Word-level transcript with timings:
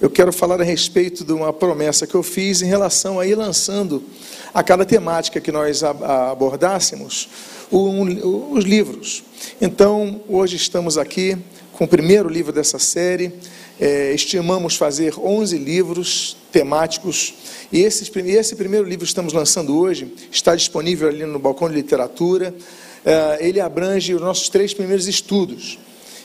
eu 0.00 0.08
quero 0.08 0.32
falar 0.32 0.60
a 0.60 0.64
respeito 0.64 1.24
de 1.24 1.32
uma 1.32 1.52
promessa 1.52 2.06
que 2.06 2.14
eu 2.14 2.22
fiz 2.22 2.62
em 2.62 2.66
relação 2.66 3.20
a 3.20 3.26
ir 3.26 3.34
lançando 3.34 4.02
a 4.54 4.62
cada 4.62 4.84
temática 4.84 5.40
que 5.40 5.52
nós 5.52 5.82
abordássemos 5.84 7.28
os 7.70 8.64
livros. 8.64 9.22
Então, 9.60 10.22
hoje 10.26 10.56
estamos 10.56 10.96
aqui 10.96 11.36
com 11.74 11.84
o 11.84 11.88
primeiro 11.88 12.30
livro 12.30 12.50
dessa 12.50 12.78
série. 12.78 13.30
É, 13.78 14.12
estimamos 14.14 14.74
fazer 14.74 15.18
11 15.18 15.58
livros 15.58 16.36
temáticos. 16.50 17.34
E 17.70 17.80
esse, 17.80 18.10
esse 18.26 18.56
primeiro 18.56 18.88
livro 18.88 19.04
que 19.04 19.10
estamos 19.10 19.34
lançando 19.34 19.78
hoje 19.78 20.14
está 20.32 20.56
disponível 20.56 21.08
ali 21.08 21.26
no 21.26 21.38
balcão 21.38 21.68
de 21.68 21.74
literatura. 21.74 22.54
É, 23.04 23.46
ele 23.46 23.60
abrange 23.60 24.14
os 24.14 24.20
nossos 24.20 24.48
três 24.48 24.72
primeiros 24.72 25.06
estudos. 25.06 25.78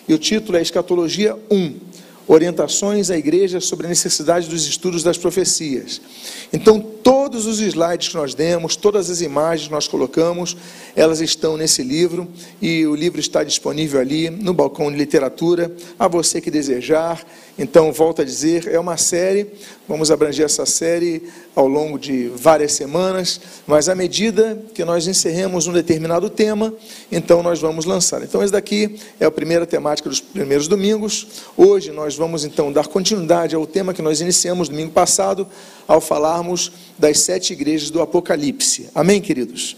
E 0.07 0.13
o 0.13 0.17
título 0.17 0.57
é 0.57 0.61
Escatologia 0.61 1.37
1 1.51 1.94
Orientações 2.27 3.11
à 3.11 3.17
Igreja 3.17 3.59
sobre 3.59 3.85
a 3.85 3.89
necessidade 3.89 4.49
dos 4.49 4.67
estudos 4.67 5.03
das 5.03 5.17
profecias. 5.17 6.01
Então, 6.51 6.79
todos 6.79 7.45
os 7.45 7.59
slides 7.59 8.09
que 8.09 8.15
nós 8.15 8.33
demos, 8.33 8.75
todas 8.75 9.09
as 9.09 9.21
imagens 9.21 9.67
que 9.67 9.73
nós 9.73 9.87
colocamos, 9.87 10.57
elas 10.95 11.21
estão 11.21 11.55
nesse 11.55 11.83
livro 11.83 12.27
e 12.61 12.85
o 12.87 12.95
livro 12.95 13.19
está 13.19 13.43
disponível 13.43 13.99
ali 13.99 14.29
no 14.29 14.53
balcão 14.53 14.91
de 14.91 14.97
literatura, 14.97 15.71
a 15.99 16.07
você 16.07 16.41
que 16.41 16.49
desejar. 16.49 17.23
Então, 17.57 17.91
volto 17.91 18.21
a 18.21 18.25
dizer, 18.25 18.67
é 18.67 18.79
uma 18.79 18.97
série, 18.97 19.47
vamos 19.87 20.09
abranger 20.09 20.45
essa 20.45 20.65
série 20.65 21.23
ao 21.55 21.67
longo 21.67 21.97
de 21.97 22.27
várias 22.35 22.73
semanas, 22.73 23.39
mas 23.67 23.87
à 23.87 23.95
medida 23.95 24.61
que 24.73 24.83
nós 24.83 25.07
encerremos 25.07 25.67
um 25.67 25.73
determinado 25.73 26.29
tema, 26.29 26.73
então 27.11 27.43
nós 27.43 27.59
vamos 27.59 27.85
lançar. 27.85 28.23
Então, 28.23 28.43
esse 28.43 28.51
daqui 28.51 28.99
é 29.19 29.25
a 29.25 29.31
primeira 29.31 29.65
temática 29.65 30.09
dos 30.09 30.19
primeiros 30.19 30.67
domingos. 30.67 31.27
Hoje 31.55 31.91
nós 31.91 32.15
vamos 32.15 32.43
então 32.43 32.71
dar 32.71 32.87
continuidade 32.87 33.55
ao 33.55 33.65
tema 33.65 33.93
que 33.93 34.01
nós 34.01 34.21
iniciamos 34.21 34.69
domingo 34.69 34.91
passado, 34.91 35.47
ao 35.87 36.01
falarmos 36.01 36.71
das 36.97 37.19
sete 37.19 37.53
igrejas 37.53 37.89
do 37.89 38.01
Apocalipse. 38.01 38.89
Amém, 38.93 39.21
queridos? 39.21 39.77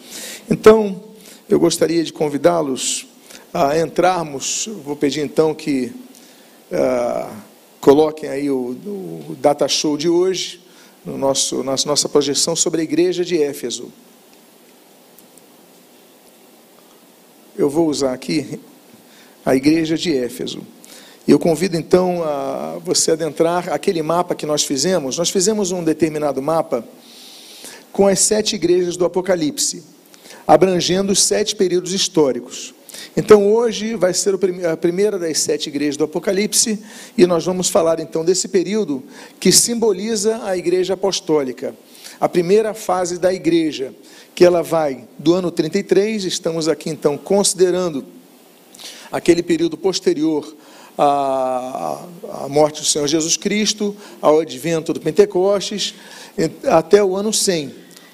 Então, 0.50 1.04
eu 1.50 1.60
gostaria 1.60 2.04
de 2.04 2.14
convidá-los 2.14 3.08
a 3.54 3.78
entrarmos, 3.78 4.70
vou 4.84 4.96
pedir 4.96 5.22
então 5.22 5.54
que. 5.54 5.92
Uh, 6.70 7.47
Coloquem 7.88 8.28
aí 8.28 8.52
o, 8.52 8.76
o 9.30 9.38
data 9.40 9.66
show 9.66 9.96
de 9.96 10.10
hoje, 10.10 10.60
no 11.06 11.18
nosso, 11.18 11.64
na 11.64 11.74
nossa 11.86 12.10
projeção 12.10 12.54
sobre 12.54 12.82
a 12.82 12.84
igreja 12.84 13.24
de 13.24 13.42
Éfeso. 13.42 13.94
Eu 17.58 17.70
vou 17.70 17.88
usar 17.88 18.12
aqui 18.12 18.60
a 19.46 19.56
igreja 19.56 19.98
de 19.98 20.14
Éfeso. 20.14 20.64
E 21.26 21.32
eu 21.32 21.40
convido 21.40 21.78
então 21.78 22.22
a 22.26 22.78
você 22.84 23.12
adentrar 23.12 23.70
aquele 23.70 24.02
mapa 24.02 24.36
que 24.36 24.46
nós 24.46 24.66
fizemos. 24.66 25.18
Nós 25.18 25.30
fizemos 25.30 25.72
um 25.72 25.82
determinado 25.82 26.42
mapa 26.42 26.86
com 27.94 28.06
as 28.06 28.20
sete 28.20 28.58
igrejas 28.58 28.98
do 28.98 29.06
Apocalipse, 29.06 29.82
abrangendo 30.46 31.14
os 31.14 31.24
sete 31.24 31.56
períodos 31.56 31.94
históricos. 31.94 32.76
Então 33.16 33.52
hoje 33.52 33.96
vai 33.96 34.14
ser 34.14 34.36
a 34.72 34.78
primeira 34.78 35.18
das 35.18 35.40
sete 35.40 35.70
igrejas 35.70 35.98
do 35.98 36.04
Apocalipse 36.04 36.80
e 37.18 37.26
nós 37.26 37.46
vamos 37.46 37.70
falar 37.70 38.00
então 38.00 38.24
desse 38.24 38.48
período 38.48 39.04
que 39.40 39.52
simboliza 39.52 40.42
a 40.44 40.58
igreja 40.58 40.94
apostólica, 40.94 41.76
a 42.20 42.30
primeira 42.30 42.74
fase 42.74 43.18
da 43.18 43.34
igreja, 43.34 43.94
que 44.36 44.46
ela 44.46 44.62
vai 44.62 45.06
do 45.18 45.34
ano 45.34 45.50
33, 45.50 46.26
estamos 46.26 46.68
aqui 46.68 46.90
então 46.90 47.18
considerando 47.18 48.06
aquele 49.12 49.42
período 49.42 49.78
posterior 49.78 50.56
à, 50.98 52.06
à 52.44 52.50
morte 52.50 52.82
do 52.82 52.88
Senhor 52.88 53.08
Jesus 53.08 53.38
Cristo, 53.38 53.96
ao 54.22 54.40
advento 54.40 54.94
do 54.94 55.00
Pentecostes, 55.00 55.96
até 56.66 57.04
o 57.04 57.16
ano 57.16 57.34
100, 57.34 57.74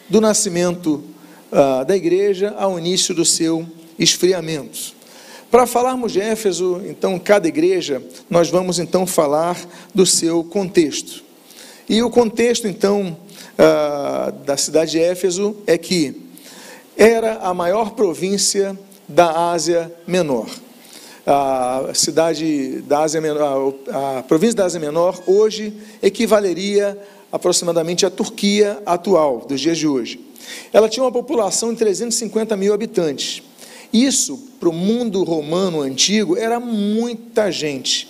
do 0.10 0.22
nascimento 0.22 1.04
uh, 1.52 1.86
da 1.86 1.96
igreja 1.96 2.54
ao 2.58 2.78
início 2.78 3.14
do 3.14 3.26
seu 3.26 3.68
esfriamentos. 3.98 4.96
Para 5.50 5.68
falarmos 5.68 6.12
de 6.12 6.20
Éfeso, 6.20 6.82
então, 6.86 7.20
cada 7.20 7.48
igreja, 7.48 8.02
nós 8.30 8.50
vamos 8.50 8.80
então 8.80 9.06
falar 9.06 9.56
do 9.94 10.06
seu 10.06 10.44
contexto. 10.44 11.24
E 11.88 12.02
o 12.02 12.10
contexto, 12.10 12.68
então, 12.68 13.16
ah, 13.58 14.34
da 14.46 14.58
cidade 14.58 14.92
de 14.92 15.00
Éfeso 15.00 15.56
é 15.68 15.78
que 15.78 16.20
era 16.98 17.36
a 17.36 17.54
maior 17.54 17.92
província 17.92 18.78
da 19.08 19.52
Ásia 19.52 19.94
Menor. 20.08 20.48
A 21.26 21.92
cidade 21.94 22.82
da 22.88 23.02
Ásia 23.02 23.22
Menor, 23.22 23.76
a 23.92 24.24
província 24.24 24.56
da 24.56 24.66
Ásia 24.66 24.80
Menor, 24.80 25.22
hoje 25.28 25.74
equivaleria 26.02 26.98
aproximadamente 27.32 28.06
à 28.06 28.10
Turquia 28.10 28.82
atual, 28.86 29.46
dos 29.48 29.62
dias 29.62 29.78
de 29.78 29.88
hoje. 29.88 30.20
Ela 30.72 30.90
tinha 30.90 31.04
uma 31.04 31.12
população 31.12 31.72
de 31.72 31.80
350 31.80 32.58
mil 32.58 32.74
habitantes. 32.74 33.42
Isso, 33.94 34.50
para 34.60 34.70
o 34.70 34.74
mundo 34.74 35.24
romano 35.24 35.82
antigo, 35.82 36.36
era 36.36 36.60
muita 36.60 37.52
gente. 37.52 38.10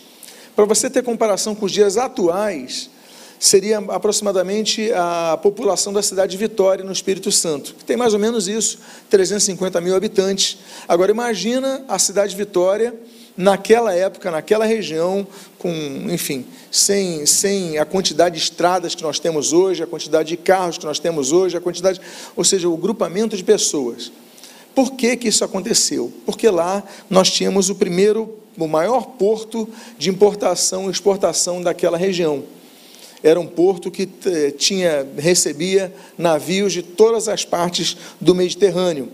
Para 0.55 0.63
você 0.63 0.89
ter 0.89 1.03
comparação 1.03 1.53
com 1.53 1.65
os 1.65 1.71
dias 1.73 1.97
atuais, 1.97 2.89
seria 3.37 3.79
aproximadamente 3.79 4.89
a 4.93 5.37
população 5.43 5.91
da 5.91 6.01
cidade 6.01 6.31
de 6.31 6.37
Vitória, 6.37 6.85
no 6.85 6.93
Espírito 6.93 7.29
Santo, 7.29 7.75
que 7.75 7.83
tem 7.83 7.97
mais 7.97 8.13
ou 8.13 8.19
menos 8.19 8.47
isso, 8.47 8.79
350 9.09 9.81
mil 9.81 9.93
habitantes. 9.93 10.59
Agora, 10.87 11.11
imagina 11.11 11.83
a 11.89 11.99
cidade 11.99 12.31
de 12.31 12.37
Vitória, 12.37 12.95
naquela 13.35 13.93
época, 13.93 14.31
naquela 14.31 14.63
região, 14.63 15.27
com, 15.57 15.69
enfim, 16.09 16.45
sem, 16.71 17.25
sem 17.25 17.77
a 17.77 17.83
quantidade 17.83 18.37
de 18.37 18.41
estradas 18.41 18.95
que 18.95 19.03
nós 19.03 19.19
temos 19.19 19.51
hoje, 19.51 19.83
a 19.83 19.87
quantidade 19.87 20.29
de 20.29 20.37
carros 20.37 20.77
que 20.77 20.85
nós 20.85 20.99
temos 20.99 21.33
hoje, 21.33 21.57
a 21.57 21.61
quantidade, 21.61 21.99
ou 22.37 22.43
seja, 22.45 22.69
o 22.69 22.77
grupamento 22.77 23.35
de 23.35 23.43
pessoas. 23.43 24.11
Por 24.75 24.93
que, 24.93 25.15
que 25.17 25.27
isso 25.27 25.43
aconteceu? 25.43 26.11
Porque 26.25 26.49
lá 26.49 26.83
nós 27.09 27.29
tínhamos 27.29 27.69
o 27.69 27.75
primeiro, 27.75 28.37
o 28.57 28.67
maior 28.67 29.05
porto 29.17 29.69
de 29.97 30.09
importação 30.09 30.87
e 30.87 30.91
exportação 30.91 31.61
daquela 31.61 31.97
região. 31.97 32.43
Era 33.21 33.39
um 33.39 33.47
porto 33.47 33.89
que 33.89 34.09
eh, 34.25 34.51
tinha, 34.51 35.07
recebia 35.17 35.93
navios 36.17 36.73
de 36.73 36.83
todas 36.83 37.29
as 37.29 37.45
partes 37.45 37.95
do 38.19 38.35
Mediterrâneo. 38.35 39.09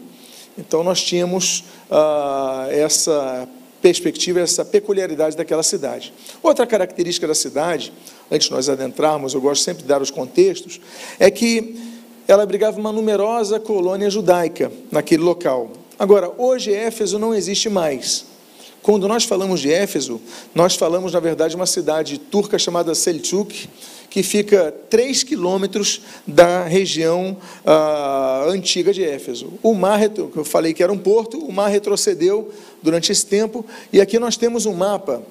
Então 0.57 0.83
nós 0.83 1.01
tínhamos 1.01 1.65
ah, 1.91 2.67
essa 2.71 3.47
perspectiva, 3.81 4.39
essa 4.39 4.65
peculiaridade 4.65 5.37
daquela 5.37 5.63
cidade. 5.63 6.13
Outra 6.43 6.65
característica 6.65 7.27
da 7.27 7.35
cidade, 7.35 7.93
antes 8.29 8.47
de 8.47 8.53
nós 8.53 8.67
adentrarmos, 8.67 9.33
eu 9.33 9.41
gosto 9.41 9.63
sempre 9.63 9.83
de 9.83 9.87
dar 9.87 10.01
os 10.01 10.11
contextos, 10.11 10.81
é 11.19 11.31
que 11.31 11.88
ela 12.29 12.43
abrigava 12.43 12.79
uma 12.79 12.91
numerosa 12.91 13.59
colônia 13.59 14.07
judaica 14.07 14.71
naquele 14.91 15.23
local. 15.23 15.71
Agora, 15.97 16.31
hoje 16.37 16.71
Éfeso 16.71 17.17
não 17.17 17.33
existe 17.33 17.69
mais. 17.69 18.23
Quando 18.83 19.07
nós 19.07 19.23
falamos 19.23 19.59
de 19.59 19.71
Éfeso, 19.71 20.21
nós 20.53 20.75
falamos, 20.75 21.13
na 21.13 21.19
verdade, 21.19 21.51
de 21.51 21.55
uma 21.55 21.65
cidade 21.65 22.19
turca 22.19 22.59
chamada 22.59 22.93
Selçuk, 22.93 23.67
que 24.11 24.21
fica 24.21 24.71
3 24.91 25.23
quilômetros 25.23 26.01
da 26.27 26.65
região 26.65 27.35
ah, 27.65 28.45
antiga 28.47 28.93
de 28.93 29.03
Éfeso. 29.03 29.53
O 29.63 29.73
mar, 29.73 29.99
eu 30.15 30.45
falei 30.45 30.71
que 30.71 30.83
era 30.83 30.93
um 30.93 30.99
porto, 30.99 31.39
o 31.39 31.51
mar 31.51 31.69
retrocedeu 31.69 32.51
durante 32.83 33.11
esse 33.11 33.25
tempo, 33.25 33.65
e 33.91 33.99
aqui 33.99 34.19
nós 34.19 34.37
temos 34.37 34.67
um 34.67 34.73
mapa. 34.73 35.23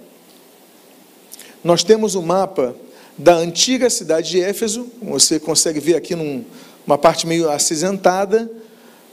Nós 1.62 1.84
temos 1.84 2.16
um 2.16 2.22
mapa 2.22 2.74
da 3.16 3.34
antiga 3.34 3.88
cidade 3.88 4.30
de 4.30 4.40
Éfeso, 4.40 4.86
você 5.02 5.40
consegue 5.40 5.80
ver 5.80 5.96
aqui 5.96 6.14
num, 6.14 6.44
uma 6.88 6.96
parte 6.96 7.26
meio 7.26 7.50
acinzentada, 7.50 8.50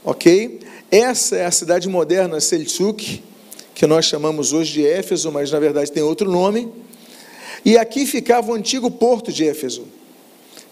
ok? 0.02 0.60
Essa 0.90 1.36
é 1.36 1.44
a 1.44 1.50
cidade 1.50 1.86
moderna 1.90 2.40
Selçuk, 2.40 3.22
que 3.74 3.86
nós 3.86 4.06
chamamos 4.06 4.54
hoje 4.54 4.72
de 4.72 4.86
Éfeso, 4.86 5.30
mas 5.30 5.50
na 5.50 5.60
verdade 5.60 5.92
tem 5.92 6.02
outro 6.02 6.30
nome. 6.30 6.72
E 7.62 7.76
aqui 7.76 8.06
ficava 8.06 8.50
o 8.50 8.54
antigo 8.54 8.90
porto 8.90 9.30
de 9.30 9.46
Éfeso. 9.46 9.84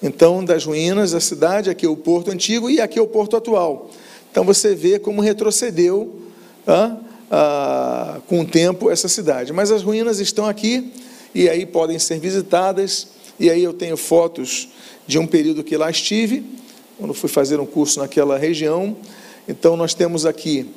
Então, 0.03 0.43
das 0.43 0.65
ruínas 0.65 1.11
da 1.11 1.21
cidade, 1.21 1.69
aqui 1.69 1.85
é 1.85 1.89
o 1.91 1.95
porto 1.95 2.31
antigo 2.31 2.71
e 2.71 2.81
aqui 2.81 2.99
é 2.99 3.03
o 3.03 3.07
porto 3.07 3.37
atual. 3.37 3.91
Então 4.31 4.43
você 4.43 4.75
vê 4.75 4.99
como 4.99 5.21
retrocedeu 5.21 6.23
ah, 6.67 6.97
ah, 7.31 8.21
com 8.27 8.41
o 8.41 8.47
tempo 8.47 8.91
essa 8.91 9.09
cidade. 9.09 9.53
Mas 9.53 9.71
as 9.71 9.83
ruínas 9.83 10.21
estão 10.21 10.47
aqui 10.47 10.91
e 11.35 11.51
aí 11.51 11.67
podem 11.67 11.99
ser 11.99 12.19
visitadas. 12.19 13.09
E 13.39 13.51
aí 13.51 13.63
eu 13.63 13.75
tenho 13.75 13.99
fotos 13.99 14.71
de 15.07 15.19
um 15.19 15.27
período 15.27 15.63
que 15.63 15.77
lá 15.77 15.91
estive 15.91 16.64
quando 17.05 17.13
fui 17.13 17.29
fazer 17.29 17.61
um 17.61 17.67
curso 17.67 18.01
naquela 18.01 18.39
região. 18.39 18.97
Então, 19.47 19.77
nós 19.77 19.93
temos 19.93 20.25
aqui 20.25 20.71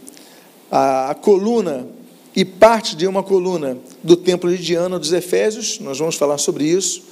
a, 0.69 1.11
a 1.11 1.15
coluna 1.15 1.87
e 2.35 2.43
parte 2.43 2.97
de 2.97 3.07
uma 3.07 3.23
coluna 3.23 3.77
do 4.03 4.17
Templo 4.17 4.49
de 4.49 4.61
Diana 4.61 4.99
dos 4.99 5.13
Efésios, 5.13 5.79
nós 5.79 5.97
vamos 5.99 6.17
falar 6.17 6.37
sobre 6.37 6.65
isso. 6.65 7.03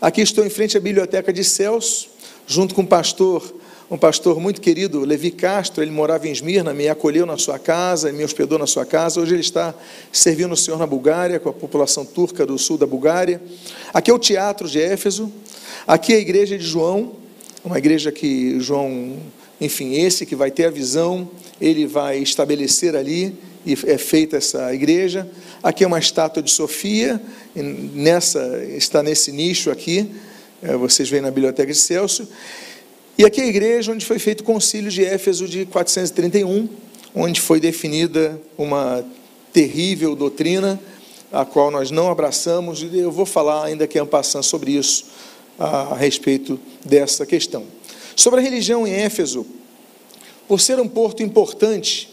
Aqui 0.00 0.20
estou 0.20 0.46
em 0.46 0.48
frente 0.48 0.76
à 0.76 0.80
Biblioteca 0.80 1.32
de 1.32 1.42
Celso, 1.42 2.10
junto 2.46 2.72
com 2.72 2.82
o 2.82 2.86
pastor 2.86 3.42
um 3.90 3.98
pastor 3.98 4.38
muito 4.38 4.60
querido, 4.60 5.00
Levi 5.00 5.32
Castro, 5.32 5.82
ele 5.82 5.90
morava 5.90 6.28
em 6.28 6.30
Esmirna, 6.30 6.72
me 6.72 6.88
acolheu 6.88 7.26
na 7.26 7.36
sua 7.36 7.58
casa, 7.58 8.12
me 8.12 8.22
hospedou 8.22 8.56
na 8.56 8.64
sua 8.64 8.86
casa. 8.86 9.20
Hoje 9.20 9.34
ele 9.34 9.40
está 9.40 9.74
servindo 10.12 10.52
o 10.52 10.56
Senhor 10.56 10.78
na 10.78 10.86
Bulgária, 10.86 11.40
com 11.40 11.48
a 11.48 11.52
população 11.52 12.04
turca 12.04 12.46
do 12.46 12.56
sul 12.56 12.78
da 12.78 12.86
Bulgária. 12.86 13.42
Aqui 13.92 14.12
é 14.12 14.14
o 14.14 14.18
Teatro 14.20 14.68
de 14.68 14.80
Éfeso, 14.80 15.32
aqui 15.88 16.12
é 16.12 16.18
a 16.18 16.20
igreja 16.20 16.56
de 16.56 16.64
João, 16.64 17.18
uma 17.64 17.78
igreja 17.78 18.10
que 18.10 18.58
João, 18.60 19.18
enfim, 19.60 19.94
esse 19.94 20.24
que 20.24 20.34
vai 20.34 20.50
ter 20.50 20.66
a 20.66 20.70
visão, 20.70 21.30
ele 21.60 21.86
vai 21.86 22.18
estabelecer 22.18 22.96
ali 22.96 23.34
e 23.66 23.74
é 23.86 23.98
feita 23.98 24.36
essa 24.38 24.74
igreja. 24.74 25.30
Aqui 25.62 25.84
é 25.84 25.86
uma 25.86 25.98
estátua 25.98 26.42
de 26.42 26.50
Sofia, 26.50 27.20
nessa 27.54 28.64
está 28.76 29.02
nesse 29.02 29.30
nicho 29.30 29.70
aqui, 29.70 30.10
é, 30.62 30.74
vocês 30.76 31.08
veem 31.08 31.22
na 31.22 31.30
biblioteca 31.30 31.70
de 31.70 31.78
Celso. 31.78 32.26
E 33.18 33.24
aqui 33.24 33.40
é 33.40 33.44
a 33.44 33.48
igreja 33.48 33.92
onde 33.92 34.06
foi 34.06 34.18
feito 34.18 34.40
o 34.40 34.44
concílio 34.44 34.90
de 34.90 35.04
Éfeso 35.04 35.46
de 35.46 35.66
431, 35.66 36.68
onde 37.14 37.40
foi 37.40 37.60
definida 37.60 38.40
uma 38.56 39.04
terrível 39.52 40.16
doutrina, 40.16 40.80
a 41.30 41.44
qual 41.44 41.70
nós 41.70 41.90
não 41.90 42.10
abraçamos, 42.10 42.82
e 42.82 42.98
eu 42.98 43.12
vou 43.12 43.26
falar 43.26 43.64
ainda 43.66 43.86
que 43.86 43.98
é 43.98 44.04
passando 44.04 44.42
sobre 44.42 44.72
isso, 44.72 45.06
a 45.60 45.94
respeito 45.94 46.58
dessa 46.84 47.26
questão. 47.26 47.64
Sobre 48.16 48.40
a 48.40 48.42
religião 48.42 48.86
em 48.86 48.92
Éfeso, 48.92 49.46
por 50.48 50.58
ser 50.58 50.80
um 50.80 50.88
porto 50.88 51.22
importante, 51.22 52.08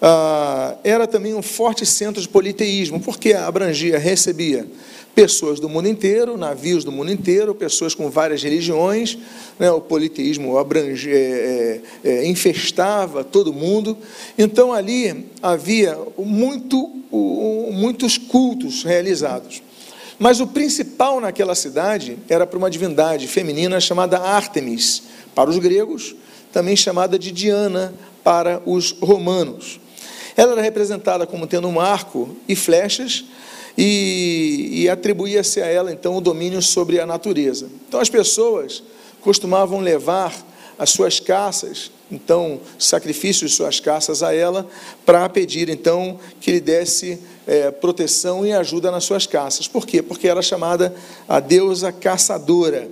ah, 0.00 0.76
era 0.82 1.06
também 1.06 1.34
um 1.34 1.42
forte 1.42 1.84
centro 1.84 2.22
de 2.22 2.28
politeísmo, 2.28 2.98
porque 2.98 3.34
abrangia, 3.34 3.98
recebia 3.98 4.66
pessoas 5.14 5.60
do 5.60 5.68
mundo 5.68 5.88
inteiro, 5.88 6.36
navios 6.38 6.84
do 6.84 6.90
mundo 6.90 7.12
inteiro, 7.12 7.54
pessoas 7.54 7.94
com 7.94 8.08
várias 8.08 8.42
religiões, 8.42 9.18
né, 9.58 9.70
o 9.70 9.80
politeísmo 9.80 10.56
abrange, 10.56 11.10
é, 11.10 11.80
é, 12.02 12.10
é, 12.10 12.26
infestava 12.26 13.22
todo 13.22 13.52
mundo. 13.52 13.98
Então 14.38 14.72
ali 14.72 15.26
havia 15.42 15.98
muito, 16.16 16.88
muitos 17.70 18.16
cultos 18.16 18.84
realizados. 18.84 19.62
Mas 20.20 20.38
o 20.38 20.46
principal 20.46 21.18
naquela 21.18 21.54
cidade 21.54 22.18
era 22.28 22.46
para 22.46 22.58
uma 22.58 22.68
divindade 22.70 23.26
feminina 23.26 23.80
chamada 23.80 24.18
Ártemis, 24.18 25.04
para 25.34 25.48
os 25.48 25.56
gregos, 25.56 26.14
também 26.52 26.76
chamada 26.76 27.18
de 27.18 27.32
Diana 27.32 27.94
para 28.22 28.60
os 28.66 28.92
romanos. 29.00 29.80
Ela 30.36 30.52
era 30.52 30.60
representada 30.60 31.26
como 31.26 31.46
tendo 31.46 31.66
um 31.68 31.80
arco 31.80 32.36
e 32.46 32.54
flechas, 32.54 33.24
e, 33.78 34.82
e 34.82 34.90
atribuía-se 34.90 35.62
a 35.62 35.66
ela 35.66 35.90
então 35.90 36.14
o 36.14 36.20
domínio 36.20 36.60
sobre 36.60 37.00
a 37.00 37.06
natureza. 37.06 37.70
Então 37.88 37.98
as 37.98 38.10
pessoas 38.10 38.82
costumavam 39.22 39.80
levar 39.80 40.34
as 40.78 40.90
suas 40.90 41.18
caças, 41.18 41.90
então 42.12 42.60
sacrifícios 42.78 43.54
suas 43.54 43.80
caças 43.80 44.22
a 44.22 44.34
ela, 44.34 44.68
para 45.06 45.26
pedir 45.30 45.70
então 45.70 46.18
que 46.42 46.52
lhe 46.52 46.60
desse 46.60 47.18
é, 47.50 47.68
proteção 47.68 48.46
e 48.46 48.52
ajuda 48.52 48.92
nas 48.92 49.02
suas 49.02 49.26
caças. 49.26 49.66
Por 49.66 49.84
quê? 49.84 50.00
Porque 50.00 50.28
era 50.28 50.40
chamada 50.40 50.94
a 51.28 51.40
deusa 51.40 51.90
caçadora. 51.90 52.88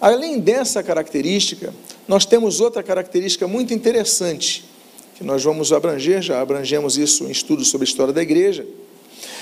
Além 0.00 0.38
dessa 0.38 0.84
característica, 0.84 1.74
nós 2.06 2.24
temos 2.24 2.60
outra 2.60 2.80
característica 2.80 3.48
muito 3.48 3.74
interessante, 3.74 4.64
que 5.16 5.24
nós 5.24 5.42
vamos 5.42 5.72
abranger, 5.72 6.22
já 6.22 6.40
abrangemos 6.40 6.96
isso 6.96 7.24
em 7.24 7.32
estudos 7.32 7.70
sobre 7.70 7.84
a 7.84 7.90
história 7.90 8.12
da 8.12 8.22
igreja, 8.22 8.64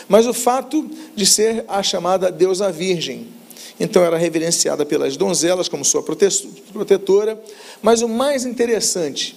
mas 0.08 0.26
o 0.26 0.32
fato 0.32 0.88
de 1.14 1.26
ser 1.26 1.66
a 1.68 1.82
chamada 1.82 2.32
deusa 2.32 2.72
virgem. 2.72 3.28
Então 3.78 4.02
era 4.02 4.16
reverenciada 4.16 4.86
pelas 4.86 5.18
donzelas 5.18 5.68
como 5.68 5.84
sua 5.84 6.02
protetora, 6.02 7.38
mas 7.82 8.00
o 8.00 8.08
mais 8.08 8.46
interessante 8.46 9.36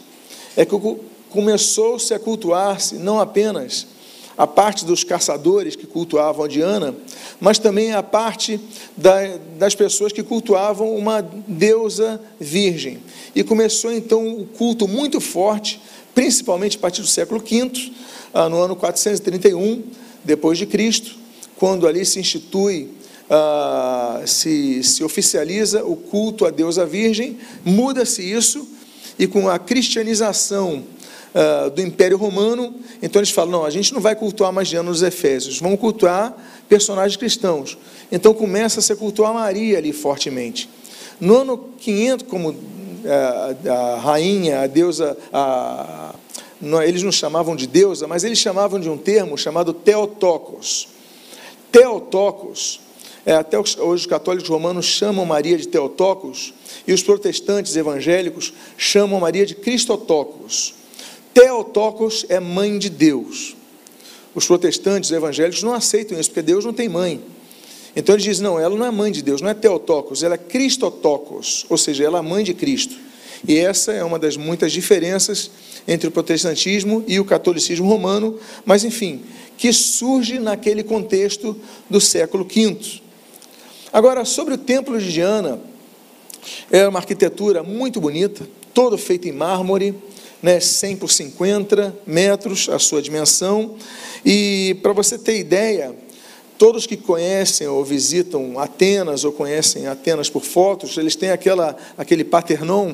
é 0.56 0.64
que 0.64 0.74
começou-se 1.30 2.14
a 2.14 2.20
cultuar-se 2.20 2.96
não 2.96 3.20
apenas 3.20 3.92
a 4.38 4.48
parte 4.48 4.86
dos 4.86 5.04
caçadores 5.04 5.76
que 5.76 5.86
cultuavam 5.86 6.46
a 6.46 6.48
Diana, 6.48 6.96
mas 7.40 7.60
também 7.60 7.94
a 7.94 8.02
parte 8.02 8.60
da, 8.98 9.38
das 9.58 9.76
pessoas 9.76 10.12
que 10.12 10.24
cultuavam 10.24 10.96
uma 10.96 11.22
deusa 11.48 12.20
virgem. 12.40 13.00
E 13.36 13.44
começou 13.44 13.92
então 13.92 14.26
o 14.26 14.42
um 14.42 14.46
culto 14.46 14.88
muito 14.88 15.20
forte, 15.20 15.80
principalmente 16.16 16.78
a 16.78 16.80
partir 16.80 17.02
do 17.02 17.08
século 17.08 17.40
V, 17.40 17.92
ah, 18.34 18.50
no 18.50 18.62
ano 18.62 18.76
431, 18.76 19.84
depois 20.24 20.58
de 20.58 20.66
Cristo, 20.66 21.16
quando 21.56 21.88
ali 21.88 22.06
se 22.06 22.20
institui, 22.20 22.90
uh, 23.30 24.28
se, 24.28 24.84
se 24.84 25.04
oficializa 25.04 25.84
o 25.84 25.96
culto 25.96 26.46
a 26.46 26.50
Deus 26.50 26.78
a 26.78 26.86
Virgem, 26.86 27.38
muda-se 27.64 28.22
isso, 28.22 28.68
e 29.20 29.28
com 29.28 29.48
a 29.48 29.60
cristianização 29.60 30.84
uh, 31.34 31.70
do 31.70 31.82
Império 31.82 32.18
Romano, 32.18 32.74
então 33.02 33.20
eles 33.20 33.32
falam: 33.32 33.52
não, 33.52 33.66
a 33.66 33.70
gente 33.70 33.94
não 33.94 34.02
vai 34.02 34.16
cultuar 34.16 34.52
mais 34.52 34.68
Diana 34.68 34.90
nos 34.90 35.02
Efésios, 35.02 35.60
vamos 35.60 35.80
cultuar 35.80 36.36
personagens 36.70 37.18
cristãos. 37.18 37.78
Então 38.12 38.34
começa 38.34 38.80
a 38.80 38.84
se 38.84 38.96
cultuar 38.96 39.34
Maria 39.34 39.78
ali 39.78 39.92
fortemente. 39.92 40.70
No 41.20 41.38
ano 41.38 41.70
500, 41.80 42.28
como 42.28 42.50
uh, 42.50 43.70
a 43.70 44.00
rainha, 44.00 44.62
a 44.62 44.68
deusa, 44.68 45.18
a, 45.32 46.14
eles 46.86 47.04
não 47.04 47.12
chamavam 47.12 47.56
de 47.56 47.68
deusa, 47.68 48.08
mas 48.08 48.24
eles 48.24 48.40
chamavam 48.40 48.80
de 48.80 48.90
um 48.90 48.98
termo 48.98 49.38
chamado 49.38 49.74
Teotocos. 49.74 50.88
Teotocos, 51.72 52.80
é, 53.26 53.34
até 53.34 53.58
hoje 53.58 53.78
os 53.80 54.06
católicos 54.06 54.50
romanos 54.50 54.86
chamam 54.86 55.26
Maria 55.26 55.58
de 55.58 55.68
Teotocos, 55.68 56.54
e 56.88 56.94
os 56.94 57.02
protestantes 57.02 57.76
evangélicos 57.76 58.54
chamam 58.78 59.20
Maria 59.20 59.46
de 59.46 59.56
Cristotocos. 59.56 60.83
Teotocos 61.34 62.26
é 62.30 62.40
mãe 62.40 62.78
de 62.78 62.90
Deus. 62.90 63.56
Os 64.36 64.46
protestantes 64.46 65.12
evangélicos 65.12 65.64
não 65.64 65.74
aceitam 65.74 66.20
isso, 66.20 66.30
porque 66.30 66.42
Deus 66.42 66.66
não 66.66 66.74
tem 66.74 66.90
mãe. 66.90 67.22
Então 67.96 68.16
eles 68.16 68.24
dizem: 68.24 68.44
não, 68.44 68.60
ela 68.60 68.76
não 68.76 68.86
é 68.86 68.92
mãe 68.92 69.12
de 69.12 69.22
Deus, 69.22 69.42
não 69.42 69.50
é 69.50 69.54
Teotocos, 69.54 70.24
ela 70.24 70.36
é 70.36 70.38
Cristotocos, 70.38 71.66
ou 71.70 71.78
seja, 71.78 72.04
ela 72.04 72.20
é 72.20 72.22
mãe 72.22 72.44
de 72.44 72.54
Cristo. 72.54 72.96
E 73.48 73.58
essa 73.58 73.92
é 73.92 74.04
uma 74.04 74.18
das 74.18 74.38
muitas 74.38 74.72
diferenças 74.72 75.52
entre 75.88 76.08
o 76.08 76.12
protestantismo 76.12 77.04
e 77.08 77.20
o 77.20 77.26
catolicismo 77.26 77.88
romano, 77.88 78.40
mas 78.64 78.84
enfim, 78.86 79.22
que 79.58 79.74
surge 79.74 80.40
naquele 80.40 80.82
contexto 80.82 81.56
do 81.90 82.00
século 82.00 82.46
V. 82.46 83.02
Agora, 83.92 84.24
sobre 84.24 84.54
o 84.54 84.58
Templo 84.58 84.98
de 84.98 85.12
Diana, 85.12 85.60
é 86.72 86.88
uma 86.88 87.00
arquitetura 87.00 87.64
muito 87.64 88.00
bonita, 88.00 88.48
todo 88.74 88.98
feito 88.98 89.28
em 89.28 89.32
mármore, 89.32 89.94
né, 90.44 90.60
100 90.60 90.98
por 90.98 91.10
50 91.10 91.96
metros 92.06 92.70
a 92.70 92.78
sua 92.78 93.02
dimensão. 93.02 93.76
E 94.24 94.78
para 94.84 94.94
você 94.94 95.18
ter 95.18 95.40
ideia, 95.40 95.96
todos 96.60 96.86
que 96.86 96.96
conhecem 96.96 97.68
ou 97.68 97.84
visitam 97.84 98.60
Atenas 98.60 99.24
ou 99.24 99.32
conhecem 99.32 99.88
Atenas 99.88 100.30
por 100.30 100.44
fotos, 100.44 100.96
eles 100.98 101.16
têm 101.16 101.32
aquela, 101.32 101.76
aquele 101.98 102.24
Paternon 102.24 102.94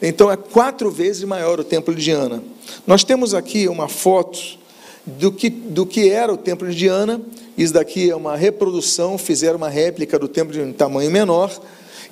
então 0.00 0.30
é 0.30 0.36
quatro 0.36 0.90
vezes 0.90 1.24
maior 1.24 1.58
o 1.58 1.64
templo 1.64 1.94
de 1.94 2.02
Diana. 2.02 2.42
Nós 2.86 3.02
temos 3.02 3.34
aqui 3.34 3.68
uma 3.68 3.88
foto 3.88 4.58
do 5.04 5.32
que, 5.32 5.50
do 5.50 5.84
que 5.84 6.08
era 6.08 6.32
o 6.32 6.36
templo 6.36 6.68
de 6.68 6.74
Diana. 6.76 7.20
Isso 7.56 7.72
daqui 7.72 8.08
é 8.08 8.14
uma 8.14 8.36
reprodução, 8.36 9.18
fizeram 9.18 9.56
uma 9.56 9.68
réplica 9.68 10.18
do 10.18 10.28
templo 10.28 10.52
de 10.52 10.60
um 10.60 10.72
tamanho 10.72 11.10
menor. 11.10 11.50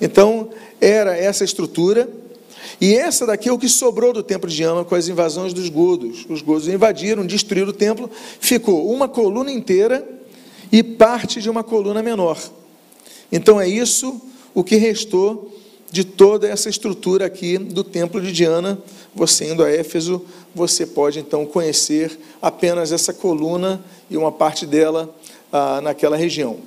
Então, 0.01 0.49
era 0.81 1.15
essa 1.15 1.45
estrutura. 1.45 2.09
E 2.79 2.95
essa 2.95 3.25
daqui 3.25 3.49
é 3.49 3.51
o 3.51 3.57
que 3.57 3.69
sobrou 3.69 4.13
do 4.13 4.23
templo 4.23 4.49
de 4.49 4.55
Diana 4.55 4.83
com 4.83 4.95
as 4.95 5.07
invasões 5.07 5.53
dos 5.53 5.69
godos. 5.69 6.25
Os 6.29 6.41
godos 6.41 6.67
invadiram, 6.67 7.25
destruíram 7.25 7.69
o 7.69 7.73
templo. 7.73 8.09
Ficou 8.39 8.91
uma 8.91 9.07
coluna 9.07 9.51
inteira 9.51 10.07
e 10.71 10.83
parte 10.83 11.41
de 11.41 11.49
uma 11.49 11.63
coluna 11.63 12.03
menor. 12.03 12.37
Então, 13.31 13.59
é 13.59 13.67
isso 13.67 14.21
o 14.53 14.63
que 14.63 14.75
restou 14.75 15.53
de 15.91 16.03
toda 16.03 16.47
essa 16.47 16.69
estrutura 16.69 17.25
aqui 17.25 17.57
do 17.57 17.83
templo 17.83 18.21
de 18.21 18.31
Diana. 18.31 18.77
Você 19.15 19.51
indo 19.51 19.63
a 19.63 19.69
Éfeso, 19.69 20.23
você 20.53 20.85
pode 20.85 21.19
então 21.19 21.45
conhecer 21.45 22.17
apenas 22.41 22.91
essa 22.91 23.13
coluna 23.13 23.83
e 24.09 24.17
uma 24.17 24.31
parte 24.31 24.65
dela 24.65 25.13
ah, 25.51 25.81
naquela 25.81 26.17
região. 26.17 26.57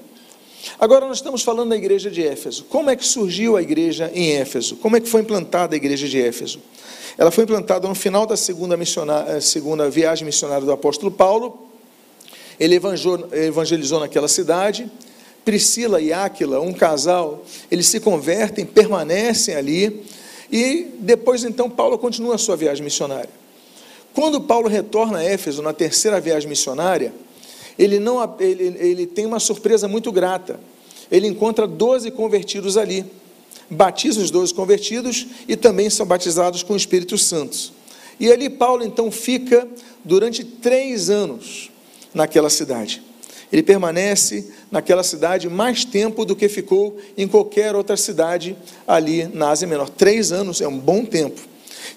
Agora 0.78 1.06
nós 1.06 1.18
estamos 1.18 1.42
falando 1.42 1.70
da 1.70 1.76
igreja 1.76 2.10
de 2.10 2.26
Éfeso. 2.26 2.64
Como 2.64 2.90
é 2.90 2.96
que 2.96 3.06
surgiu 3.06 3.56
a 3.56 3.62
igreja 3.62 4.10
em 4.14 4.32
Éfeso? 4.32 4.76
Como 4.76 4.96
é 4.96 5.00
que 5.00 5.08
foi 5.08 5.22
implantada 5.22 5.74
a 5.74 5.76
igreja 5.76 6.08
de 6.08 6.20
Éfeso? 6.20 6.60
Ela 7.16 7.30
foi 7.30 7.44
implantada 7.44 7.88
no 7.88 7.94
final 7.94 8.26
da 8.26 8.36
segunda, 8.36 8.76
eh, 8.76 9.40
segunda 9.40 9.90
viagem 9.90 10.24
missionária 10.24 10.64
do 10.64 10.72
apóstolo 10.72 11.10
Paulo. 11.10 11.66
Ele 12.58 12.78
evangelizou 13.32 14.00
naquela 14.00 14.28
cidade 14.28 14.90
Priscila 15.44 16.00
e 16.00 16.12
Áquila, 16.12 16.60
um 16.60 16.72
casal, 16.72 17.44
eles 17.70 17.86
se 17.86 18.00
convertem, 18.00 18.64
permanecem 18.64 19.54
ali, 19.54 20.04
e 20.50 20.88
depois 20.98 21.44
então 21.44 21.70
Paulo 21.70 21.98
continua 21.98 22.34
a 22.34 22.38
sua 22.38 22.56
viagem 22.56 22.84
missionária. 22.84 23.30
Quando 24.12 24.40
Paulo 24.40 24.68
retorna 24.68 25.18
a 25.18 25.24
Éfeso 25.24 25.62
na 25.62 25.72
terceira 25.72 26.20
viagem 26.20 26.48
missionária, 26.48 27.12
ele, 27.78 27.98
não, 27.98 28.36
ele, 28.38 28.76
ele 28.78 29.06
tem 29.06 29.26
uma 29.26 29.40
surpresa 29.40 29.88
muito 29.88 30.10
grata. 30.12 30.60
Ele 31.10 31.26
encontra 31.26 31.66
12 31.66 32.10
convertidos 32.10 32.76
ali. 32.76 33.04
batiza 33.68 34.20
os 34.20 34.30
doze 34.30 34.52
convertidos 34.54 35.26
e 35.48 35.56
também 35.56 35.90
são 35.90 36.06
batizados 36.06 36.62
com 36.62 36.74
o 36.74 36.76
Espírito 36.76 37.16
Santo. 37.18 37.72
E 38.18 38.30
ali 38.30 38.50
Paulo 38.50 38.84
então 38.84 39.10
fica 39.10 39.66
durante 40.04 40.44
três 40.44 41.08
anos 41.08 41.70
naquela 42.12 42.50
cidade. 42.50 43.02
Ele 43.52 43.62
permanece 43.62 44.48
naquela 44.70 45.02
cidade 45.02 45.48
mais 45.48 45.84
tempo 45.84 46.24
do 46.24 46.36
que 46.36 46.48
ficou 46.48 46.96
em 47.16 47.26
qualquer 47.26 47.74
outra 47.74 47.96
cidade 47.96 48.56
ali 48.86 49.24
na 49.24 49.50
Ásia 49.50 49.66
Menor. 49.66 49.88
Três 49.88 50.30
anos 50.30 50.60
é 50.60 50.68
um 50.68 50.78
bom 50.78 51.04
tempo. 51.04 51.40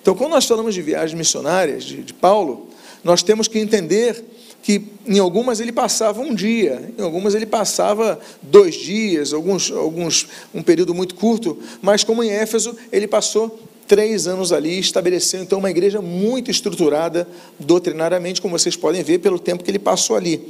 Então, 0.01 0.15
quando 0.15 0.31
nós 0.31 0.45
falamos 0.45 0.73
de 0.73 0.81
viagens 0.81 1.17
missionárias 1.17 1.83
de, 1.83 2.01
de 2.01 2.13
Paulo, 2.13 2.67
nós 3.03 3.21
temos 3.21 3.47
que 3.47 3.59
entender 3.59 4.23
que 4.63 4.81
em 5.05 5.19
algumas 5.19 5.59
ele 5.59 5.73
passava 5.73 6.21
um 6.21 6.33
dia, 6.33 6.93
em 6.97 7.01
algumas 7.01 7.35
ele 7.35 7.45
passava 7.45 8.17
dois 8.41 8.73
dias, 8.73 9.33
alguns, 9.33 9.69
alguns 9.69 10.27
um 10.55 10.63
período 10.63 10.93
muito 10.93 11.15
curto, 11.15 11.59
mas 11.81 12.03
como 12.05 12.23
em 12.23 12.29
Éfeso 12.29 12.75
ele 12.89 13.05
passou 13.05 13.59
três 13.85 14.25
anos 14.25 14.53
ali, 14.53 14.79
estabeleceu 14.79 15.43
então 15.43 15.59
uma 15.59 15.69
igreja 15.69 16.01
muito 16.01 16.49
estruturada 16.49 17.27
doutrinariamente, 17.59 18.41
como 18.41 18.57
vocês 18.57 18.77
podem 18.77 19.03
ver 19.03 19.19
pelo 19.19 19.37
tempo 19.37 19.65
que 19.65 19.69
ele 19.69 19.79
passou 19.79 20.15
ali. 20.15 20.41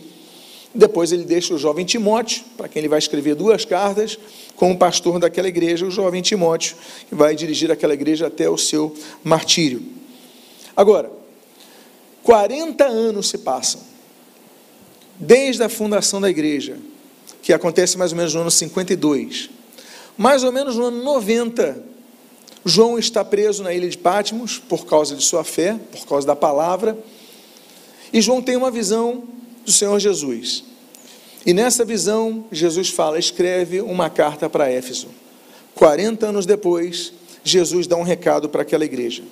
Depois 0.75 1.11
ele 1.11 1.23
deixa 1.23 1.53
o 1.53 1.57
jovem 1.57 1.83
Timóteo, 1.83 2.43
para 2.55 2.67
quem 2.67 2.81
ele 2.81 2.89
vai 2.89 2.99
escrever 2.99 3.33
duas 3.33 3.65
cartas, 3.65 4.17
como 4.55 4.77
pastor 4.77 5.19
daquela 5.19 5.47
igreja, 5.47 5.87
o 5.87 5.91
jovem 5.91 6.21
Timóteo, 6.21 6.75
que 7.09 7.15
vai 7.15 7.35
dirigir 7.35 7.71
aquela 7.71 7.95
igreja 7.95 8.27
até 8.27 8.47
o 8.47 8.57
seu 8.57 8.95
martírio. 9.23 9.83
Agora, 10.75 11.11
40 12.23 12.85
anos 12.85 13.29
se 13.29 13.39
passam, 13.39 13.81
desde 15.19 15.63
a 15.63 15.69
fundação 15.69 16.19
da 16.19 16.29
igreja, 16.29 16.77
que 17.41 17.53
acontece 17.53 17.97
mais 17.97 18.11
ou 18.11 18.17
menos 18.17 18.33
no 18.33 18.41
ano 18.41 18.51
52. 18.51 19.49
Mais 20.17 20.43
ou 20.43 20.51
menos 20.51 20.75
no 20.75 20.85
ano 20.85 21.03
90, 21.03 21.83
João 22.65 22.97
está 22.97 23.25
preso 23.25 23.63
na 23.63 23.73
ilha 23.73 23.89
de 23.89 23.97
Patmos 23.97 24.57
por 24.57 24.85
causa 24.85 25.15
de 25.15 25.23
sua 25.23 25.43
fé, 25.43 25.77
por 25.91 26.05
causa 26.07 26.25
da 26.25 26.35
palavra. 26.35 26.97
E 28.11 28.21
João 28.21 28.41
tem 28.41 28.55
uma 28.55 28.71
visão 28.71 29.23
do 29.65 29.71
Senhor 29.71 29.99
Jesus. 29.99 30.63
E 31.45 31.53
nessa 31.53 31.83
visão, 31.83 32.45
Jesus 32.51 32.89
fala: 32.89 33.19
escreve 33.19 33.81
uma 33.81 34.09
carta 34.09 34.49
para 34.49 34.69
Éfeso. 34.69 35.07
40 35.75 36.27
anos 36.27 36.45
depois, 36.45 37.11
Jesus 37.43 37.87
dá 37.87 37.97
um 37.97 38.03
recado 38.03 38.47
para 38.47 38.61
aquela 38.61 38.85
igreja. 38.85 39.23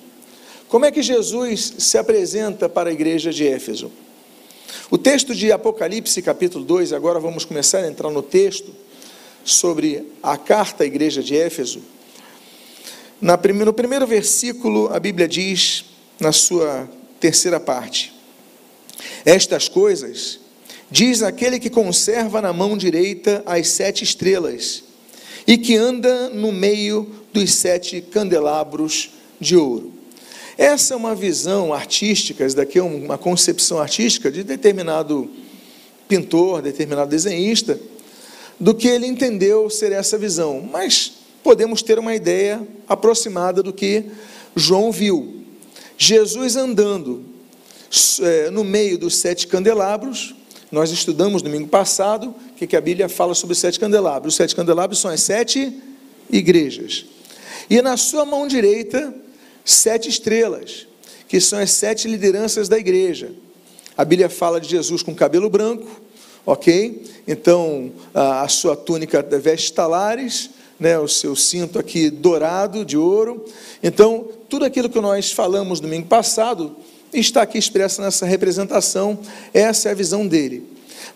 Como 0.68 0.84
é 0.84 0.90
que 0.90 1.02
Jesus 1.02 1.74
se 1.78 1.96
apresenta 1.96 2.68
para 2.68 2.90
a 2.90 2.92
igreja 2.92 3.32
de 3.32 3.46
Éfeso? 3.46 3.90
O 4.90 4.98
texto 4.98 5.34
de 5.34 5.50
Apocalipse, 5.52 6.20
capítulo 6.22 6.64
2, 6.64 6.92
agora 6.92 7.18
vamos 7.18 7.44
começar 7.44 7.78
a 7.78 7.88
entrar 7.88 8.10
no 8.10 8.22
texto 8.22 8.74
sobre 9.44 10.06
a 10.22 10.36
carta 10.36 10.84
à 10.84 10.86
igreja 10.86 11.22
de 11.22 11.36
Éfeso. 11.36 11.82
No 13.20 13.36
primeiro 13.38 14.06
versículo, 14.06 14.92
a 14.92 14.98
Bíblia 14.98 15.28
diz, 15.28 15.84
na 16.18 16.32
sua 16.32 16.88
terceira 17.20 17.60
parte: 17.60 18.12
Estas 19.24 19.68
coisas 19.68 20.40
diz 20.90 21.22
aquele 21.22 21.58
que 21.58 21.70
conserva 21.70 22.42
na 22.42 22.52
mão 22.52 22.76
direita 22.76 23.42
as 23.46 23.68
sete 23.68 24.04
estrelas 24.04 24.84
e 25.46 25.56
que 25.56 25.76
anda 25.76 26.28
no 26.28 26.52
meio 26.52 27.10
dos 27.32 27.54
sete 27.54 28.00
candelabros 28.00 29.10
de 29.40 29.56
ouro. 29.56 30.01
Essa 30.56 30.94
é 30.94 30.96
uma 30.96 31.14
visão 31.14 31.72
artística, 31.72 32.44
isso 32.44 32.56
daqui 32.56 32.78
é 32.78 32.82
uma 32.82 33.16
concepção 33.16 33.78
artística 33.78 34.30
de 34.30 34.42
determinado 34.44 35.30
pintor, 36.06 36.60
determinado 36.60 37.10
desenhista, 37.10 37.80
do 38.60 38.74
que 38.74 38.86
ele 38.86 39.06
entendeu 39.06 39.70
ser 39.70 39.92
essa 39.92 40.18
visão. 40.18 40.60
Mas 40.70 41.12
podemos 41.42 41.82
ter 41.82 41.98
uma 41.98 42.14
ideia 42.14 42.66
aproximada 42.86 43.62
do 43.62 43.72
que 43.72 44.04
João 44.54 44.92
viu. 44.92 45.42
Jesus 45.96 46.56
andando 46.56 47.24
é, 48.22 48.50
no 48.50 48.62
meio 48.62 48.98
dos 48.98 49.16
sete 49.16 49.46
candelabros. 49.46 50.34
Nós 50.70 50.90
estudamos 50.90 51.42
domingo 51.42 51.68
passado 51.68 52.34
que, 52.56 52.66
que 52.66 52.76
a 52.76 52.80
Bíblia 52.80 53.08
fala 53.08 53.34
sobre 53.34 53.52
os 53.52 53.58
sete 53.58 53.78
candelabros. 53.78 54.34
Os 54.34 54.36
sete 54.36 54.54
candelabros 54.54 55.00
são 55.00 55.10
as 55.10 55.20
sete 55.22 55.72
igrejas. 56.30 57.06
E 57.68 57.80
na 57.80 57.96
sua 57.96 58.24
mão 58.24 58.46
direita 58.46 59.14
sete 59.64 60.08
estrelas, 60.08 60.86
que 61.28 61.40
são 61.40 61.58
as 61.58 61.70
sete 61.70 62.08
lideranças 62.08 62.68
da 62.68 62.78
igreja. 62.78 63.30
A 63.96 64.04
Bíblia 64.04 64.28
fala 64.28 64.60
de 64.60 64.68
Jesus 64.68 65.02
com 65.02 65.14
cabelo 65.14 65.48
branco, 65.48 65.88
ok? 66.44 67.02
Então, 67.26 67.92
a, 68.12 68.46
sua 68.48 68.74
túnica 68.76 69.22
veste 69.22 69.72
talares, 69.72 70.50
né, 70.78 70.98
o 70.98 71.06
seu 71.06 71.36
cinto 71.36 71.78
aqui 71.78 72.10
dourado 72.10 72.84
de 72.84 72.96
ouro. 72.96 73.44
Então, 73.82 74.28
tudo 74.48 74.64
aquilo 74.64 74.88
que 74.88 75.00
nós 75.00 75.30
falamos 75.30 75.80
domingo 75.80 76.06
passado 76.06 76.76
está 77.12 77.42
aqui 77.42 77.58
expresso 77.58 78.00
nessa 78.00 78.26
representação, 78.26 79.18
essa 79.52 79.88
é 79.88 79.92
a 79.92 79.94
visão 79.94 80.26
dele. 80.26 80.66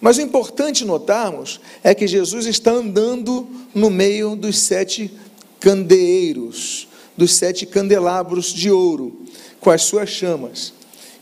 Mas 0.01 0.19
o 0.19 0.21
importante 0.21 0.85
notarmos 0.85 1.61
é 1.83 1.95
que 1.95 2.07
Jesus 2.07 2.47
está 2.47 2.71
andando 2.71 3.49
no 3.75 3.89
meio 3.89 4.37
dos 4.37 4.59
sete 4.59 5.11
candeeiros 5.59 6.87
dos 7.17 7.33
sete 7.35 7.67
candelabros 7.67 8.53
de 8.53 8.71
ouro, 8.71 9.21
com 9.61 9.71
as 9.71 9.83
suas 9.83 10.09
chamas. 10.09 10.73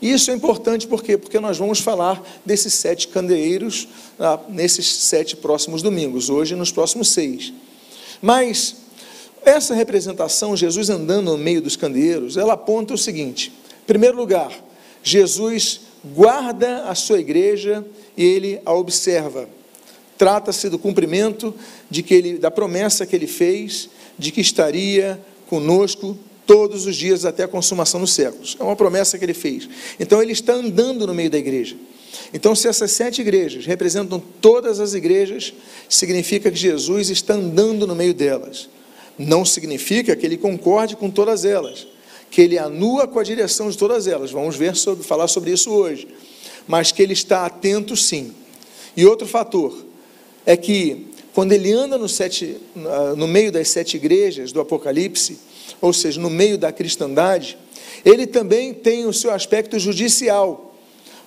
Isso 0.01 0.29
é 0.29 0.33
importante 0.33 0.87
por 0.87 1.01
quê? 1.01 1.17
Porque 1.17 1.39
nós 1.39 1.57
vamos 1.57 1.79
falar 1.79 2.21
desses 2.45 2.73
sete 2.73 3.07
candeeiros 3.07 3.87
ah, 4.19 4.39
nesses 4.49 4.85
sete 4.85 5.35
próximos 5.35 5.81
domingos, 5.81 6.29
hoje 6.29 6.55
nos 6.55 6.71
próximos 6.71 7.09
seis. 7.09 7.53
Mas 8.21 8.75
essa 9.43 9.73
representação, 9.73 10.55
Jesus 10.55 10.89
andando 10.89 11.31
no 11.31 11.37
meio 11.37 11.61
dos 11.61 11.75
candeeiros, 11.75 12.35
ela 12.35 12.53
aponta 12.53 12.93
o 12.93 12.97
seguinte: 12.97 13.51
em 13.83 13.85
primeiro 13.85 14.17
lugar, 14.17 14.51
Jesus 15.01 15.81
guarda 16.03 16.83
a 16.85 16.95
sua 16.95 17.19
igreja 17.19 17.85
e 18.17 18.23
ele 18.23 18.61
a 18.65 18.73
observa. 18.73 19.47
Trata-se 20.17 20.69
do 20.69 20.79
cumprimento 20.79 21.53
de 21.89 22.01
que 22.01 22.13
ele, 22.13 22.37
da 22.37 22.49
promessa 22.49 23.05
que 23.05 23.15
ele 23.15 23.27
fez 23.27 23.89
de 24.17 24.31
que 24.31 24.41
estaria 24.41 25.19
conosco 25.47 26.17
todos 26.45 26.85
os 26.85 26.95
dias 26.95 27.25
até 27.25 27.43
a 27.43 27.47
consumação 27.47 27.99
dos 27.99 28.13
séculos. 28.13 28.55
É 28.59 28.63
uma 28.63 28.75
promessa 28.75 29.17
que 29.17 29.25
ele 29.25 29.33
fez. 29.33 29.67
Então 29.99 30.21
ele 30.21 30.31
está 30.31 30.53
andando 30.53 31.07
no 31.07 31.13
meio 31.13 31.29
da 31.29 31.37
igreja. 31.37 31.75
Então, 32.33 32.55
se 32.55 32.67
essas 32.67 32.91
sete 32.91 33.21
igrejas 33.21 33.65
representam 33.65 34.21
todas 34.41 34.79
as 34.79 34.93
igrejas, 34.93 35.53
significa 35.89 36.49
que 36.49 36.57
Jesus 36.57 37.09
está 37.09 37.33
andando 37.33 37.85
no 37.85 37.95
meio 37.95 38.13
delas. 38.13 38.69
Não 39.17 39.45
significa 39.45 40.15
que 40.15 40.25
ele 40.25 40.37
concorde 40.37 40.95
com 40.95 41.09
todas 41.09 41.45
elas, 41.45 41.87
que 42.29 42.41
ele 42.41 42.57
anua 42.57 43.07
com 43.07 43.19
a 43.19 43.23
direção 43.23 43.69
de 43.69 43.77
todas 43.77 44.07
elas. 44.07 44.31
Vamos 44.31 44.55
ver 44.55 44.75
sobre, 44.75 45.05
falar 45.05 45.27
sobre 45.27 45.51
isso 45.51 45.71
hoje. 45.71 46.07
Mas 46.67 46.91
que 46.91 47.01
ele 47.01 47.13
está 47.13 47.45
atento, 47.45 47.95
sim. 47.95 48.33
E 48.97 49.05
outro 49.05 49.27
fator 49.27 49.85
é 50.45 50.57
que 50.57 51.07
quando 51.35 51.51
ele 51.51 51.73
anda 51.73 51.97
no, 51.97 52.07
sete, 52.07 52.55
no 53.17 53.27
meio 53.27 53.51
das 53.51 53.67
sete 53.67 53.97
igrejas 53.97 54.53
do 54.53 54.61
Apocalipse, 54.61 55.37
ou 55.81 55.91
seja, 55.91 56.17
no 56.17 56.29
meio 56.29 56.57
da 56.57 56.71
cristandade, 56.71 57.57
ele 58.05 58.25
também 58.25 58.73
tem 58.73 59.05
o 59.05 59.11
seu 59.11 59.31
aspecto 59.31 59.77
judicial, 59.77 60.73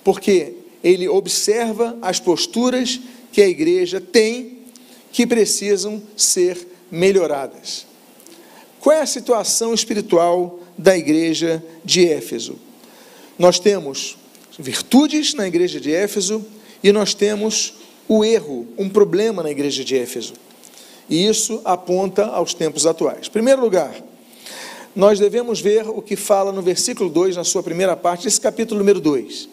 porque 0.03 0.53
ele 0.83 1.07
observa 1.07 1.95
as 2.01 2.19
posturas 2.19 2.99
que 3.31 3.39
a 3.39 3.47
igreja 3.47 4.01
tem 4.01 4.57
que 5.11 5.27
precisam 5.27 6.01
ser 6.17 6.57
melhoradas. 6.89 7.85
Qual 8.79 8.95
é 8.95 9.01
a 9.01 9.05
situação 9.05 9.75
espiritual 9.75 10.59
da 10.75 10.97
igreja 10.97 11.63
de 11.85 12.07
Éfeso? 12.07 12.57
Nós 13.37 13.59
temos 13.59 14.17
virtudes 14.57 15.35
na 15.35 15.47
igreja 15.47 15.79
de 15.79 15.93
Éfeso 15.93 16.43
e 16.83 16.91
nós 16.91 17.13
temos 17.13 17.75
o 18.09 18.25
erro, 18.25 18.67
um 18.75 18.89
problema 18.89 19.43
na 19.43 19.51
igreja 19.51 19.85
de 19.85 19.95
Éfeso. 19.95 20.33
E 21.07 21.27
isso 21.27 21.61
aponta 21.63 22.25
aos 22.25 22.55
tempos 22.55 22.87
atuais. 22.87 23.27
Em 23.27 23.31
primeiro 23.31 23.61
lugar, 23.61 23.93
nós 24.95 25.19
devemos 25.19 25.61
ver 25.61 25.87
o 25.87 26.01
que 26.01 26.15
fala 26.15 26.51
no 26.51 26.61
versículo 26.63 27.07
2, 27.07 27.37
na 27.37 27.43
sua 27.43 27.61
primeira 27.61 27.95
parte, 27.95 28.27
esse 28.27 28.41
capítulo 28.41 28.79
número 28.79 28.99
2. 28.99 29.47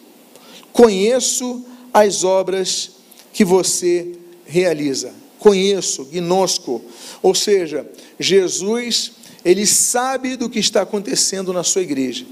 Conheço 0.73 1.63
as 1.93 2.23
obras 2.23 2.91
que 3.31 3.45
você 3.45 4.13
realiza. 4.45 5.13
Conheço, 5.37 6.05
gnosco. 6.05 6.81
Ou 7.21 7.35
seja, 7.35 7.87
Jesus, 8.19 9.11
ele 9.45 9.67
sabe 9.67 10.35
do 10.35 10.49
que 10.49 10.59
está 10.59 10.81
acontecendo 10.81 11.53
na 11.53 11.63
sua 11.63 11.83
igreja. 11.83 12.25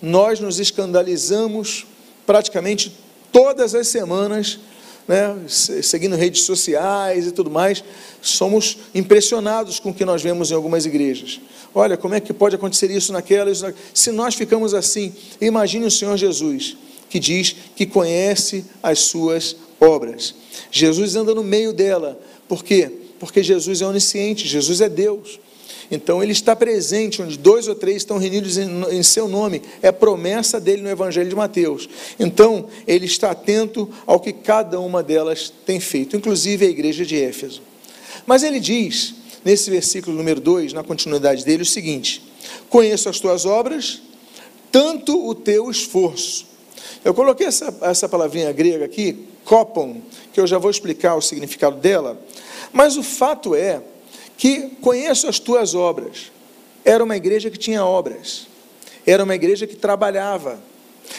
Nós 0.00 0.38
nos 0.38 0.60
escandalizamos 0.60 1.84
praticamente 2.24 2.96
todas 3.32 3.74
as 3.74 3.88
semanas 3.88 4.60
né, 5.08 5.34
seguindo 5.48 6.14
redes 6.14 6.42
sociais 6.42 7.26
e 7.26 7.32
tudo 7.32 7.50
mais, 7.50 7.82
somos 8.20 8.76
impressionados 8.94 9.80
com 9.80 9.88
o 9.88 9.94
que 9.94 10.04
nós 10.04 10.22
vemos 10.22 10.50
em 10.50 10.54
algumas 10.54 10.84
igrejas. 10.84 11.40
Olha, 11.74 11.96
como 11.96 12.14
é 12.14 12.20
que 12.20 12.32
pode 12.34 12.56
acontecer 12.56 12.90
isso 12.90 13.12
naquela, 13.12 13.50
isso 13.50 13.62
naquela. 13.62 13.84
Se 13.94 14.12
nós 14.12 14.34
ficamos 14.34 14.74
assim, 14.74 15.14
imagine 15.40 15.86
o 15.86 15.90
Senhor 15.90 16.16
Jesus, 16.18 16.76
que 17.08 17.18
diz 17.18 17.56
que 17.74 17.86
conhece 17.86 18.66
as 18.82 19.00
suas 19.00 19.56
obras. 19.80 20.34
Jesus 20.70 21.16
anda 21.16 21.34
no 21.34 21.42
meio 21.42 21.72
dela. 21.72 22.20
Por 22.46 22.62
quê? 22.62 22.90
Porque 23.18 23.42
Jesus 23.42 23.80
é 23.80 23.86
onisciente, 23.86 24.46
Jesus 24.46 24.80
é 24.80 24.88
Deus. 24.88 25.40
Então 25.90 26.22
ele 26.22 26.32
está 26.32 26.54
presente 26.54 27.22
onde 27.22 27.38
dois 27.38 27.66
ou 27.66 27.74
três 27.74 27.98
estão 27.98 28.18
reunidos 28.18 28.58
em, 28.58 29.02
seu 29.02 29.26
nome. 29.26 29.62
É 29.80 29.90
promessa 29.90 30.60
dele 30.60 30.82
no 30.82 30.90
Evangelho 30.90 31.28
de 31.28 31.36
Mateus. 31.36 31.88
Então 32.18 32.66
ele 32.86 33.06
está 33.06 33.30
atento 33.30 33.88
ao 34.06 34.20
que 34.20 34.32
cada 34.32 34.78
uma 34.80 35.02
delas 35.02 35.52
tem 35.64 35.80
feito, 35.80 36.16
inclusive 36.16 36.66
a 36.66 36.68
igreja 36.68 37.06
de 37.06 37.16
Éfeso. 37.16 37.62
Mas 38.26 38.42
ele 38.42 38.60
diz, 38.60 39.14
nesse 39.44 39.70
versículo 39.70 40.16
número 40.16 40.40
2, 40.40 40.74
na 40.74 40.84
continuidade 40.84 41.44
dele, 41.44 41.62
o 41.62 41.66
seguinte: 41.66 42.22
Conheço 42.68 43.08
as 43.08 43.18
tuas 43.18 43.46
obras, 43.46 44.02
tanto 44.70 45.26
o 45.26 45.34
teu 45.34 45.70
esforço. 45.70 46.46
Eu 47.04 47.14
coloquei 47.14 47.46
essa, 47.46 47.74
essa 47.82 48.08
palavrinha 48.08 48.52
grega 48.52 48.84
aqui, 48.84 49.26
kopon, 49.44 50.02
que 50.32 50.40
eu 50.40 50.46
já 50.46 50.58
vou 50.58 50.70
explicar 50.70 51.14
o 51.14 51.22
significado 51.22 51.76
dela, 51.76 52.20
mas 52.72 52.96
o 52.96 53.02
fato 53.02 53.54
é 53.54 53.80
que 54.38 54.70
conheço 54.80 55.28
as 55.28 55.38
tuas 55.38 55.74
obras. 55.74 56.30
Era 56.84 57.04
uma 57.04 57.16
igreja 57.16 57.50
que 57.50 57.58
tinha 57.58 57.84
obras, 57.84 58.46
era 59.04 59.22
uma 59.22 59.34
igreja 59.34 59.66
que 59.66 59.76
trabalhava. 59.76 60.58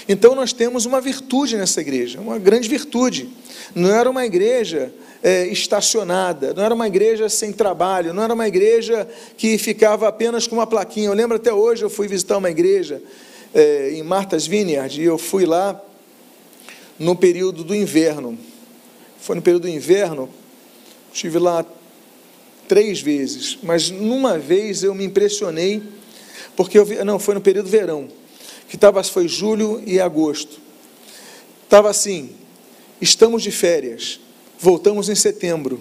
Então 0.08 0.34
nós 0.34 0.54
temos 0.54 0.86
uma 0.86 1.02
virtude 1.02 1.58
nessa 1.58 1.82
igreja, 1.82 2.20
uma 2.20 2.40
grande 2.40 2.68
virtude. 2.68 3.30
Não 3.76 3.94
era 3.94 4.10
uma 4.10 4.26
igreja 4.26 4.92
é, 5.22 5.46
estacionada, 5.48 6.54
não 6.54 6.64
era 6.64 6.74
uma 6.74 6.88
igreja 6.88 7.28
sem 7.28 7.52
trabalho, 7.52 8.14
não 8.14 8.24
era 8.24 8.34
uma 8.34 8.48
igreja 8.48 9.08
que 9.38 9.58
ficava 9.58 10.08
apenas 10.08 10.48
com 10.48 10.56
uma 10.56 10.66
plaquinha. 10.66 11.08
Eu 11.08 11.14
lembro 11.14 11.36
até 11.36 11.54
hoje, 11.54 11.84
eu 11.84 11.90
fui 11.90 12.08
visitar 12.08 12.38
uma 12.38 12.50
igreja 12.50 13.02
é, 13.54 13.92
em 13.94 14.02
Martha's 14.02 14.48
Vineyard 14.48 15.00
e 15.00 15.04
eu 15.04 15.18
fui 15.18 15.46
lá 15.46 15.80
no 16.98 17.16
período 17.16 17.64
do 17.64 17.76
inverno. 17.76 18.38
Foi 19.20 19.36
no 19.36 19.42
período 19.42 19.64
do 19.64 19.70
inverno, 19.70 20.30
estive 21.14 21.38
lá 21.38 21.66
três 22.70 23.02
vezes, 23.02 23.58
mas 23.64 23.90
numa 23.90 24.38
vez 24.38 24.84
eu 24.84 24.94
me 24.94 25.04
impressionei, 25.04 25.82
porque 26.56 26.78
eu 26.78 26.86
vi, 26.86 27.04
não, 27.04 27.18
foi 27.18 27.34
no 27.34 27.42
período 27.42 27.68
verão, 27.68 28.08
que 28.70 28.78
tava, 28.78 29.04
foi 29.04 29.28
julho 29.28 29.82
e 29.86 30.00
agosto. 30.00 30.62
Estava 31.64 31.90
assim, 31.90 32.30
estamos 33.02 33.42
de 33.42 33.52
férias, 33.52 34.20
voltamos 34.60 35.10
em 35.10 35.16
setembro. 35.16 35.80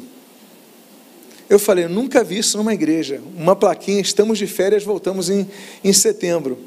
Eu 1.48 1.58
falei, 1.58 1.84
eu 1.84 1.90
nunca 1.90 2.24
vi 2.24 2.38
isso 2.38 2.56
numa 2.56 2.72
igreja, 2.72 3.20
uma 3.36 3.54
plaquinha, 3.54 4.00
estamos 4.00 4.38
de 4.38 4.46
férias, 4.46 4.82
voltamos 4.82 5.28
em, 5.28 5.46
em 5.84 5.92
setembro. 5.92 6.58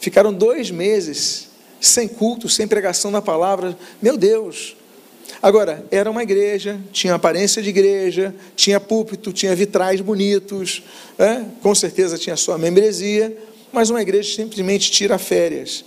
Ficaram 0.00 0.32
dois 0.32 0.70
meses 0.70 1.48
sem 1.80 2.06
culto, 2.06 2.48
sem 2.48 2.68
pregação 2.68 3.10
da 3.10 3.20
palavra. 3.20 3.76
Meu 4.00 4.16
Deus, 4.16 4.76
Agora, 5.40 5.84
era 5.90 6.10
uma 6.10 6.22
igreja, 6.22 6.78
tinha 6.92 7.14
aparência 7.14 7.62
de 7.62 7.68
igreja, 7.68 8.34
tinha 8.56 8.80
púlpito, 8.80 9.32
tinha 9.32 9.54
vitrais 9.54 10.00
bonitos, 10.00 10.82
é? 11.18 11.44
com 11.62 11.74
certeza 11.74 12.18
tinha 12.18 12.36
sua 12.36 12.58
membresia, 12.58 13.36
mas 13.72 13.90
uma 13.90 14.02
igreja 14.02 14.34
simplesmente 14.34 14.90
tira 14.90 15.18
férias. 15.18 15.84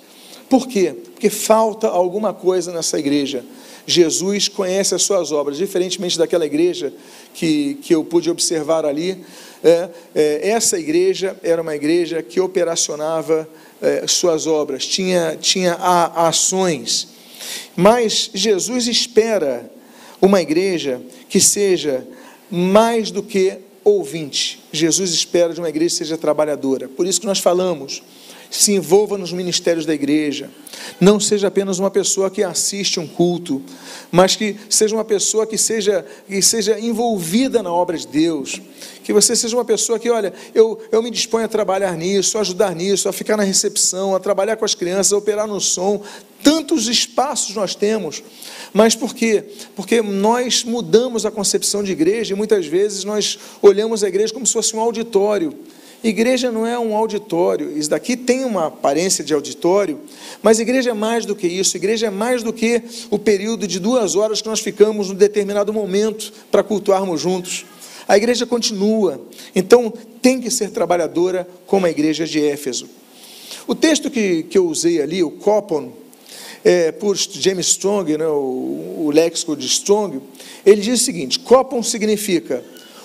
Por 0.50 0.68
quê? 0.68 0.94
Porque 1.14 1.30
falta 1.30 1.88
alguma 1.88 2.34
coisa 2.34 2.72
nessa 2.72 3.00
igreja. 3.00 3.44
Jesus 3.86 4.48
conhece 4.48 4.94
as 4.94 5.02
suas 5.02 5.32
obras, 5.32 5.58
diferentemente 5.58 6.18
daquela 6.18 6.46
igreja 6.46 6.94
que, 7.34 7.76
que 7.82 7.96
eu 7.96 8.04
pude 8.04 8.30
observar 8.30 8.86
ali. 8.86 9.24
É, 9.64 9.90
é, 10.14 10.50
essa 10.50 10.78
igreja 10.78 11.36
era 11.42 11.62
uma 11.62 11.76
igreja 11.76 12.22
que 12.22 12.40
operacionava 12.40 13.48
é, 13.82 14.06
suas 14.08 14.46
obras, 14.46 14.86
tinha, 14.86 15.38
tinha 15.40 15.74
a, 15.74 16.28
ações 16.28 17.11
mas 17.76 18.30
Jesus 18.34 18.88
espera 18.88 19.70
uma 20.22 20.42
igreja 20.42 21.02
que 21.30 21.40
seja 21.40 22.08
mais 22.50 23.12
do 23.12 23.24
que 23.24 23.58
ouvinte. 23.84 24.64
Jesus 24.72 25.12
espera 25.12 25.54
de 25.54 25.60
uma 25.60 25.70
igreja 25.70 25.90
que 25.90 25.98
seja 25.98 26.18
trabalhadora. 26.18 26.88
Por 26.88 27.08
isso 27.08 27.20
que 27.20 27.26
nós 27.26 27.40
falamos, 27.40 28.04
se 28.52 28.74
envolva 28.74 29.18
nos 29.18 29.32
ministérios 29.32 29.86
da 29.86 29.94
igreja. 29.94 30.50
Não 31.00 31.20
seja 31.20 31.48
apenas 31.48 31.80
uma 31.80 31.90
pessoa 31.90 32.30
que 32.30 32.44
assiste 32.44 33.00
um 33.00 33.08
culto, 33.08 33.62
mas 34.12 34.36
que 34.36 34.58
seja 34.70 34.94
uma 34.94 35.06
pessoa 35.06 35.48
que 35.48 35.58
seja, 35.58 36.06
que 36.28 36.42
seja 36.42 36.78
envolvida 36.78 37.64
na 37.64 37.72
obra 37.72 37.98
de 37.98 38.06
Deus. 38.06 38.62
Que 39.06 39.14
você 39.14 39.38
seja 39.38 39.56
uma 39.56 39.64
pessoa 39.64 39.98
que, 39.98 40.10
olha, 40.10 40.34
eu, 40.54 40.80
eu 40.92 41.02
me 41.02 41.10
disponho 41.10 41.46
a 41.46 41.48
trabalhar 41.48 41.96
nisso, 41.96 42.38
a 42.38 42.42
ajudar 42.42 42.76
nisso, 42.76 43.08
a 43.08 43.14
ficar 43.14 43.38
na 43.38 43.44
recepção, 43.44 44.14
a 44.14 44.20
trabalhar 44.20 44.58
com 44.58 44.66
as 44.66 44.76
crianças, 44.76 45.14
a 45.14 45.18
operar 45.18 45.48
no 45.48 45.62
som. 45.62 46.04
Tantos 46.44 46.88
espaços 46.88 47.56
nós 47.56 47.74
temos. 47.74 48.22
Mas 48.74 48.96
por 48.96 49.16
quê? 49.16 49.46
Porque 49.76 50.02
nós 50.02 50.66
mudamos 50.66 51.26
a 51.26 51.32
concepção 51.32 51.84
de 51.84 51.94
igreja 51.94 52.34
e 52.34 52.38
muitas 52.38 52.66
vezes 52.66 53.06
nós 53.06 53.40
olhamos 53.62 54.04
a 54.04 54.10
igreja 54.10 54.34
como 54.34 54.46
se 54.46 54.54
fosse 54.54 54.76
um 54.76 54.82
auditório. 54.82 55.58
Igreja 56.04 56.52
não 56.52 56.66
é 56.66 56.80
um 56.80 56.96
auditório, 56.96 57.78
isso 57.78 57.92
daqui 57.92 58.18
tem 58.18 58.44
uma 58.44 58.68
aparência 58.68 59.24
de 59.24 59.36
auditório, 59.36 60.00
mas 60.42 60.60
igreja 60.60 60.90
é 60.90 60.94
mais 60.94 61.28
do 61.28 61.36
que 61.36 61.48
isso, 61.48 61.78
igreja 61.78 62.08
é 62.08 62.10
mais 62.10 62.42
do 62.42 62.52
que 62.52 62.82
o 63.12 63.20
período 63.20 63.68
de 63.68 63.80
duas 63.80 64.16
horas 64.16 64.42
que 64.42 64.48
nós 64.48 64.60
ficamos 64.60 65.10
num 65.10 65.16
determinado 65.16 65.72
momento 65.72 66.34
para 66.50 66.64
cultuarmos 66.64 67.22
juntos. 67.22 67.66
A 68.08 68.18
igreja 68.18 68.48
continua, 68.48 69.22
então 69.56 69.94
tem 70.24 70.42
que 70.42 70.50
ser 70.50 70.72
trabalhadora 70.72 71.48
como 71.68 71.86
a 71.86 71.90
igreja 71.92 72.26
de 72.26 72.44
Éfeso. 72.44 72.90
O 73.68 73.76
texto 73.76 74.10
que, 74.10 74.42
que 74.44 74.58
eu 74.58 74.66
usei 74.68 75.00
ali, 75.00 75.24
o 75.24 75.30
Copon, 75.30 75.92
é, 76.66 76.92
por 76.92 77.16
James 77.16 77.68
Strong, 77.68 78.18
né, 78.18 78.28
o, 78.28 79.04
o 79.06 79.12
léxico 79.14 79.56
de 79.56 79.68
Strong, 79.68 80.20
ele 80.66 80.82
diz 80.82 81.00
o 81.00 81.04
seguinte: 81.04 81.38
Copon 81.40 81.84
significa 81.84 82.64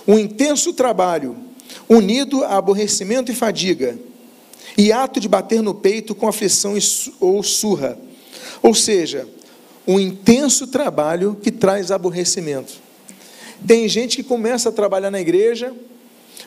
um 0.09 0.19
intenso 0.19 0.73
trabalho 0.73 1.46
unido 1.89 2.45
a 2.45 2.57
aborrecimento 2.57 3.31
e 3.31 3.35
fadiga, 3.35 3.99
e 4.77 4.93
ato 4.93 5.21
de 5.21 5.29
bater 5.29 5.63
no 5.63 5.75
peito 5.75 6.15
com 6.15 6.29
aflição 6.29 6.75
ou 7.21 7.43
surra. 7.43 7.99
Ou 8.63 8.75
seja, 8.75 9.27
um 9.87 9.99
intenso 10.01 10.67
trabalho 10.67 11.39
que 11.41 11.51
traz 11.51 11.91
aborrecimento. 11.91 12.75
Tem 13.67 13.89
gente 13.89 14.17
que 14.17 14.23
começa 14.23 14.69
a 14.69 14.73
trabalhar 14.73 15.11
na 15.11 15.21
igreja, 15.21 15.73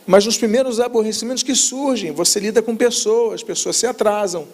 mas 0.06 0.26
nos 0.26 0.38
primeiros 0.38 0.80
aborrecimentos 0.80 1.44
que 1.44 1.56
surgem, 1.56 2.12
você 2.12 2.40
lida 2.40 2.62
com 2.62 2.76
pessoas, 2.76 3.36
as 3.36 3.44
pessoas 3.44 3.76
se 3.76 3.88
atrasam. 3.88 4.48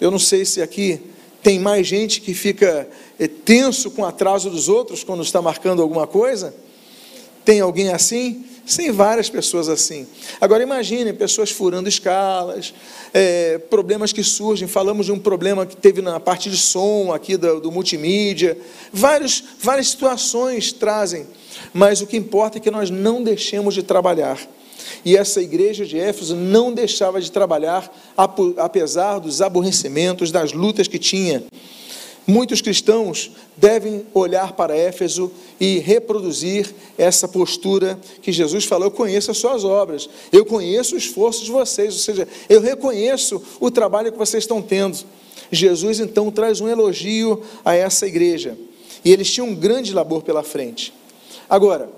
Eu 0.00 0.10
não 0.10 0.18
sei 0.18 0.44
se 0.44 0.60
aqui 0.60 1.00
tem 1.42 1.58
mais 1.58 1.86
gente 1.86 2.20
que 2.20 2.32
fica 2.34 2.88
eh, 3.18 3.28
tenso 3.28 3.90
com 3.90 4.02
o 4.02 4.06
atraso 4.06 4.48
dos 4.50 4.68
outros 4.68 5.04
quando 5.04 5.22
está 5.22 5.42
marcando 5.42 5.82
alguma 5.82 6.06
coisa. 6.06 6.54
Tem 7.44 7.60
alguém 7.60 7.90
assim? 7.90 8.44
Tem 8.76 8.90
várias 8.90 9.28
pessoas 9.28 9.68
assim. 9.68 10.06
Agora 10.40 10.62
imagine 10.62 11.12
pessoas 11.12 11.50
furando 11.50 11.88
escalas, 11.88 12.72
é, 13.12 13.58
problemas 13.58 14.12
que 14.12 14.24
surgem. 14.24 14.66
Falamos 14.66 15.06
de 15.06 15.12
um 15.12 15.18
problema 15.18 15.66
que 15.66 15.76
teve 15.76 16.00
na 16.00 16.18
parte 16.18 16.48
de 16.50 16.56
som 16.56 17.12
aqui 17.12 17.36
do, 17.36 17.60
do 17.60 17.70
multimídia. 17.70 18.56
Vários, 18.92 19.44
várias 19.60 19.88
situações 19.88 20.72
trazem. 20.72 21.26
Mas 21.72 22.00
o 22.00 22.06
que 22.06 22.16
importa 22.16 22.58
é 22.58 22.60
que 22.60 22.70
nós 22.70 22.90
não 22.90 23.22
deixemos 23.22 23.74
de 23.74 23.82
trabalhar. 23.82 24.38
E 25.04 25.16
essa 25.16 25.40
igreja 25.42 25.84
de 25.84 25.98
Éfeso 25.98 26.34
não 26.34 26.72
deixava 26.72 27.20
de 27.20 27.30
trabalhar, 27.30 27.92
apesar 28.58 29.18
dos 29.18 29.42
aborrecimentos, 29.42 30.30
das 30.30 30.52
lutas 30.52 30.88
que 30.88 30.98
tinha. 30.98 31.44
Muitos 32.26 32.62
cristãos 32.62 33.32
devem 33.54 34.06
olhar 34.14 34.54
para 34.54 34.74
Éfeso 34.74 35.30
e 35.60 35.78
reproduzir 35.78 36.74
essa 36.96 37.28
postura 37.28 37.98
que 38.22 38.32
Jesus 38.32 38.64
falou: 38.64 38.86
Eu 38.86 38.90
conheço 38.90 39.30
as 39.30 39.36
suas 39.36 39.62
obras, 39.62 40.08
eu 40.32 40.44
conheço 40.46 40.94
o 40.94 40.98
esforço 40.98 41.44
de 41.44 41.50
vocês, 41.50 41.92
ou 41.92 42.00
seja, 42.00 42.26
eu 42.48 42.62
reconheço 42.62 43.42
o 43.60 43.70
trabalho 43.70 44.10
que 44.10 44.16
vocês 44.16 44.44
estão 44.44 44.62
tendo. 44.62 44.98
Jesus 45.52 46.00
então 46.00 46.30
traz 46.30 46.62
um 46.62 46.68
elogio 46.68 47.42
a 47.62 47.74
essa 47.74 48.06
igreja, 48.06 48.56
e 49.04 49.12
eles 49.12 49.30
tinham 49.30 49.48
um 49.48 49.54
grande 49.54 49.92
labor 49.92 50.22
pela 50.22 50.42
frente. 50.42 50.94
Agora, 51.48 51.90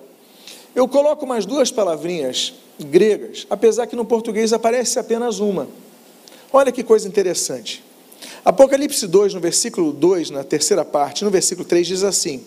eu 0.75 0.89
coloco 0.89 1.25
mais 1.25 1.47
duas 1.47 1.71
palavrinhas 1.71 2.53
gregas, 2.81 3.47
apesar 3.49 3.87
que 3.87 3.95
no 3.95 4.05
português 4.05 4.53
aparece 4.53 4.99
apenas 4.99 5.39
uma. 5.39 5.69
Olha 6.53 6.73
que 6.73 6.83
coisa 6.83 7.07
interessante. 7.07 7.83
Apocalipse 8.47 9.09
2, 9.09 9.35
no 9.35 9.41
versículo 9.41 9.93
2, 9.93 10.31
na 10.31 10.45
terceira 10.45 10.85
parte, 10.85 11.25
no 11.25 11.33
versículo 11.33 11.67
3, 11.67 11.85
diz 11.85 12.05
assim: 12.05 12.45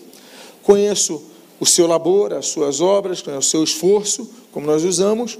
Conheço 0.63 1.21
o 1.59 1.65
seu 1.65 1.85
labor, 1.88 2.33
as 2.33 2.47
suas 2.47 2.79
obras, 2.79 3.21
o 3.21 3.41
seu 3.41 3.62
esforço, 3.62 4.29
como 4.49 4.65
nós 4.65 4.85
usamos. 4.85 5.38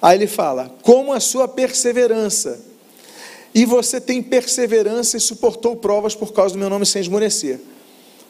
Aí 0.00 0.16
ele 0.16 0.26
fala: 0.26 0.74
Como 0.80 1.12
a 1.12 1.20
sua 1.20 1.46
perseverança. 1.46 2.58
E 3.54 3.66
você 3.66 4.00
tem 4.00 4.22
perseverança 4.22 5.18
e 5.18 5.20
suportou 5.20 5.76
provas 5.76 6.14
por 6.14 6.32
causa 6.32 6.54
do 6.54 6.58
meu 6.58 6.70
nome 6.70 6.86
sem 6.86 7.02
esmorecer. 7.02 7.60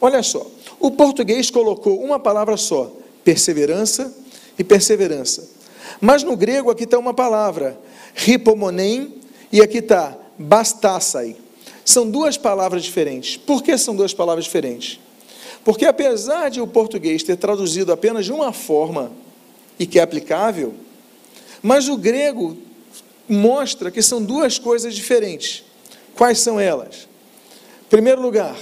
Olha 0.01 0.21
só, 0.21 0.45
o 0.81 0.91
português 0.91 1.49
colocou 1.49 2.03
uma 2.03 2.19
palavra 2.19 2.57
só: 2.57 2.91
perseverança 3.23 4.13
e 4.57 4.65
perseverança. 4.65 5.47
Mas 6.01 6.23
no 6.23 6.35
grego 6.35 6.69
aqui 6.69 6.83
está 6.83 6.99
uma 6.99 7.13
palavra, 7.13 7.79
ripomonem, 8.15 9.13
e 9.49 9.61
aqui 9.61 9.77
está 9.77 10.17
bastassai. 10.37 11.37
São 11.89 12.07
duas 12.07 12.37
palavras 12.37 12.83
diferentes. 12.83 13.35
Por 13.35 13.63
que 13.63 13.75
são 13.75 13.95
duas 13.95 14.13
palavras 14.13 14.45
diferentes? 14.45 14.99
Porque 15.65 15.87
apesar 15.87 16.49
de 16.49 16.61
o 16.61 16.67
português 16.67 17.23
ter 17.23 17.35
traduzido 17.35 17.91
apenas 17.91 18.25
de 18.25 18.31
uma 18.31 18.53
forma 18.53 19.11
e 19.79 19.87
que 19.87 19.97
é 19.97 20.03
aplicável, 20.03 20.75
Mas 21.63 21.89
o 21.89 21.97
grego 21.97 22.55
mostra 23.27 23.89
que 23.89 24.03
são 24.03 24.23
duas 24.23 24.59
coisas 24.59 24.93
diferentes. 24.93 25.63
Quais 26.15 26.37
são 26.37 26.59
elas? 26.59 27.07
Em 27.81 27.89
primeiro 27.89 28.21
lugar, 28.21 28.55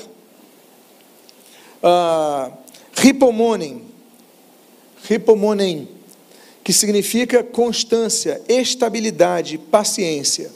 uh, 1.84 2.54
ripomonem, 2.94 3.84
ripomonem, 5.04 5.90
que 6.64 6.72
significa 6.72 7.44
constância, 7.44 8.42
estabilidade, 8.48 9.58
paciência. 9.58 10.50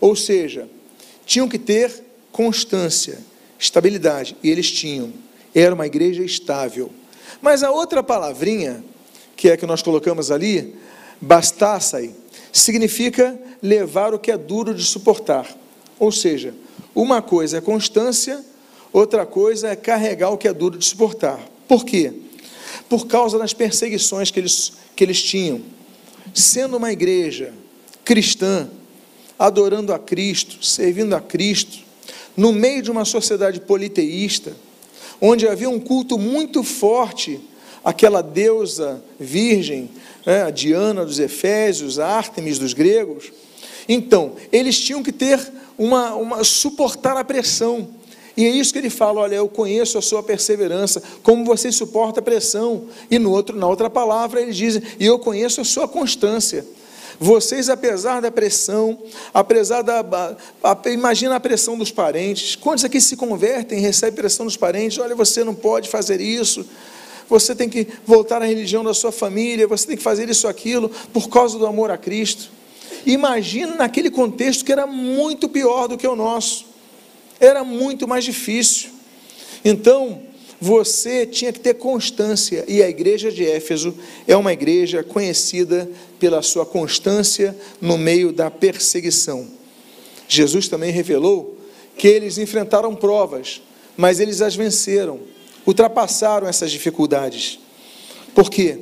Ou 0.00 0.16
seja, 0.16 0.68
tinham 1.24 1.48
que 1.48 1.58
ter 1.58 2.02
constância, 2.30 3.18
estabilidade, 3.58 4.36
e 4.42 4.50
eles 4.50 4.70
tinham. 4.70 5.12
Era 5.54 5.74
uma 5.74 5.86
igreja 5.86 6.22
estável. 6.22 6.90
Mas 7.40 7.62
a 7.62 7.70
outra 7.70 8.02
palavrinha, 8.02 8.84
que 9.36 9.48
é 9.48 9.52
a 9.52 9.56
que 9.56 9.66
nós 9.66 9.82
colocamos 9.82 10.30
ali, 10.30 10.76
bastassai, 11.20 12.14
significa 12.52 13.38
levar 13.62 14.14
o 14.14 14.18
que 14.18 14.30
é 14.30 14.36
duro 14.36 14.74
de 14.74 14.84
suportar. 14.84 15.56
Ou 15.98 16.10
seja, 16.10 16.54
uma 16.94 17.22
coisa 17.22 17.58
é 17.58 17.60
constância, 17.60 18.44
outra 18.92 19.24
coisa 19.24 19.68
é 19.68 19.76
carregar 19.76 20.30
o 20.30 20.38
que 20.38 20.48
é 20.48 20.52
duro 20.52 20.78
de 20.78 20.84
suportar. 20.84 21.40
Por 21.68 21.84
quê? 21.84 22.12
Por 22.88 23.06
causa 23.06 23.38
das 23.38 23.54
perseguições 23.54 24.30
que 24.30 24.40
eles, 24.40 24.72
que 24.94 25.04
eles 25.04 25.22
tinham. 25.22 25.62
Sendo 26.34 26.76
uma 26.76 26.92
igreja 26.92 27.52
cristã, 28.04 28.68
adorando 29.42 29.92
a 29.92 29.98
Cristo, 29.98 30.64
servindo 30.64 31.16
a 31.16 31.20
Cristo, 31.20 31.78
no 32.36 32.52
meio 32.52 32.80
de 32.80 32.92
uma 32.92 33.04
sociedade 33.04 33.58
politeísta, 33.58 34.52
onde 35.20 35.48
havia 35.48 35.68
um 35.68 35.80
culto 35.80 36.16
muito 36.16 36.62
forte 36.62 37.40
àquela 37.84 38.22
deusa 38.22 39.02
virgem, 39.18 39.90
né, 40.24 40.44
a 40.44 40.50
Diana 40.50 41.04
dos 41.04 41.18
Efésios, 41.18 41.98
a 41.98 42.06
Ártemis 42.06 42.56
dos 42.56 42.72
gregos. 42.72 43.32
Então, 43.88 44.34
eles 44.52 44.78
tinham 44.78 45.02
que 45.02 45.10
ter 45.10 45.40
uma, 45.76 46.14
uma 46.14 46.44
suportar 46.44 47.16
a 47.16 47.24
pressão. 47.24 47.88
E 48.36 48.46
é 48.46 48.48
isso 48.48 48.72
que 48.72 48.78
ele 48.78 48.90
fala: 48.90 49.22
olha, 49.22 49.34
eu 49.34 49.48
conheço 49.48 49.98
a 49.98 50.02
sua 50.02 50.22
perseverança, 50.22 51.02
como 51.20 51.44
você 51.44 51.72
suporta 51.72 52.20
a 52.20 52.22
pressão. 52.22 52.84
E 53.10 53.18
no 53.18 53.32
outro, 53.32 53.56
na 53.56 53.66
outra 53.66 53.90
palavra, 53.90 54.40
ele 54.40 54.52
diz: 54.52 54.80
e 55.00 55.04
eu 55.04 55.18
conheço 55.18 55.60
a 55.60 55.64
sua 55.64 55.88
constância. 55.88 56.64
Vocês, 57.18 57.68
apesar 57.68 58.20
da 58.20 58.30
pressão, 58.30 58.98
apesar 59.32 59.82
da. 59.82 60.04
A, 60.62 60.90
imagina 60.90 61.36
a 61.36 61.40
pressão 61.40 61.76
dos 61.76 61.90
parentes. 61.90 62.56
Quantos 62.56 62.84
aqui 62.84 63.00
se 63.00 63.16
convertem 63.16 63.78
e 63.78 63.80
recebem 63.80 64.14
pressão 64.14 64.46
dos 64.46 64.56
parentes? 64.56 64.98
Olha, 64.98 65.14
você 65.14 65.44
não 65.44 65.54
pode 65.54 65.88
fazer 65.88 66.20
isso. 66.20 66.66
Você 67.28 67.54
tem 67.54 67.68
que 67.68 67.86
voltar 68.06 68.42
à 68.42 68.44
religião 68.44 68.82
da 68.84 68.92
sua 68.92 69.12
família. 69.12 69.66
Você 69.66 69.86
tem 69.86 69.96
que 69.96 70.02
fazer 70.02 70.28
isso, 70.28 70.48
aquilo, 70.48 70.90
por 71.12 71.28
causa 71.28 71.58
do 71.58 71.66
amor 71.66 71.90
a 71.90 71.96
Cristo. 71.96 72.50
Imagina 73.06 73.74
naquele 73.74 74.10
contexto 74.10 74.64
que 74.64 74.72
era 74.72 74.86
muito 74.86 75.48
pior 75.48 75.88
do 75.88 75.96
que 75.96 76.06
o 76.06 76.16
nosso. 76.16 76.66
Era 77.40 77.64
muito 77.64 78.06
mais 78.06 78.24
difícil. 78.24 78.90
Então, 79.64 80.20
você 80.62 81.26
tinha 81.26 81.52
que 81.52 81.58
ter 81.58 81.74
constância, 81.74 82.64
e 82.68 82.80
a 82.84 82.88
igreja 82.88 83.32
de 83.32 83.44
Éfeso 83.44 83.92
é 84.28 84.36
uma 84.36 84.52
igreja 84.52 85.02
conhecida 85.02 85.90
pela 86.20 86.40
sua 86.40 86.64
constância 86.64 87.56
no 87.80 87.98
meio 87.98 88.32
da 88.32 88.48
perseguição. 88.48 89.48
Jesus 90.28 90.68
também 90.68 90.92
revelou 90.92 91.58
que 91.96 92.06
eles 92.06 92.38
enfrentaram 92.38 92.94
provas, 92.94 93.60
mas 93.96 94.20
eles 94.20 94.40
as 94.40 94.54
venceram, 94.54 95.18
ultrapassaram 95.66 96.46
essas 96.46 96.70
dificuldades. 96.70 97.58
Por 98.32 98.48
quê? 98.48 98.78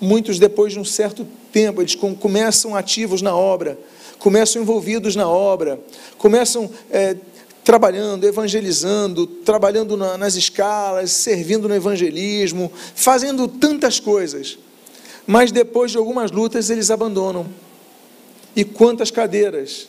Muitos, 0.00 0.38
depois 0.38 0.74
de 0.74 0.78
um 0.78 0.84
certo 0.84 1.26
tempo, 1.50 1.82
eles 1.82 1.96
começam 1.96 2.76
ativos 2.76 3.20
na 3.20 3.36
obra, 3.36 3.76
começam 4.20 4.62
envolvidos 4.62 5.16
na 5.16 5.28
obra, 5.28 5.80
começam 6.18 6.70
é, 6.88 7.16
trabalhando, 7.66 8.22
evangelizando, 8.22 9.26
trabalhando 9.26 9.96
na, 9.96 10.16
nas 10.16 10.36
escalas, 10.36 11.10
servindo 11.10 11.68
no 11.68 11.74
evangelismo, 11.74 12.70
fazendo 12.94 13.48
tantas 13.48 13.98
coisas. 13.98 14.56
Mas 15.26 15.50
depois 15.50 15.90
de 15.90 15.98
algumas 15.98 16.30
lutas, 16.30 16.70
eles 16.70 16.92
abandonam. 16.92 17.44
E 18.54 18.62
quantas 18.62 19.10
cadeiras 19.10 19.88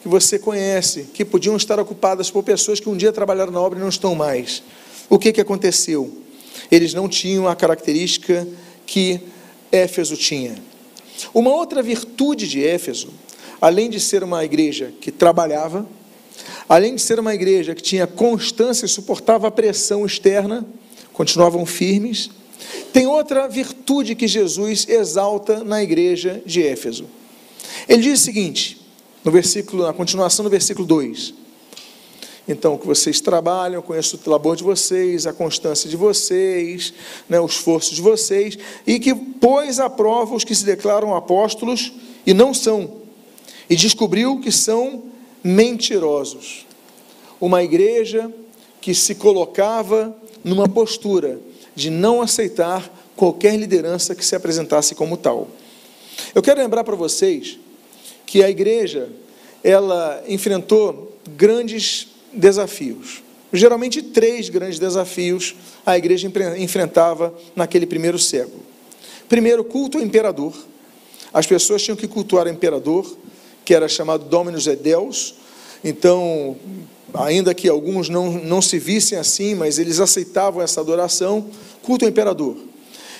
que 0.00 0.06
você 0.06 0.38
conhece 0.38 1.08
que 1.12 1.24
podiam 1.24 1.56
estar 1.56 1.80
ocupadas 1.80 2.30
por 2.30 2.44
pessoas 2.44 2.78
que 2.78 2.88
um 2.88 2.96
dia 2.96 3.10
trabalharam 3.10 3.50
na 3.50 3.60
obra 3.60 3.80
e 3.80 3.82
não 3.82 3.88
estão 3.88 4.14
mais? 4.14 4.62
O 5.10 5.18
que, 5.18 5.32
que 5.32 5.40
aconteceu? 5.40 6.16
Eles 6.70 6.94
não 6.94 7.08
tinham 7.08 7.48
a 7.48 7.56
característica 7.56 8.46
que 8.86 9.20
Éfeso 9.72 10.16
tinha. 10.16 10.54
Uma 11.34 11.50
outra 11.50 11.82
virtude 11.82 12.46
de 12.46 12.64
Éfeso, 12.64 13.08
além 13.60 13.90
de 13.90 13.98
ser 13.98 14.22
uma 14.22 14.44
igreja 14.44 14.92
que 15.00 15.10
trabalhava, 15.10 15.84
Além 16.68 16.94
de 16.94 17.00
ser 17.00 17.18
uma 17.18 17.34
igreja 17.34 17.74
que 17.74 17.82
tinha 17.82 18.06
constância 18.06 18.84
e 18.84 18.88
suportava 18.88 19.48
a 19.48 19.50
pressão 19.50 20.04
externa, 20.04 20.66
continuavam 21.12 21.64
firmes. 21.64 22.30
Tem 22.92 23.06
outra 23.06 23.48
virtude 23.48 24.14
que 24.14 24.28
Jesus 24.28 24.86
exalta 24.88 25.64
na 25.64 25.82
igreja 25.82 26.42
de 26.44 26.62
Éfeso. 26.62 27.06
Ele 27.88 28.02
diz 28.02 28.20
o 28.20 28.24
seguinte, 28.24 28.80
no 29.24 29.30
versículo, 29.30 29.84
na 29.84 29.92
continuação 29.92 30.44
do 30.44 30.50
versículo 30.50 30.86
2: 30.86 31.34
então, 32.48 32.78
que 32.78 32.86
vocês 32.86 33.20
trabalham, 33.20 33.82
conheço 33.82 34.18
o 34.24 34.30
labor 34.30 34.56
de 34.56 34.64
vocês, 34.64 35.26
a 35.26 35.34
constância 35.34 35.88
de 35.88 35.98
vocês, 35.98 36.94
né, 37.28 37.38
o 37.38 37.44
esforço 37.44 37.94
de 37.94 38.00
vocês, 38.00 38.58
e 38.86 38.98
que 38.98 39.14
à 39.78 39.90
prova 39.90 40.34
os 40.34 40.44
que 40.44 40.54
se 40.54 40.64
declaram 40.64 41.14
apóstolos 41.14 41.92
e 42.26 42.32
não 42.32 42.54
são, 42.54 43.02
e 43.68 43.76
descobriu 43.76 44.40
que 44.40 44.50
são 44.50 45.07
mentirosos. 45.42 46.66
Uma 47.40 47.62
igreja 47.62 48.32
que 48.80 48.94
se 48.94 49.14
colocava 49.14 50.16
numa 50.42 50.68
postura 50.68 51.38
de 51.74 51.90
não 51.90 52.20
aceitar 52.20 52.92
qualquer 53.14 53.56
liderança 53.56 54.14
que 54.14 54.24
se 54.24 54.34
apresentasse 54.34 54.94
como 54.94 55.16
tal. 55.16 55.48
Eu 56.34 56.42
quero 56.42 56.60
lembrar 56.60 56.84
para 56.84 56.96
vocês 56.96 57.58
que 58.26 58.42
a 58.42 58.50
igreja 58.50 59.08
ela 59.62 60.22
enfrentou 60.28 61.16
grandes 61.36 62.08
desafios. 62.32 63.22
Geralmente 63.52 64.02
três 64.02 64.48
grandes 64.48 64.78
desafios 64.78 65.54
a 65.84 65.96
igreja 65.96 66.30
enfrentava 66.58 67.34
naquele 67.56 67.86
primeiro 67.86 68.18
século. 68.18 68.62
Primeiro, 69.28 69.64
culto 69.64 69.98
ao 69.98 70.04
imperador. 70.04 70.54
As 71.32 71.46
pessoas 71.46 71.82
tinham 71.82 71.96
que 71.96 72.08
cultuar 72.08 72.46
o 72.46 72.50
imperador, 72.50 73.16
que 73.68 73.74
era 73.74 73.86
chamado 73.86 74.24
Dominus 74.24 74.66
et 74.66 74.80
Deus. 74.80 75.34
Então, 75.84 76.56
ainda 77.12 77.52
que 77.52 77.68
alguns 77.68 78.08
não, 78.08 78.32
não 78.32 78.62
se 78.62 78.78
vissem 78.78 79.18
assim, 79.18 79.54
mas 79.54 79.78
eles 79.78 80.00
aceitavam 80.00 80.62
essa 80.62 80.80
adoração, 80.80 81.50
culto 81.82 82.06
ao 82.06 82.10
imperador. 82.10 82.56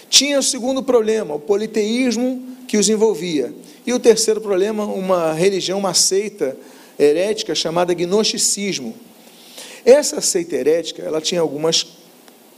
Tinha 0.08 0.38
o 0.38 0.42
segundo 0.42 0.82
problema, 0.82 1.34
o 1.34 1.38
politeísmo 1.38 2.42
que 2.66 2.78
os 2.78 2.88
envolvia. 2.88 3.52
E 3.86 3.92
o 3.92 3.98
terceiro 3.98 4.40
problema, 4.40 4.86
uma 4.86 5.34
religião, 5.34 5.78
uma 5.78 5.92
seita 5.92 6.56
herética 6.98 7.54
chamada 7.54 7.92
gnosticismo. 7.92 8.94
Essa 9.84 10.18
seita 10.22 10.56
herética, 10.56 11.02
ela 11.02 11.20
tinha 11.20 11.42
algumas 11.42 11.84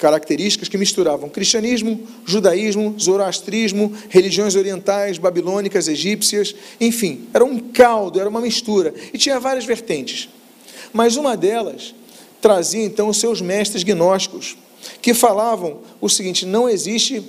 características 0.01 0.69
que 0.69 0.79
misturavam 0.79 1.29
cristianismo, 1.29 2.01
judaísmo, 2.25 2.97
zoroastrismo, 2.99 3.95
religiões 4.09 4.57
orientais, 4.57 5.19
babilônicas, 5.19 5.87
egípcias, 5.87 6.55
enfim, 6.81 7.29
era 7.35 7.45
um 7.45 7.59
caldo, 7.59 8.19
era 8.19 8.29
uma 8.29 8.41
mistura, 8.41 8.95
e 9.13 9.19
tinha 9.19 9.39
várias 9.39 9.67
vertentes. 9.67 10.31
Mas 10.93 11.17
uma 11.17 11.37
delas 11.37 11.95
trazia 12.41 12.83
então 12.83 13.11
os 13.11 13.19
seus 13.19 13.43
mestres 13.43 13.85
gnósticos, 13.85 14.57
que 15.03 15.13
falavam 15.13 15.81
o 16.01 16.09
seguinte: 16.09 16.47
não 16.47 16.69
existe 16.69 17.23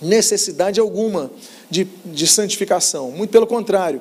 necessidade 0.00 0.80
alguma 0.80 1.30
de, 1.70 1.86
de 2.06 2.26
santificação, 2.26 3.10
muito 3.10 3.30
pelo 3.30 3.46
contrário, 3.46 4.00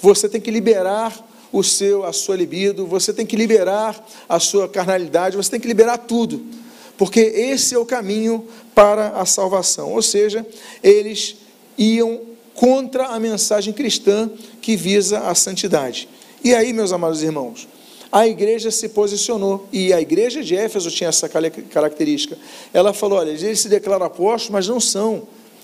você 0.00 0.28
tem 0.28 0.40
que 0.40 0.52
liberar 0.52 1.28
o 1.52 1.64
seu, 1.64 2.04
a 2.04 2.12
sua 2.12 2.36
libido, 2.36 2.86
você 2.86 3.12
tem 3.12 3.26
que 3.26 3.34
liberar 3.34 4.06
a 4.28 4.38
sua 4.38 4.68
carnalidade, 4.68 5.36
você 5.36 5.50
tem 5.50 5.58
que 5.58 5.66
liberar 5.66 5.98
tudo 5.98 6.60
porque 7.00 7.20
esse 7.20 7.74
é 7.74 7.78
o 7.78 7.86
caminho 7.86 8.46
para 8.74 9.18
a 9.18 9.24
salvação. 9.24 9.90
Ou 9.94 10.02
seja, 10.02 10.46
eles 10.82 11.34
iam 11.78 12.20
contra 12.52 13.06
a 13.06 13.18
mensagem 13.18 13.72
cristã 13.72 14.30
que 14.60 14.76
visa 14.76 15.20
a 15.20 15.34
santidade. 15.34 16.06
E 16.44 16.54
aí, 16.54 16.74
meus 16.74 16.92
amados 16.92 17.22
irmãos, 17.22 17.66
a 18.12 18.28
igreja 18.28 18.70
se 18.70 18.90
posicionou, 18.90 19.66
e 19.72 19.94
a 19.94 20.00
igreja 20.02 20.42
de 20.42 20.54
Éfeso 20.54 20.90
tinha 20.90 21.08
essa 21.08 21.26
característica. 21.26 22.36
Ela 22.70 22.92
falou: 22.92 23.18
olha, 23.18 23.30
eles 23.30 23.60
se 23.60 23.70
declaram 23.70 24.04
apóstolos, 24.04 24.50
mas 24.50 24.68
não 24.68 24.78
são, 24.78 25.22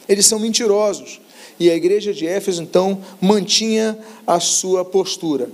eles 0.09 0.25
são 0.25 0.39
mentirosos. 0.39 1.21
E 1.61 1.71
a 1.71 1.75
igreja 1.75 2.15
de 2.15 2.27
Éfeso, 2.27 2.63
então, 2.63 3.03
mantinha 3.21 3.99
a 4.27 4.41
sua 4.41 4.87
postura. 4.87 5.51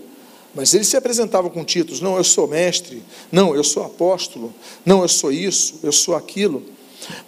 Mas 0.55 0.75
eles 0.75 0.89
se 0.89 0.97
apresentavam 0.97 1.51
com 1.51 1.65
títulos: 1.65 2.01
não, 2.01 2.17
eu 2.17 2.25
sou 2.25 2.47
mestre, 2.47 3.03
não, 3.31 3.55
eu 3.55 3.65
sou 3.65 3.85
apóstolo, 3.85 4.53
não, 4.85 5.03
eu 5.03 5.09
sou 5.09 5.33
isso, 5.33 5.81
eu 5.83 5.93
sou 5.93 6.15
aquilo. 6.15 6.63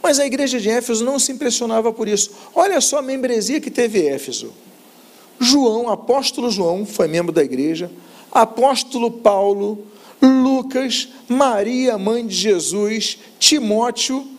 Mas 0.03 0.21
a 0.21 0.27
igreja 0.27 0.61
de 0.61 0.69
Éfeso 0.69 1.05
não 1.05 1.19
se 1.19 1.33
impressionava 1.33 1.93
por 1.93 2.07
isso. 2.07 2.31
Olha 2.55 2.81
só 2.81 2.99
a 2.99 3.03
membresia 3.03 3.61
que 3.61 3.71
teve 3.71 4.07
Éfeso. 4.07 4.53
João, 5.41 5.89
apóstolo 5.89 6.51
João, 6.51 6.87
foi 6.87 7.09
membro 7.09 7.33
da 7.33 7.43
igreja, 7.43 7.91
apóstolo 8.31 9.11
Paulo, 9.11 9.85
Lucas, 10.23 11.09
Maria, 11.29 11.99
mãe 11.99 12.27
de 12.27 12.35
Jesus, 12.35 13.19
Timóteo. 13.39 14.34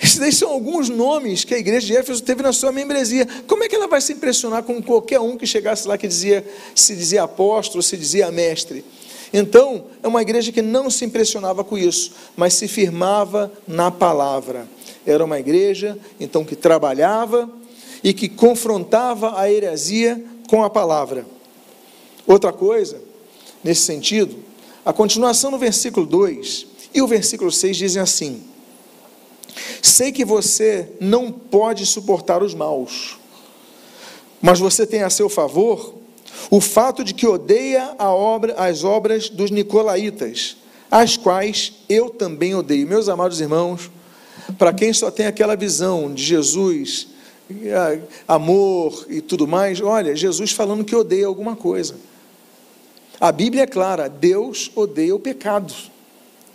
Esses 0.00 0.36
são 0.36 0.50
alguns 0.50 0.88
nomes 0.88 1.44
que 1.44 1.54
a 1.54 1.58
igreja 1.58 1.86
de 1.86 1.96
Éfeso 1.96 2.22
teve 2.22 2.42
na 2.42 2.52
sua 2.52 2.70
membresia. 2.70 3.26
Como 3.46 3.64
é 3.64 3.68
que 3.68 3.74
ela 3.74 3.88
vai 3.88 4.00
se 4.00 4.12
impressionar 4.12 4.62
com 4.62 4.80
qualquer 4.80 5.18
um 5.18 5.36
que 5.36 5.46
chegasse 5.46 5.88
lá 5.88 5.98
que 5.98 6.06
dizia, 6.06 6.46
se 6.74 6.94
dizia 6.94 7.24
apóstolo, 7.24 7.82
se 7.82 7.96
dizia 7.96 8.30
mestre? 8.30 8.84
Então, 9.32 9.86
é 10.02 10.08
uma 10.08 10.22
igreja 10.22 10.52
que 10.52 10.62
não 10.62 10.88
se 10.88 11.04
impressionava 11.04 11.64
com 11.64 11.76
isso, 11.76 12.12
mas 12.36 12.54
se 12.54 12.68
firmava 12.68 13.52
na 13.66 13.90
palavra. 13.90 14.68
Era 15.04 15.24
uma 15.24 15.38
igreja, 15.38 15.98
então, 16.18 16.44
que 16.44 16.56
trabalhava 16.56 17.50
e 18.02 18.14
que 18.14 18.28
confrontava 18.28 19.38
a 19.38 19.50
heresia 19.50 20.22
com 20.48 20.62
a 20.62 20.70
palavra. 20.70 21.26
Outra 22.26 22.52
coisa, 22.52 23.00
nesse 23.62 23.82
sentido, 23.82 24.36
a 24.84 24.92
continuação 24.92 25.50
no 25.50 25.58
versículo 25.58 26.06
2 26.06 26.66
e 26.94 27.02
o 27.02 27.06
versículo 27.06 27.50
6 27.50 27.76
dizem 27.76 28.00
assim: 28.00 28.42
Sei 29.82 30.12
que 30.12 30.24
você 30.24 30.88
não 31.00 31.30
pode 31.32 31.86
suportar 31.86 32.42
os 32.42 32.54
maus, 32.54 33.18
mas 34.40 34.58
você 34.58 34.86
tem 34.86 35.02
a 35.02 35.10
seu 35.10 35.28
favor 35.28 35.98
o 36.50 36.60
fato 36.60 37.04
de 37.04 37.12
que 37.12 37.26
odeia 37.26 37.94
obra, 37.98 38.54
as 38.54 38.84
obras 38.84 39.28
dos 39.28 39.50
nicolaítas, 39.50 40.56
as 40.90 41.16
quais 41.16 41.74
eu 41.88 42.10
também 42.10 42.54
odeio. 42.54 42.86
Meus 42.86 43.08
amados 43.08 43.40
irmãos, 43.40 43.90
para 44.56 44.72
quem 44.72 44.92
só 44.92 45.10
tem 45.10 45.26
aquela 45.26 45.56
visão 45.56 46.12
de 46.12 46.22
Jesus, 46.22 47.08
é, 47.50 48.00
amor 48.26 49.06
e 49.08 49.20
tudo 49.20 49.46
mais, 49.46 49.80
olha, 49.80 50.14
Jesus 50.14 50.52
falando 50.52 50.84
que 50.84 50.96
odeia 50.96 51.26
alguma 51.26 51.56
coisa. 51.56 51.96
A 53.20 53.32
Bíblia 53.32 53.64
é 53.64 53.66
clara: 53.66 54.08
Deus 54.08 54.70
odeia 54.74 55.14
o 55.14 55.20
pecado. 55.20 55.74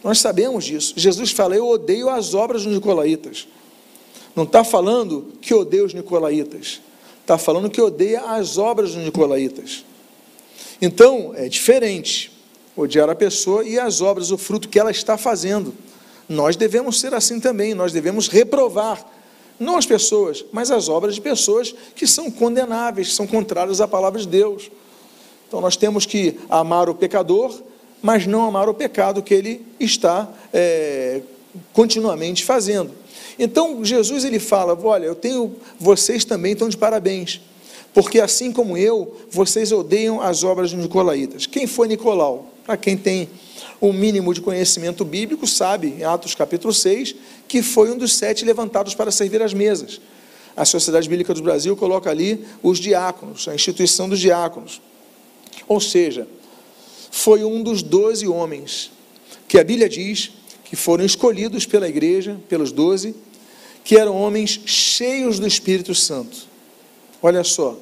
Nós 0.03 0.19
sabemos 0.19 0.65
disso. 0.65 0.93
Jesus 0.97 1.31
fala: 1.31 1.55
Eu 1.55 1.67
odeio 1.67 2.09
as 2.09 2.33
obras 2.33 2.63
dos 2.63 2.73
nicolaítas. 2.73 3.47
Não 4.35 4.43
está 4.43 4.63
falando 4.63 5.33
que 5.41 5.53
odeia 5.53 5.85
os 5.85 5.93
nicolaítas. 5.93 6.81
Está 7.21 7.37
falando 7.37 7.69
que 7.69 7.81
odeia 7.81 8.21
as 8.21 8.57
obras 8.57 8.93
dos 8.93 9.03
nicolaítas. 9.03 9.85
Então, 10.81 11.33
é 11.35 11.47
diferente 11.47 12.31
odiar 12.75 13.09
a 13.09 13.15
pessoa 13.15 13.63
e 13.63 13.79
as 13.79 14.01
obras, 14.01 14.31
o 14.31 14.37
fruto 14.37 14.67
que 14.67 14.79
ela 14.79 14.91
está 14.91 15.17
fazendo. 15.17 15.73
Nós 16.27 16.55
devemos 16.55 16.99
ser 16.99 17.13
assim 17.13 17.39
também, 17.39 17.73
nós 17.73 17.91
devemos 17.91 18.27
reprovar, 18.27 19.05
não 19.59 19.77
as 19.77 19.85
pessoas, 19.85 20.43
mas 20.51 20.71
as 20.71 20.89
obras 20.89 21.15
de 21.15 21.21
pessoas 21.21 21.73
que 21.95 22.07
são 22.07 22.31
condenáveis, 22.31 23.09
que 23.09 23.13
são 23.13 23.27
contrárias 23.27 23.79
à 23.79 23.87
palavra 23.87 24.19
de 24.19 24.27
Deus. 24.27 24.71
Então 25.47 25.61
nós 25.61 25.77
temos 25.77 26.05
que 26.05 26.39
amar 26.49 26.89
o 26.89 26.95
pecador, 26.95 27.53
mas 28.03 28.27
não 28.27 28.45
amar 28.45 28.67
o 28.67 28.73
pecado 28.73 29.23
que 29.23 29.33
ele 29.33 29.65
está 29.79 30.29
é, 30.53 31.21
continuamente 31.71 32.43
fazendo. 32.43 32.91
Então 33.39 33.83
Jesus 33.83 34.25
ele 34.25 34.39
fala: 34.39 34.77
olha, 34.83 35.05
eu 35.05 35.15
tenho, 35.15 35.55
vocês 35.79 36.25
também 36.25 36.51
estão 36.51 36.67
de 36.67 36.75
parabéns, 36.75 37.41
porque 37.93 38.19
assim 38.19 38.51
como 38.51 38.77
eu, 38.77 39.15
vocês 39.31 39.71
odeiam 39.71 40.21
as 40.21 40.43
obras 40.43 40.71
de 40.71 40.75
Nicolaítas. 40.75 41.47
Quem 41.47 41.65
foi 41.65 41.87
Nicolau? 41.87 42.49
Para 42.65 42.75
quem 42.75 42.97
tem 42.97 43.29
o 43.79 43.87
um 43.87 43.93
mínimo 43.93 44.33
de 44.33 44.41
conhecimento 44.41 45.03
bíblico, 45.05 45.47
sabe, 45.47 45.95
em 45.99 46.03
Atos 46.03 46.35
capítulo 46.35 46.73
6, 46.73 47.15
que 47.47 47.61
foi 47.61 47.91
um 47.91 47.97
dos 47.97 48.13
sete 48.13 48.45
levantados 48.45 48.93
para 48.93 49.11
servir 49.11 49.41
as 49.41 49.53
mesas. 49.53 49.99
A 50.55 50.65
Sociedade 50.65 51.09
Bíblica 51.09 51.33
do 51.33 51.41
Brasil 51.41 51.75
coloca 51.75 52.09
ali 52.09 52.45
os 52.61 52.79
diáconos, 52.79 53.47
a 53.47 53.55
instituição 53.55 54.07
dos 54.07 54.19
diáconos. 54.19 54.81
Ou 55.67 55.81
seja, 55.81 56.27
foi 57.15 57.43
um 57.43 57.61
dos 57.61 57.83
doze 57.83 58.27
homens 58.27 58.91
que 59.47 59.59
a 59.59 59.63
Bíblia 59.63 59.87
diz 59.87 60.31
que 60.65 60.75
foram 60.75 61.05
escolhidos 61.05 61.63
pela 61.63 61.87
igreja, 61.87 62.41
pelos 62.49 62.71
doze, 62.71 63.13
que 63.83 63.95
eram 63.95 64.17
homens 64.17 64.59
cheios 64.65 65.37
do 65.37 65.45
Espírito 65.45 65.93
Santo. 65.93 66.47
Olha 67.21 67.43
só, 67.43 67.77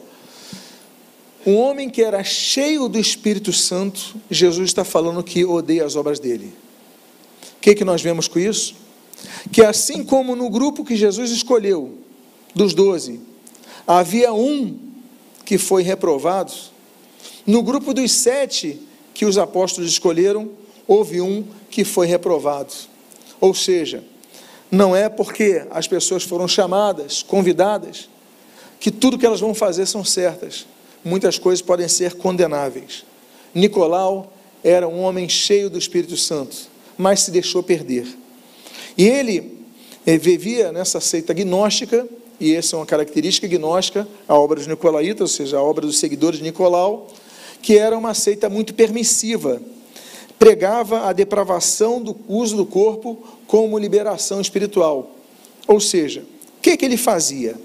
um 1.46 1.56
homem 1.56 1.90
que 1.90 2.04
era 2.04 2.22
cheio 2.26 2.90
do 2.90 3.00
Espírito 3.00 3.54
Santo, 3.54 4.18
Jesus 4.30 4.70
está 4.70 4.84
falando 4.84 5.24
que 5.24 5.46
odeia 5.46 5.86
as 5.86 5.96
obras 5.96 6.20
dele. 6.20 6.54
O 7.56 7.62
que, 7.62 7.74
que 7.74 7.86
nós 7.86 8.02
vemos 8.02 8.28
com 8.28 8.38
isso? 8.38 8.76
Que 9.50 9.64
assim 9.64 10.04
como 10.04 10.36
no 10.36 10.50
grupo 10.50 10.84
que 10.84 10.98
Jesus 10.98 11.32
escolheu, 11.32 11.98
dos 12.54 12.74
doze, 12.74 13.22
havia 13.88 14.34
um 14.34 14.78
que 15.46 15.58
foi 15.58 15.84
reprovado, 15.84 16.52
no 17.48 17.64
grupo 17.64 17.94
dos 17.94 18.12
sete 18.12 18.91
que 19.22 19.26
os 19.28 19.38
apóstolos 19.38 19.92
escolheram, 19.92 20.50
houve 20.88 21.22
um 21.22 21.46
que 21.70 21.86
foi 21.86 22.08
reprovado. 22.08 22.74
Ou 23.40 23.54
seja, 23.54 24.04
não 24.72 24.96
é 24.96 25.10
porque 25.10 25.64
as 25.70 25.88
pessoas 25.88 26.24
foram 26.24 26.48
chamadas, 26.48 27.22
convidadas, 27.22 28.10
que 28.80 28.90
tudo 28.90 29.20
que 29.20 29.26
elas 29.28 29.40
vão 29.40 29.54
fazer 29.54 29.86
são 29.86 30.04
certas. 30.04 30.66
Muitas 31.06 31.38
coisas 31.38 31.62
podem 31.62 31.88
ser 31.88 32.16
condenáveis. 32.16 33.06
Nicolau 33.54 34.34
era 34.64 34.88
um 34.88 35.02
homem 35.02 35.30
cheio 35.30 35.70
do 35.70 35.78
Espírito 35.78 36.18
Santo, 36.18 36.58
mas 36.98 37.20
se 37.20 37.30
deixou 37.30 37.62
perder. 37.62 38.08
E 38.98 39.08
ele 39.08 39.56
eh, 40.04 40.18
vivia 40.18 40.72
nessa 40.72 41.00
seita 41.00 41.32
gnóstica, 41.32 42.08
e 42.40 42.56
essa 42.56 42.76
é 42.76 42.80
uma 42.80 42.88
característica 42.88 43.48
gnóstica, 43.48 44.08
a 44.28 44.34
obra 44.34 44.56
dos 44.56 44.66
Nicolaitas, 44.66 45.22
ou 45.22 45.28
seja, 45.28 45.60
a 45.60 45.62
obra 45.62 45.86
dos 45.86 46.00
seguidores 46.00 46.40
de 46.40 46.44
Nicolau, 46.44 47.08
que 47.62 47.78
era 47.78 47.98
uma 47.98 48.14
seita 48.14 48.50
muito 48.50 48.74
permissiva. 48.74 49.62
Pregava 50.40 51.08
a 51.08 51.14
depravação 51.14 52.02
do 52.02 52.18
uso 52.28 52.56
do 52.56 52.66
corpo 52.66 53.18
como 53.46 53.78
liberação 53.78 54.42
espiritual. 54.42 55.12
Ou 55.68 55.80
seja, 55.80 56.22
o 56.58 56.62
que, 56.62 56.76
que 56.76 56.86
ele 56.86 56.98
fazia? 56.98 57.56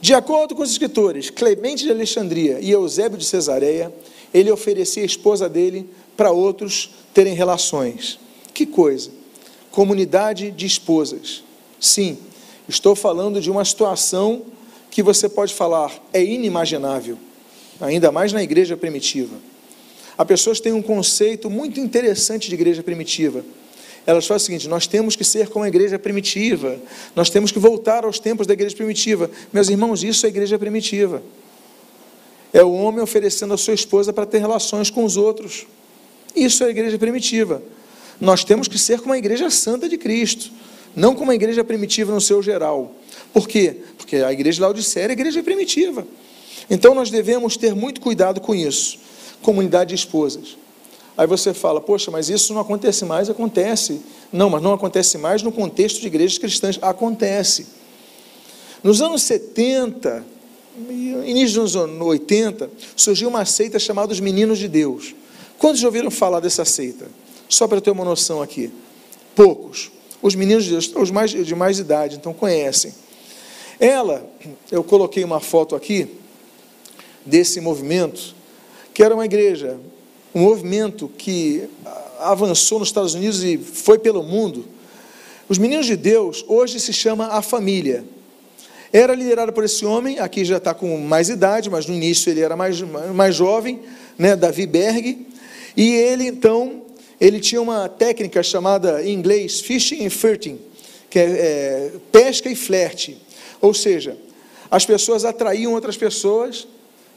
De 0.00 0.12
acordo 0.12 0.56
com 0.56 0.62
os 0.62 0.70
escritores 0.70 1.30
Clemente 1.30 1.84
de 1.84 1.90
Alexandria 1.92 2.58
e 2.60 2.70
Eusébio 2.70 3.16
de 3.16 3.24
Cesareia, 3.24 3.94
ele 4.34 4.50
oferecia 4.50 5.02
a 5.02 5.06
esposa 5.06 5.48
dele 5.48 5.88
para 6.16 6.32
outros 6.32 6.90
terem 7.14 7.34
relações. 7.34 8.18
Que 8.52 8.66
coisa! 8.66 9.10
Comunidade 9.70 10.50
de 10.50 10.66
esposas. 10.66 11.44
Sim, 11.78 12.18
estou 12.68 12.96
falando 12.96 13.40
de 13.40 13.50
uma 13.50 13.64
situação 13.64 14.42
que 14.90 15.02
você 15.02 15.28
pode 15.28 15.54
falar 15.54 15.92
é 16.12 16.22
inimaginável 16.22 17.16
ainda 17.86 18.12
mais 18.12 18.32
na 18.32 18.42
igreja 18.42 18.76
primitiva. 18.76 19.36
As 20.16 20.26
pessoas 20.26 20.60
têm 20.60 20.72
um 20.72 20.82
conceito 20.82 21.50
muito 21.50 21.80
interessante 21.80 22.48
de 22.48 22.54
igreja 22.54 22.82
primitiva. 22.82 23.44
Elas 24.06 24.26
falam 24.26 24.38
o 24.38 24.40
seguinte: 24.40 24.68
nós 24.68 24.86
temos 24.86 25.16
que 25.16 25.24
ser 25.24 25.48
como 25.48 25.64
a 25.64 25.68
igreja 25.68 25.98
primitiva, 25.98 26.78
nós 27.14 27.30
temos 27.30 27.50
que 27.50 27.58
voltar 27.58 28.04
aos 28.04 28.18
tempos 28.18 28.46
da 28.46 28.52
igreja 28.52 28.74
primitiva. 28.74 29.30
Meus 29.52 29.68
irmãos, 29.68 30.02
isso 30.02 30.26
é 30.26 30.28
igreja 30.28 30.58
primitiva. 30.58 31.22
É 32.52 32.62
o 32.62 32.72
homem 32.72 33.00
oferecendo 33.00 33.54
a 33.54 33.56
sua 33.56 33.74
esposa 33.74 34.12
para 34.12 34.26
ter 34.26 34.38
relações 34.38 34.90
com 34.90 35.04
os 35.04 35.16
outros. 35.16 35.66
Isso 36.36 36.62
é 36.64 36.70
igreja 36.70 36.98
primitiva. 36.98 37.62
Nós 38.20 38.44
temos 38.44 38.68
que 38.68 38.78
ser 38.78 39.00
como 39.00 39.14
a 39.14 39.18
igreja 39.18 39.50
santa 39.50 39.88
de 39.88 39.96
Cristo, 39.96 40.50
não 40.94 41.14
como 41.14 41.30
a 41.30 41.34
igreja 41.34 41.64
primitiva 41.64 42.12
no 42.12 42.20
seu 42.20 42.42
geral. 42.42 42.94
Por 43.32 43.48
quê? 43.48 43.76
Porque 43.96 44.16
a 44.16 44.32
igreja 44.32 44.56
de 44.56 44.60
Laodicea 44.60 45.04
era 45.04 45.12
a 45.12 45.14
igreja 45.14 45.42
primitiva. 45.42 46.06
Então 46.70 46.94
nós 46.94 47.10
devemos 47.10 47.56
ter 47.56 47.74
muito 47.74 48.00
cuidado 48.00 48.40
com 48.40 48.54
isso. 48.54 48.98
Comunidade 49.42 49.90
de 49.90 49.94
esposas. 49.94 50.56
Aí 51.16 51.26
você 51.26 51.52
fala, 51.52 51.80
poxa, 51.80 52.10
mas 52.10 52.28
isso 52.28 52.54
não 52.54 52.60
acontece 52.60 53.04
mais, 53.04 53.28
acontece. 53.28 54.00
Não, 54.32 54.48
mas 54.48 54.62
não 54.62 54.72
acontece 54.72 55.18
mais 55.18 55.42
no 55.42 55.52
contexto 55.52 56.00
de 56.00 56.06
igrejas 56.06 56.38
cristãs. 56.38 56.78
Acontece. 56.80 57.66
Nos 58.82 59.02
anos 59.02 59.22
70, 59.22 60.24
início 61.24 61.60
dos 61.60 61.76
anos 61.76 62.00
80, 62.00 62.70
surgiu 62.96 63.28
uma 63.28 63.44
seita 63.44 63.78
chamada 63.78 64.12
os 64.12 64.20
Meninos 64.20 64.58
de 64.58 64.68
Deus. 64.68 65.14
Quantos 65.58 65.80
já 65.80 65.86
ouviram 65.86 66.10
falar 66.10 66.40
dessa 66.40 66.64
seita? 66.64 67.06
Só 67.48 67.68
para 67.68 67.80
ter 67.80 67.90
uma 67.90 68.04
noção 68.04 68.40
aqui. 68.40 68.72
Poucos. 69.36 69.92
Os 70.22 70.34
meninos 70.34 70.64
de 70.64 70.70
Deus, 70.70 70.92
os 70.96 71.10
mais, 71.10 71.30
de 71.30 71.54
mais 71.54 71.78
idade, 71.78 72.16
então 72.16 72.32
conhecem. 72.32 72.94
Ela, 73.78 74.24
eu 74.70 74.82
coloquei 74.82 75.24
uma 75.24 75.40
foto 75.40 75.74
aqui, 75.74 76.08
desse 77.24 77.60
movimento, 77.60 78.34
que 78.92 79.02
era 79.02 79.14
uma 79.14 79.24
igreja, 79.24 79.78
um 80.34 80.40
movimento 80.40 81.08
que 81.08 81.68
avançou 82.18 82.78
nos 82.78 82.88
Estados 82.88 83.14
Unidos 83.14 83.42
e 83.42 83.58
foi 83.58 83.98
pelo 83.98 84.22
mundo. 84.22 84.64
Os 85.48 85.58
Meninos 85.58 85.86
de 85.86 85.96
Deus 85.96 86.44
hoje 86.48 86.80
se 86.80 86.92
chama 86.92 87.26
A 87.26 87.42
Família. 87.42 88.04
Era 88.92 89.14
liderado 89.14 89.52
por 89.52 89.64
esse 89.64 89.84
homem, 89.86 90.18
aqui 90.18 90.44
já 90.44 90.58
está 90.58 90.74
com 90.74 90.98
mais 90.98 91.28
idade, 91.30 91.70
mas 91.70 91.86
no 91.86 91.94
início 91.94 92.30
ele 92.30 92.40
era 92.40 92.54
mais, 92.54 92.80
mais 92.80 93.34
jovem, 93.34 93.80
né, 94.18 94.36
Davi 94.36 94.66
Berg, 94.66 95.26
e 95.74 95.94
ele 95.94 96.26
então, 96.26 96.82
ele 97.18 97.40
tinha 97.40 97.60
uma 97.60 97.88
técnica 97.88 98.42
chamada 98.42 99.02
em 99.02 99.14
inglês 99.14 99.60
fishing 99.60 100.04
and 100.04 100.10
flirting, 100.10 100.58
que 101.08 101.18
é, 101.18 101.22
é 101.22 101.92
pesca 102.10 102.50
e 102.50 102.54
flerte, 102.54 103.16
ou 103.62 103.72
seja, 103.72 104.16
as 104.70 104.84
pessoas 104.84 105.24
atraíam 105.24 105.72
outras 105.72 105.96
pessoas 105.96 106.66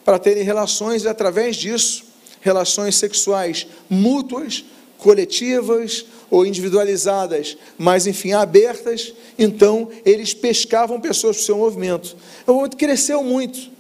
para 0.06 0.20
terem 0.20 0.44
relações 0.44 1.04
e, 1.04 1.08
através 1.08 1.58
disso, 1.58 2.06
relações 2.40 2.96
sexuais 2.96 3.66
mútuas, 3.90 4.64
coletivas 5.00 6.06
ou 6.30 6.46
individualizadas, 6.46 7.58
mas 7.78 8.08
enfim, 8.08 8.32
abertas, 8.32 9.14
então 9.38 9.90
eles 10.06 10.34
pescavam 10.34 11.02
pessoas 11.02 11.38
para 11.38 11.42
o 11.42 11.46
seu 11.46 11.58
movimento. 11.58 12.16
O 12.46 12.54
movimento 12.54 12.78
cresceu 12.78 13.24
muito. 13.24 13.74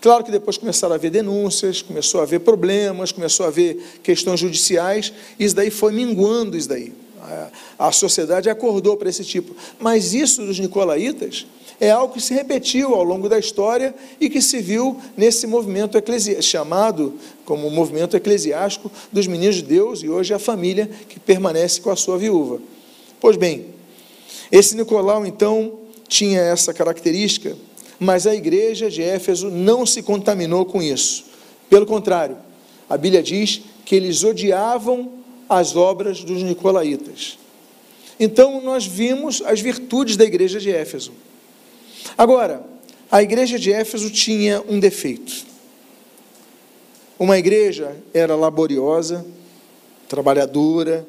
Claro 0.00 0.24
que 0.24 0.32
depois 0.32 0.58
começaram 0.58 0.94
a 0.94 0.96
haver 0.96 1.12
denúncias, 1.12 1.80
começou 1.80 2.20
a 2.20 2.24
haver 2.24 2.40
problemas, 2.40 3.12
começou 3.12 3.46
a 3.46 3.48
haver 3.48 4.00
questões 4.02 4.40
judiciais, 4.40 5.12
isso 5.38 5.54
daí 5.54 5.70
foi 5.70 5.92
minguando 5.92 6.56
isso 6.56 6.68
daí. 6.68 6.92
A 7.78 7.92
sociedade 7.92 8.50
acordou 8.50 8.96
para 8.96 9.08
esse 9.08 9.24
tipo. 9.24 9.54
Mas 9.78 10.12
isso 10.12 10.44
dos 10.44 10.58
nicolaítas 10.58 11.46
é 11.82 11.90
algo 11.90 12.14
que 12.14 12.20
se 12.20 12.32
repetiu 12.32 12.94
ao 12.94 13.02
longo 13.02 13.28
da 13.28 13.40
história 13.40 13.92
e 14.20 14.30
que 14.30 14.40
se 14.40 14.60
viu 14.60 14.96
nesse 15.16 15.48
movimento 15.48 15.98
chamado 16.40 17.14
como 17.44 17.68
movimento 17.70 18.16
eclesiástico 18.16 18.88
dos 19.10 19.26
meninos 19.26 19.56
de 19.56 19.62
Deus 19.62 20.00
e 20.00 20.08
hoje 20.08 20.32
a 20.32 20.38
família 20.38 20.88
que 21.08 21.18
permanece 21.18 21.80
com 21.80 21.90
a 21.90 21.96
sua 21.96 22.16
viúva. 22.16 22.60
Pois 23.20 23.36
bem, 23.36 23.66
esse 24.52 24.76
Nicolau 24.76 25.26
então 25.26 25.80
tinha 26.06 26.40
essa 26.40 26.72
característica, 26.72 27.56
mas 27.98 28.28
a 28.28 28.34
igreja 28.34 28.88
de 28.88 29.02
Éfeso 29.02 29.50
não 29.50 29.84
se 29.84 30.04
contaminou 30.04 30.64
com 30.64 30.80
isso. 30.80 31.24
Pelo 31.68 31.84
contrário, 31.84 32.36
a 32.88 32.96
Bíblia 32.96 33.24
diz 33.24 33.60
que 33.84 33.96
eles 33.96 34.22
odiavam 34.22 35.14
as 35.48 35.74
obras 35.74 36.22
dos 36.22 36.44
nicolaítas. 36.44 37.36
Então 38.20 38.60
nós 38.60 38.86
vimos 38.86 39.42
as 39.44 39.60
virtudes 39.60 40.16
da 40.16 40.24
igreja 40.24 40.60
de 40.60 40.70
Éfeso. 40.70 41.10
Agora, 42.16 42.64
a 43.10 43.22
igreja 43.22 43.58
de 43.58 43.72
Éfeso 43.72 44.10
tinha 44.10 44.62
um 44.68 44.80
defeito. 44.80 45.44
Uma 47.18 47.38
igreja 47.38 47.96
era 48.12 48.34
laboriosa, 48.34 49.24
trabalhadora, 50.08 51.06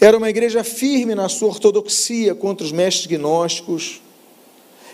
era 0.00 0.16
uma 0.16 0.30
igreja 0.30 0.64
firme 0.64 1.14
na 1.14 1.28
sua 1.28 1.48
ortodoxia 1.48 2.34
contra 2.34 2.64
os 2.64 2.72
mestres 2.72 3.06
gnósticos, 3.06 4.00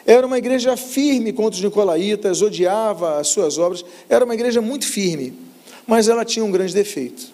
era 0.06 0.26
uma 0.26 0.38
igreja 0.38 0.76
firme 0.76 1.32
contra 1.32 1.58
os 1.58 1.64
nicolaítas, 1.64 2.42
odiava 2.42 3.18
as 3.18 3.28
suas 3.28 3.58
obras, 3.58 3.84
era 4.08 4.24
uma 4.24 4.34
igreja 4.34 4.60
muito 4.60 4.86
firme, 4.86 5.38
mas 5.86 6.08
ela 6.08 6.24
tinha 6.24 6.44
um 6.44 6.50
grande 6.50 6.74
defeito. 6.74 7.26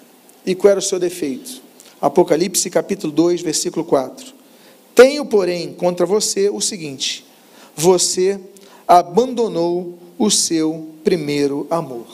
E 0.45 0.55
qual 0.55 0.73
era 0.73 0.81
o 0.81 0.83
seu 0.83 0.99
defeito? 0.99 1.63
Apocalipse 2.01 2.69
capítulo 2.69 3.13
2, 3.13 3.41
versículo 3.41 3.85
4. 3.85 4.36
Tenho, 4.97 5.27
porém, 5.27 5.75
contra 5.75 6.07
você 6.07 6.49
o 6.49 6.61
seguinte: 6.61 7.25
você 7.77 8.41
abandonou 8.89 9.99
o 10.19 10.31
seu 10.31 10.89
primeiro 11.05 11.67
amor. 11.71 12.07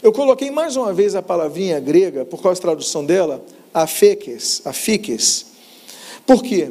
Eu 0.00 0.12
coloquei 0.12 0.52
mais 0.52 0.76
uma 0.76 0.92
vez 0.92 1.16
a 1.16 1.22
palavrinha 1.22 1.80
grega, 1.80 2.24
por 2.24 2.40
causa 2.40 2.60
da 2.60 2.68
tradução 2.68 3.04
dela, 3.04 3.44
afeques, 3.72 4.62
afiques. 4.64 5.46
Por 6.24 6.44
quê? 6.44 6.70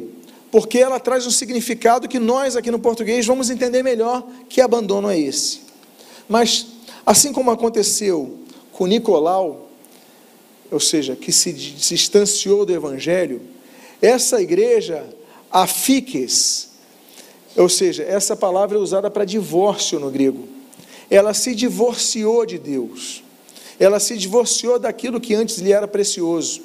Porque 0.50 0.78
ela 0.78 0.98
traz 0.98 1.26
um 1.26 1.30
significado 1.30 2.08
que 2.08 2.18
nós 2.18 2.56
aqui 2.56 2.70
no 2.70 2.78
português 2.78 3.26
vamos 3.26 3.50
entender 3.50 3.82
melhor 3.82 4.26
que 4.48 4.60
abandono 4.60 5.10
é 5.10 5.18
esse. 5.18 5.60
Mas, 6.26 6.66
assim 7.04 7.30
como 7.30 7.50
aconteceu 7.50 8.38
com 8.72 8.86
Nicolau, 8.86 9.68
ou 10.70 10.80
seja, 10.80 11.14
que 11.14 11.30
se 11.30 11.52
distanciou 11.52 12.64
do 12.64 12.72
Evangelho, 12.72 13.42
essa 14.04 14.42
igreja, 14.42 15.02
afiques, 15.50 16.68
ou 17.56 17.70
seja, 17.70 18.02
essa 18.02 18.36
palavra 18.36 18.76
é 18.76 18.80
usada 18.80 19.10
para 19.10 19.24
divórcio 19.24 19.98
no 19.98 20.10
grego. 20.10 20.46
Ela 21.10 21.32
se 21.32 21.54
divorciou 21.54 22.44
de 22.44 22.58
Deus. 22.58 23.22
Ela 23.80 23.98
se 23.98 24.18
divorciou 24.18 24.78
daquilo 24.78 25.18
que 25.18 25.34
antes 25.34 25.56
lhe 25.56 25.72
era 25.72 25.88
precioso. 25.88 26.60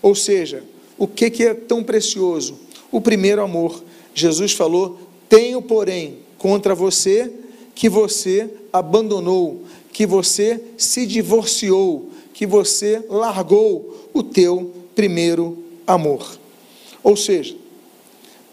Ou 0.00 0.14
seja, 0.14 0.64
o 0.96 1.06
que, 1.06 1.28
que 1.28 1.44
é 1.44 1.52
tão 1.52 1.82
precioso? 1.82 2.58
O 2.90 2.98
primeiro 2.98 3.42
amor. 3.42 3.82
Jesus 4.14 4.52
falou: 4.52 4.98
Tenho, 5.28 5.60
porém, 5.60 6.20
contra 6.38 6.74
você 6.74 7.30
que 7.74 7.90
você 7.90 8.48
abandonou, 8.72 9.64
que 9.92 10.06
você 10.06 10.58
se 10.78 11.04
divorciou, 11.04 12.10
que 12.32 12.46
você 12.46 13.04
largou 13.10 14.08
o 14.14 14.22
teu 14.22 14.72
primeiro 14.94 15.58
amor. 15.86 16.39
Ou 17.02 17.16
seja, 17.16 17.56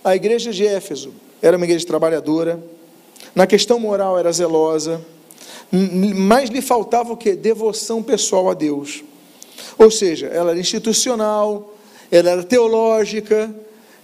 a 0.04 0.16
igreja 0.16 0.52
de 0.52 0.66
Éfeso 0.66 1.14
era 1.42 1.58
uma 1.58 1.66
igreja 1.66 1.86
trabalhadora, 1.86 2.64
na 3.36 3.46
questão 3.46 3.80
moral 3.80 4.18
era 4.18 4.32
zelosa, 4.32 5.02
mas 5.72 6.50
lhe 6.50 6.62
faltava 6.62 7.14
o 7.14 7.18
que? 7.18 7.34
Devoção 7.34 8.02
pessoal 8.02 8.50
a 8.50 8.54
Deus. 8.54 9.04
Ou 9.78 9.92
seja, 9.92 10.28
ela 10.28 10.52
era 10.52 10.60
institucional, 10.60 11.76
ela 12.12 12.32
era 12.32 12.44
teológica, 12.44 13.54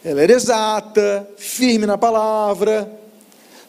ela 0.03 0.21
era 0.21 0.33
exata, 0.33 1.27
firme 1.37 1.85
na 1.85 1.97
palavra, 1.97 2.91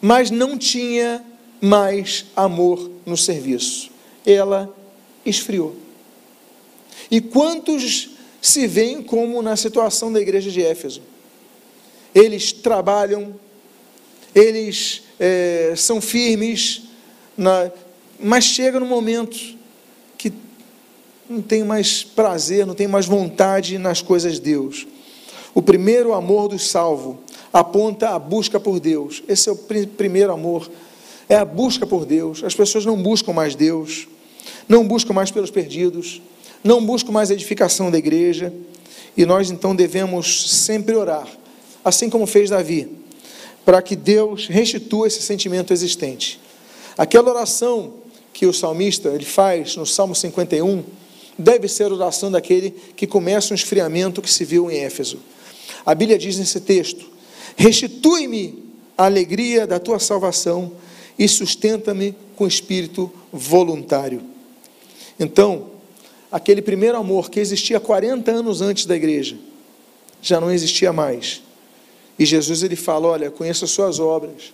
mas 0.01 0.31
não 0.31 0.59
tinha 0.59 1.25
mais 1.61 2.27
amor 2.35 2.91
no 3.07 3.17
serviço. 3.17 3.91
Ela 4.27 4.75
esfriou. 5.25 5.75
E 7.11 7.21
quantos 7.21 8.11
se 8.45 8.67
veem 8.67 9.03
como 9.03 9.41
na 9.41 9.57
situação 9.57 10.13
da 10.13 10.21
igreja 10.21 10.51
de 10.51 10.63
Éfeso. 10.63 11.01
Eles 12.15 12.53
trabalham, 12.53 13.35
eles 14.35 15.05
é, 15.19 15.73
são 15.75 15.99
firmes, 15.99 16.83
na, 17.39 17.73
mas 18.21 18.45
chega 18.45 18.79
no 18.79 18.85
momento 18.85 19.39
que 20.19 20.31
não 21.29 21.41
tem 21.41 21.65
mais 21.65 22.05
prazer, 22.05 22.67
não 22.67 22.75
tem 22.75 22.87
mais 22.87 23.07
vontade 23.07 23.79
nas 23.79 24.03
coisas 24.03 24.35
de 24.35 24.43
Deus. 24.43 24.87
O 25.55 25.63
primeiro 25.63 26.13
amor 26.13 26.49
do 26.49 26.59
salvo 26.59 27.21
aponta 27.51 28.11
a 28.11 28.19
busca 28.19 28.61
por 28.61 28.79
Deus. 28.79 29.23
Esse 29.27 29.49
é 29.49 29.53
o 29.53 29.57
primeiro 29.57 30.31
amor, 30.31 30.71
é 31.31 31.37
a 31.37 31.47
busca 31.47 31.87
por 31.87 32.05
Deus. 32.05 32.45
As 32.45 32.55
pessoas 32.55 32.85
não 32.85 33.03
buscam 33.03 33.33
mais 33.33 33.55
Deus, 33.55 34.07
não 34.69 34.87
buscam 34.87 35.15
mais 35.15 35.31
pelos 35.31 35.51
perdidos 35.51 36.21
não 36.65 36.85
busco 36.85 37.13
mais 37.13 37.31
a 37.31 37.35
edificação 37.35 37.91
da 37.91 37.99
igreja, 37.99 38.51
e 39.15 39.27
nós 39.27 39.51
então 39.51 39.77
devemos 39.77 40.51
sempre 40.51 40.97
orar, 40.97 41.29
assim 41.85 42.09
como 42.09 42.27
fez 42.27 42.49
Davi, 42.49 42.89
para 43.65 43.83
que 43.83 43.95
Deus 43.95 44.49
restitua 44.49 45.07
esse 45.07 45.21
sentimento 45.21 45.73
existente. 45.73 46.41
Aquela 46.97 47.31
oração 47.31 47.95
que 48.33 48.47
o 48.47 48.53
salmista 48.53 49.11
ele 49.11 49.25
faz 49.25 49.77
no 49.77 49.85
Salmo 49.85 50.15
51 50.15 50.83
deve 51.39 51.69
ser 51.69 51.85
a 51.85 51.95
oração 51.95 52.31
daquele 52.31 52.71
que 52.97 53.07
começa 53.07 53.53
um 53.53 53.55
esfriamento 53.55 54.23
que 54.23 54.31
se 54.31 54.45
viu 54.45 54.71
em 54.71 54.79
Éfeso. 54.79 55.19
A 55.85 55.95
Bíblia 55.95 56.19
diz 56.19 56.39
nesse 56.39 56.61
texto: 56.61 57.05
Restitui-me 57.57 58.65
a 58.97 59.05
alegria 59.05 59.67
da 59.67 59.79
tua 59.79 59.99
salvação 59.99 60.73
e 61.19 61.29
sustenta-me 61.29 62.15
com 62.37 62.47
espírito 62.47 63.13
voluntário. 63.33 64.23
Então, 65.19 65.74
aquele 66.35 66.61
primeiro 66.61 66.99
amor 66.99 67.31
que 67.31 67.39
existia 67.39 67.79
40 67.79 68.29
anos 68.29 68.61
antes 68.61 68.87
da 68.87 68.97
igreja, 68.97 69.37
já 70.21 70.41
não 70.41 70.51
existia 70.51 70.93
mais. 70.93 71.41
E 72.19 72.27
Jesus 72.27 72.65
ele 72.65 72.75
fala: 72.75 73.07
Olha, 73.07 73.31
conheço 73.31 73.65
as 73.65 73.71
suas 73.71 74.01
obras, 74.01 74.53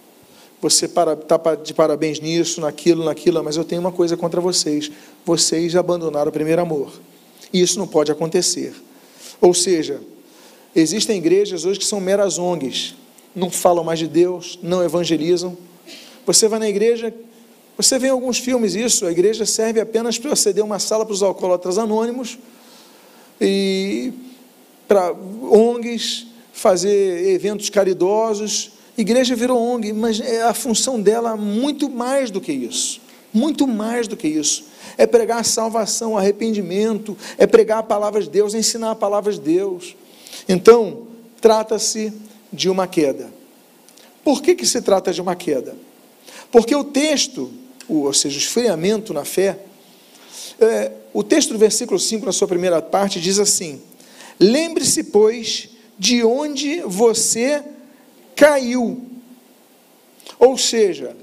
você 0.61 0.85
está 0.85 1.07
de 1.55 1.73
parabéns 1.73 2.21
nisso, 2.21 2.61
naquilo, 2.61 3.03
naquilo, 3.03 3.43
mas 3.43 3.57
eu 3.57 3.65
tenho 3.65 3.81
uma 3.81 3.91
coisa 3.91 4.15
contra 4.15 4.43
vocês: 4.43 4.91
vocês 5.25 5.75
abandonaram 5.75 6.29
o 6.29 6.33
primeiro 6.33 6.61
amor. 6.61 6.93
E 7.51 7.63
isso 7.63 7.79
não 7.79 7.89
pode 7.89 8.13
acontecer. 8.13 8.75
Ou 9.41 9.55
seja, 9.55 10.03
existem 10.77 11.17
igrejas 11.17 11.65
hoje 11.65 11.79
que 11.79 11.87
são 11.87 11.99
meras 11.99 12.39
ONGs, 12.39 12.95
não 13.35 13.51
falam 13.51 13.83
mais 13.83 13.99
de 13.99 14.07
Deus, 14.07 14.59
não 14.63 14.85
evangelizam. 14.85 15.57
Você 16.27 16.47
vai 16.47 16.59
na 16.59 16.69
igreja, 16.69 17.13
você 17.83 17.99
vê 17.99 18.09
em 18.09 18.11
alguns 18.11 18.39
filmes 18.39 18.75
isso, 18.75 19.07
a 19.07 19.13
igreja 19.13 19.47
serve 19.47 19.81
apenas 19.81 20.19
para 20.19 20.35
ceder 20.37 20.65
uma 20.65 20.79
sala 20.79 21.05
para 21.05 21.15
os 21.15 21.23
alcoólatras 21.23 21.79
anônimos 21.79 22.39
e 23.41 24.13
para 24.87 25.13
ONGs, 25.13 26.27
fazer 26.53 27.31
eventos 27.31 27.71
caridosos. 27.71 28.73
A 28.99 29.01
igreja 29.01 29.37
virou 29.37 29.59
ONG, 29.59 29.93
mas 29.93 30.21
é 30.21 30.43
a 30.43 30.53
função 30.53 31.01
dela 31.01 31.37
muito 31.37 31.89
mais 31.89 32.31
do 32.31 32.41
que 32.41 32.53
isso. 32.53 33.01
Muito 33.33 33.67
mais 33.67 34.09
do 34.09 34.17
que 34.17 34.27
isso. 34.27 34.65
É 34.99 35.07
pregar 35.07 35.45
salvação, 35.45 36.19
arrependimento, 36.19 37.17
é 37.39 37.47
pregar 37.47 37.79
a 37.79 37.83
palavra 37.83 38.21
de 38.21 38.29
Deus, 38.29 38.53
ensinar 38.53 38.91
a 38.91 38.97
palavra 38.97 39.33
de 39.33 39.41
Deus. 39.41 39.97
Então, 40.49 41.07
trata-se 41.41 42.13
de 42.53 42.69
uma 42.69 42.87
queda. 42.87 43.33
Por 44.25 44.43
que, 44.43 44.55
que 44.55 44.67
se 44.67 44.83
trata 44.83 45.13
de 45.13 45.21
uma 45.21 45.37
queda? 45.37 45.77
Porque 46.51 46.75
o 46.75 46.85
texto 46.85 47.51
ou 47.91 48.13
seja, 48.13 48.37
o 48.37 48.39
esfriamento 48.39 49.13
na 49.13 49.25
fé. 49.25 49.59
É, 50.61 50.93
o 51.13 51.23
texto 51.23 51.53
do 51.53 51.59
versículo 51.59 51.99
5, 51.99 52.25
na 52.25 52.33
sua 52.33 52.49
primeira 52.49 52.81
parte, 52.81 53.21
diz 53.21 53.39
assim: 53.39 53.81
Lembre-se, 54.39 55.05
pois, 55.05 55.69
de 55.99 56.25
onde 56.25 56.81
você 56.81 57.63
caiu. 58.35 59.03
Ou 60.39 60.57
seja, 60.57 61.15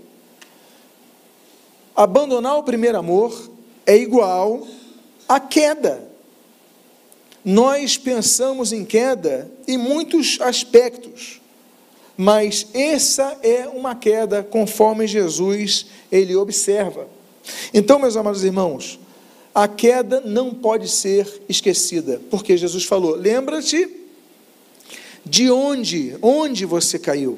abandonar 1.95 2.57
o 2.57 2.63
primeiro 2.63 2.97
amor 2.97 3.49
é 3.85 3.97
igual 3.97 4.67
a 5.27 5.39
queda. 5.39 6.07
Nós 7.43 7.97
pensamos 7.97 8.71
em 8.71 8.85
queda 8.85 9.49
em 9.67 9.77
muitos 9.77 10.39
aspectos, 10.41 11.41
mas 12.17 12.67
essa 12.73 13.37
é 13.43 13.67
uma 13.67 13.93
queda 13.95 14.41
conforme 14.43 15.05
Jesus 15.05 15.85
ele 16.11 16.35
observa. 16.35 17.07
Então, 17.73 17.99
meus 17.99 18.17
amados 18.17 18.43
irmãos, 18.43 18.99
a 19.53 19.67
queda 19.67 20.21
não 20.21 20.53
pode 20.53 20.87
ser 20.89 21.41
esquecida, 21.47 22.19
porque 22.29 22.57
Jesus 22.57 22.83
falou: 22.83 23.15
lembra-te 23.15 23.87
de 25.23 25.51
onde, 25.51 26.15
onde 26.21 26.65
você 26.65 26.97
caiu, 26.97 27.37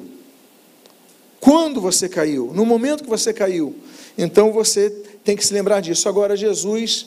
quando 1.40 1.80
você 1.80 2.08
caiu, 2.08 2.50
no 2.54 2.64
momento 2.64 3.04
que 3.04 3.10
você 3.10 3.32
caiu. 3.32 3.74
Então 4.16 4.52
você 4.52 4.90
tem 5.24 5.36
que 5.36 5.46
se 5.46 5.54
lembrar 5.54 5.80
disso. 5.80 6.08
Agora, 6.08 6.36
Jesus, 6.36 7.06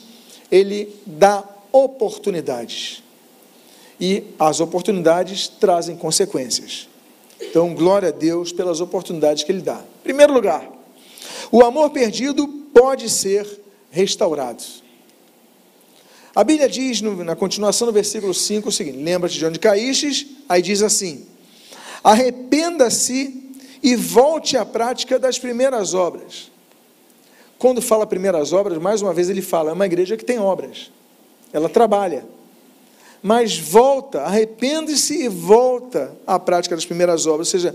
ele 0.50 0.94
dá 1.06 1.44
oportunidades. 1.70 3.02
E 4.00 4.24
as 4.38 4.58
oportunidades 4.58 5.46
trazem 5.46 5.96
consequências. 5.96 6.88
Então, 7.40 7.74
glória 7.74 8.08
a 8.08 8.12
Deus 8.12 8.52
pelas 8.52 8.80
oportunidades 8.80 9.44
que 9.44 9.52
ele 9.52 9.62
dá. 9.62 9.82
Primeiro 10.02 10.32
lugar, 10.32 10.70
o 11.50 11.62
amor 11.62 11.90
perdido 11.90 12.46
pode 12.72 13.08
ser 13.08 13.46
restaurado. 13.90 14.62
A 16.34 16.42
Bíblia 16.42 16.68
diz, 16.68 17.00
na 17.00 17.36
continuação 17.36 17.86
do 17.86 17.92
versículo 17.92 18.34
5, 18.34 18.68
o 18.68 18.72
seguinte: 18.72 18.98
Lembra-te 18.98 19.38
de 19.38 19.46
onde 19.46 19.58
caístes, 19.58 20.26
aí 20.48 20.60
diz 20.60 20.82
assim: 20.82 21.26
Arrependa-se 22.02 23.52
e 23.82 23.94
volte 23.94 24.56
à 24.56 24.64
prática 24.64 25.18
das 25.18 25.38
primeiras 25.38 25.94
obras. 25.94 26.50
Quando 27.58 27.80
fala 27.80 28.06
primeiras 28.06 28.52
obras, 28.52 28.78
mais 28.78 29.00
uma 29.00 29.14
vez 29.14 29.30
ele 29.30 29.42
fala, 29.42 29.70
é 29.70 29.72
uma 29.72 29.86
igreja 29.86 30.16
que 30.16 30.24
tem 30.24 30.38
obras, 30.38 30.90
ela 31.52 31.68
trabalha. 31.68 32.26
Mas 33.26 33.58
volta, 33.58 34.20
arrepende-se 34.20 35.24
e 35.24 35.28
volta 35.30 36.14
à 36.26 36.38
prática 36.38 36.74
das 36.74 36.84
primeiras 36.84 37.26
obras, 37.26 37.48
ou 37.48 37.52
seja, 37.52 37.74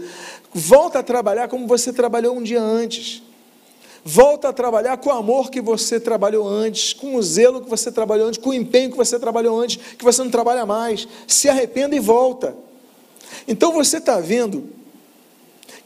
volta 0.54 1.00
a 1.00 1.04
trabalhar 1.04 1.48
como 1.48 1.66
você 1.66 1.92
trabalhou 1.92 2.38
um 2.38 2.44
dia 2.44 2.62
antes. 2.62 3.24
Volta 4.06 4.50
a 4.50 4.54
trabalhar 4.54 4.98
com 4.98 5.10
o 5.10 5.12
amor 5.12 5.50
que 5.50 5.60
você 5.60 6.00
trabalhou 6.00 6.48
antes, 6.48 6.94
com 6.94 7.16
o 7.16 7.24
zelo 7.24 7.62
que 7.62 7.70
você 7.70 7.92
trabalhou 7.92 8.28
antes, 8.28 8.40
com 8.40 8.52
o 8.52 8.54
empenho 8.54 8.92
que 8.92 8.98
você 8.98 9.18
trabalhou 9.18 9.60
antes, 9.60 9.78
que 9.98 10.04
você 10.04 10.24
não 10.24 10.30
trabalha 10.30 10.68
mais. 10.68 11.08
Se 11.26 11.50
arrependa 11.50 11.96
e 11.96 12.00
volta. 12.00 12.56
Então 13.48 13.74
você 13.74 13.98
está 13.98 14.20
vendo 14.20 14.70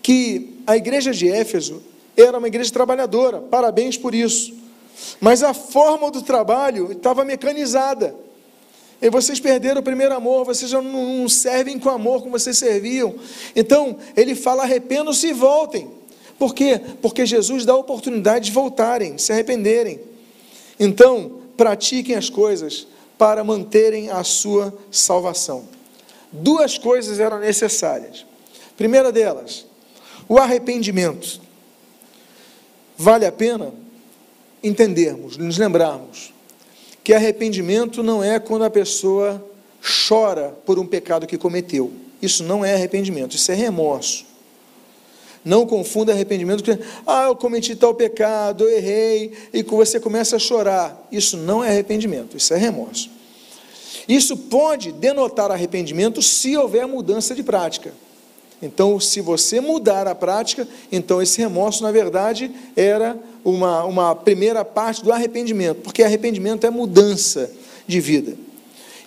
que 0.02 0.60
a 0.68 0.76
igreja 0.76 1.14
de 1.14 1.30
Éfeso 1.30 1.82
era 2.18 2.38
uma 2.38 2.50
igreja 2.50 2.70
trabalhadora, 2.70 3.40
parabéns 3.40 3.98
por 3.98 4.14
isso. 4.14 4.54
Mas 5.22 5.42
a 5.42 5.54
forma 5.54 6.12
do 6.12 6.22
trabalho 6.22 6.92
estava 6.92 7.24
mecanizada. 7.24 8.23
E 9.04 9.10
vocês 9.10 9.38
perderam 9.38 9.82
o 9.82 9.84
primeiro 9.84 10.16
amor, 10.16 10.46
vocês 10.46 10.72
já 10.72 10.82
não 10.82 11.28
servem 11.28 11.78
com 11.78 11.90
amor 11.90 12.22
como 12.22 12.40
vocês 12.40 12.58
serviam. 12.58 13.14
Então, 13.54 13.98
ele 14.16 14.34
fala: 14.34 14.64
arrependam-se 14.64 15.28
e 15.28 15.34
voltem. 15.34 15.92
Por 16.40 16.56
quê? 16.56 16.80
Porque 17.02 17.26
Jesus 17.26 17.66
dá 17.66 17.74
a 17.74 17.78
oportunidade 17.78 18.46
de 18.46 18.52
voltarem, 18.54 19.18
se 19.18 19.34
arrependerem. 19.34 20.00
Então, 20.80 21.42
pratiquem 21.58 22.16
as 22.16 22.30
coisas 22.30 22.88
para 23.18 23.44
manterem 23.44 24.10
a 24.10 24.24
sua 24.24 24.74
salvação. 24.90 25.66
Duas 26.32 26.78
coisas 26.78 27.20
eram 27.20 27.40
necessárias. 27.40 28.26
Primeira 28.78 29.12
delas, 29.12 29.66
o 30.30 30.38
arrependimento. 30.38 31.42
Vale 32.98 33.26
a 33.26 33.34
pena 33.34 33.74
entendermos, 34.64 35.36
nos 35.36 35.58
lembrarmos 35.58 36.34
que 37.04 37.14
arrependimento 37.14 38.02
não 38.02 38.24
é 38.24 38.40
quando 38.40 38.64
a 38.64 38.70
pessoa 38.70 39.44
chora 40.08 40.56
por 40.66 40.80
um 40.80 40.86
pecado 40.86 41.28
que 41.28 41.38
cometeu. 41.38 41.92
Isso 42.22 42.44
não 42.44 42.64
é 42.64 42.74
arrependimento, 42.74 43.36
isso 43.36 43.52
é 43.52 43.56
remorso. 43.56 44.26
Não 45.44 45.66
confunda 45.66 46.14
arrependimento 46.14 46.64
com, 46.64 46.82
ah, 47.06 47.26
eu 47.26 47.36
cometi 47.36 47.76
tal 47.76 47.94
pecado, 47.94 48.64
eu 48.64 48.78
errei, 48.78 49.34
e 49.54 49.62
você 49.62 50.00
começa 50.00 50.38
a 50.38 50.40
chorar. 50.40 51.06
Isso 51.12 51.36
não 51.36 51.62
é 51.62 51.70
arrependimento, 51.70 52.38
isso 52.38 52.54
é 52.54 52.58
remorso. 52.58 53.10
Isso 54.08 54.38
pode 54.38 54.94
denotar 54.94 55.52
arrependimento 55.52 56.22
se 56.22 56.56
houver 56.56 56.88
mudança 56.88 57.36
de 57.36 57.44
prática. 57.44 57.94
Então, 58.62 58.98
se 58.98 59.20
você 59.20 59.60
mudar 59.60 60.08
a 60.08 60.16
prática, 60.16 60.66
então 60.90 61.22
esse 61.22 61.42
remorso, 61.42 61.84
na 61.84 61.92
verdade, 61.92 62.50
era 62.78 63.20
uma, 63.44 63.84
uma 63.84 64.16
primeira 64.16 64.64
parte 64.64 65.04
do 65.04 65.12
arrependimento, 65.12 65.82
porque 65.82 66.04
arrependimento 66.04 66.66
é 66.66 66.70
mudança 66.70 67.52
de 67.86 68.00
vida. 68.00 68.36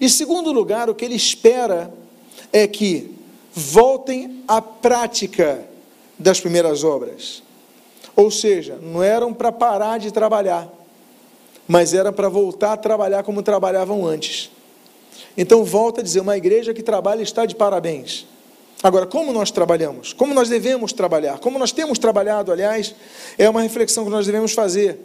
E 0.01 0.09
segundo 0.09 0.53
lugar, 0.53 0.91
o 0.91 0.95
que 0.95 1.05
ele 1.05 1.15
espera 1.15 1.93
é 2.53 2.67
que 2.67 3.15
voltem 3.53 4.43
à 4.47 4.61
prática 4.61 5.65
das 6.19 6.41
primeiras 6.41 6.85
obras. 6.85 7.43
Ou 8.15 8.31
seja, 8.31 8.79
não 8.83 9.03
eram 9.03 9.33
para 9.33 9.53
parar 9.53 9.99
de 9.99 10.11
trabalhar, 10.11 10.71
mas 11.67 11.95
era 11.95 12.13
para 12.13 12.29
voltar 12.29 12.73
a 12.73 12.77
trabalhar 12.77 13.23
como 13.23 13.43
trabalhavam 13.43 14.07
antes. 14.07 14.51
Então, 15.37 15.65
volta 15.65 16.01
a 16.01 16.05
dizer: 16.05 16.21
uma 16.21 16.37
igreja 16.37 16.73
que 16.73 16.83
trabalha 16.83 17.23
está 17.23 17.45
de 17.45 17.55
parabéns. 17.55 18.27
Agora, 18.87 19.05
como 19.05 19.33
nós 19.33 19.51
trabalhamos? 19.51 20.13
Como 20.13 20.33
nós 20.33 20.49
devemos 20.49 20.93
trabalhar? 20.93 21.41
Como 21.41 21.59
nós 21.59 21.73
temos 21.73 21.99
trabalhado, 21.99 22.53
aliás, 22.53 22.95
é 23.37 23.51
uma 23.51 23.61
reflexão 23.61 24.05
que 24.05 24.11
nós 24.13 24.27
devemos 24.27 24.53
fazer. 24.53 24.97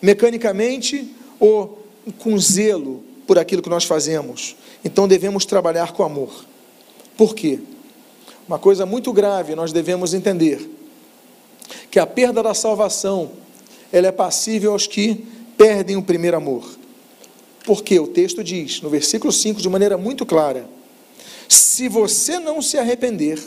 Mecanicamente 0.00 1.14
ou 1.38 1.78
com 2.18 2.38
zelo 2.38 3.04
por 3.26 3.38
aquilo 3.38 3.60
que 3.60 3.68
nós 3.68 3.84
fazemos. 3.84 4.56
Então 4.82 5.06
devemos 5.06 5.44
trabalhar 5.44 5.92
com 5.92 6.04
amor. 6.04 6.46
Por 7.18 7.34
quê? 7.34 7.60
Uma 8.48 8.58
coisa 8.58 8.86
muito 8.86 9.12
grave 9.12 9.54
nós 9.54 9.74
devemos 9.74 10.14
entender: 10.14 10.66
que 11.90 11.98
a 11.98 12.06
perda 12.06 12.42
da 12.42 12.54
salvação 12.54 13.32
ela 13.92 14.06
é 14.06 14.12
passível 14.12 14.72
aos 14.72 14.86
que 14.86 15.22
perdem 15.58 15.96
o 15.96 16.02
primeiro 16.02 16.38
amor. 16.38 16.66
Porque 17.62 18.00
o 18.00 18.06
texto 18.06 18.42
diz, 18.42 18.80
no 18.80 18.88
versículo 18.88 19.30
5, 19.30 19.60
de 19.60 19.68
maneira 19.68 19.98
muito 19.98 20.24
clara: 20.24 20.66
se 21.48 21.88
você 21.88 22.38
não 22.38 22.60
se 22.60 22.78
arrepender, 22.78 23.38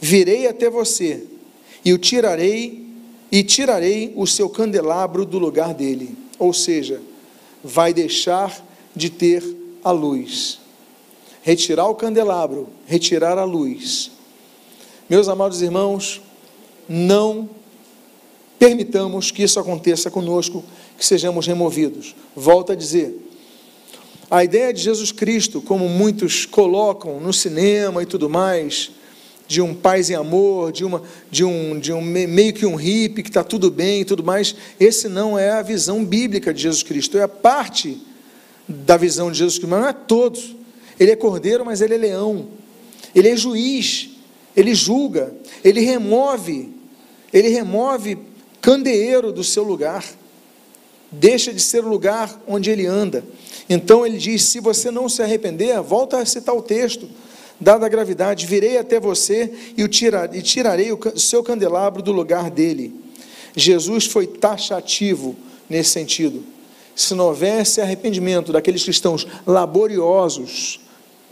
virei 0.00 0.46
até 0.46 0.68
você 0.68 1.24
e 1.84 1.92
o 1.92 1.98
tirarei 1.98 2.86
e 3.30 3.42
tirarei 3.42 4.12
o 4.16 4.26
seu 4.26 4.48
candelabro 4.48 5.24
do 5.24 5.38
lugar 5.38 5.74
dele. 5.74 6.16
Ou 6.38 6.52
seja, 6.52 7.00
vai 7.62 7.92
deixar 7.92 8.64
de 8.94 9.10
ter 9.10 9.42
a 9.82 9.90
luz. 9.90 10.58
Retirar 11.42 11.88
o 11.88 11.94
candelabro, 11.94 12.68
retirar 12.86 13.38
a 13.38 13.44
luz. 13.44 14.10
Meus 15.08 15.28
amados 15.28 15.62
irmãos, 15.62 16.20
não 16.88 17.48
permitamos 18.58 19.30
que 19.30 19.42
isso 19.42 19.60
aconteça 19.60 20.10
conosco, 20.10 20.64
que 20.98 21.04
sejamos 21.04 21.46
removidos. 21.46 22.16
Volto 22.34 22.72
a 22.72 22.74
dizer, 22.74 23.25
a 24.30 24.42
ideia 24.42 24.72
de 24.72 24.80
Jesus 24.80 25.12
Cristo, 25.12 25.60
como 25.60 25.88
muitos 25.88 26.46
colocam 26.46 27.20
no 27.20 27.32
cinema 27.32 28.02
e 28.02 28.06
tudo 28.06 28.28
mais, 28.28 28.90
de 29.46 29.62
um 29.62 29.72
paz 29.72 30.10
em 30.10 30.14
amor, 30.14 30.72
de, 30.72 30.84
uma, 30.84 31.02
de, 31.30 31.44
um, 31.44 31.78
de 31.78 31.92
um 31.92 32.00
meio 32.00 32.52
que 32.52 32.66
um 32.66 32.74
hippie, 32.74 33.22
que 33.22 33.30
está 33.30 33.44
tudo 33.44 33.70
bem 33.70 34.00
e 34.00 34.04
tudo 34.04 34.24
mais, 34.24 34.56
esse 34.80 35.08
não 35.08 35.38
é 35.38 35.50
a 35.50 35.62
visão 35.62 36.04
bíblica 36.04 36.52
de 36.52 36.62
Jesus 36.62 36.82
Cristo, 36.82 37.16
é 37.16 37.22
a 37.22 37.28
parte 37.28 38.00
da 38.66 38.96
visão 38.96 39.30
de 39.30 39.38
Jesus 39.38 39.58
Cristo, 39.58 39.70
mas 39.70 39.80
não 39.80 39.88
é 39.88 39.92
todo. 39.92 40.40
Ele 40.98 41.12
é 41.12 41.16
cordeiro, 41.16 41.64
mas 41.64 41.80
ele 41.80 41.94
é 41.94 41.98
leão. 41.98 42.48
Ele 43.14 43.28
é 43.28 43.36
juiz, 43.36 44.10
ele 44.56 44.74
julga, 44.74 45.32
ele 45.62 45.80
remove, 45.80 46.74
ele 47.32 47.48
remove 47.48 48.18
candeeiro 48.60 49.30
do 49.30 49.44
seu 49.44 49.62
lugar. 49.62 50.04
Deixa 51.10 51.52
de 51.52 51.60
ser 51.60 51.84
o 51.84 51.88
lugar 51.88 52.42
onde 52.48 52.70
ele 52.70 52.84
anda. 52.84 53.24
Então 53.68 54.06
ele 54.06 54.18
diz: 54.18 54.42
se 54.44 54.60
você 54.60 54.90
não 54.90 55.08
se 55.08 55.22
arrepender, 55.22 55.80
volta 55.82 56.18
a 56.18 56.26
citar 56.26 56.54
o 56.54 56.62
texto, 56.62 57.08
dada 57.60 57.86
a 57.86 57.88
gravidade, 57.88 58.46
virei 58.46 58.78
até 58.78 59.00
você 59.00 59.52
e, 59.76 59.82
o 59.82 59.88
tirar, 59.88 60.34
e 60.34 60.42
tirarei 60.42 60.92
o 60.92 61.18
seu 61.18 61.42
candelabro 61.42 62.02
do 62.02 62.12
lugar 62.12 62.50
dele. 62.50 62.94
Jesus 63.54 64.06
foi 64.06 64.26
taxativo 64.26 65.34
nesse 65.68 65.90
sentido. 65.90 66.44
Se 66.94 67.14
não 67.14 67.26
houvesse 67.26 67.80
arrependimento 67.80 68.52
daqueles 68.52 68.82
cristãos 68.82 69.26
laboriosos, 69.46 70.80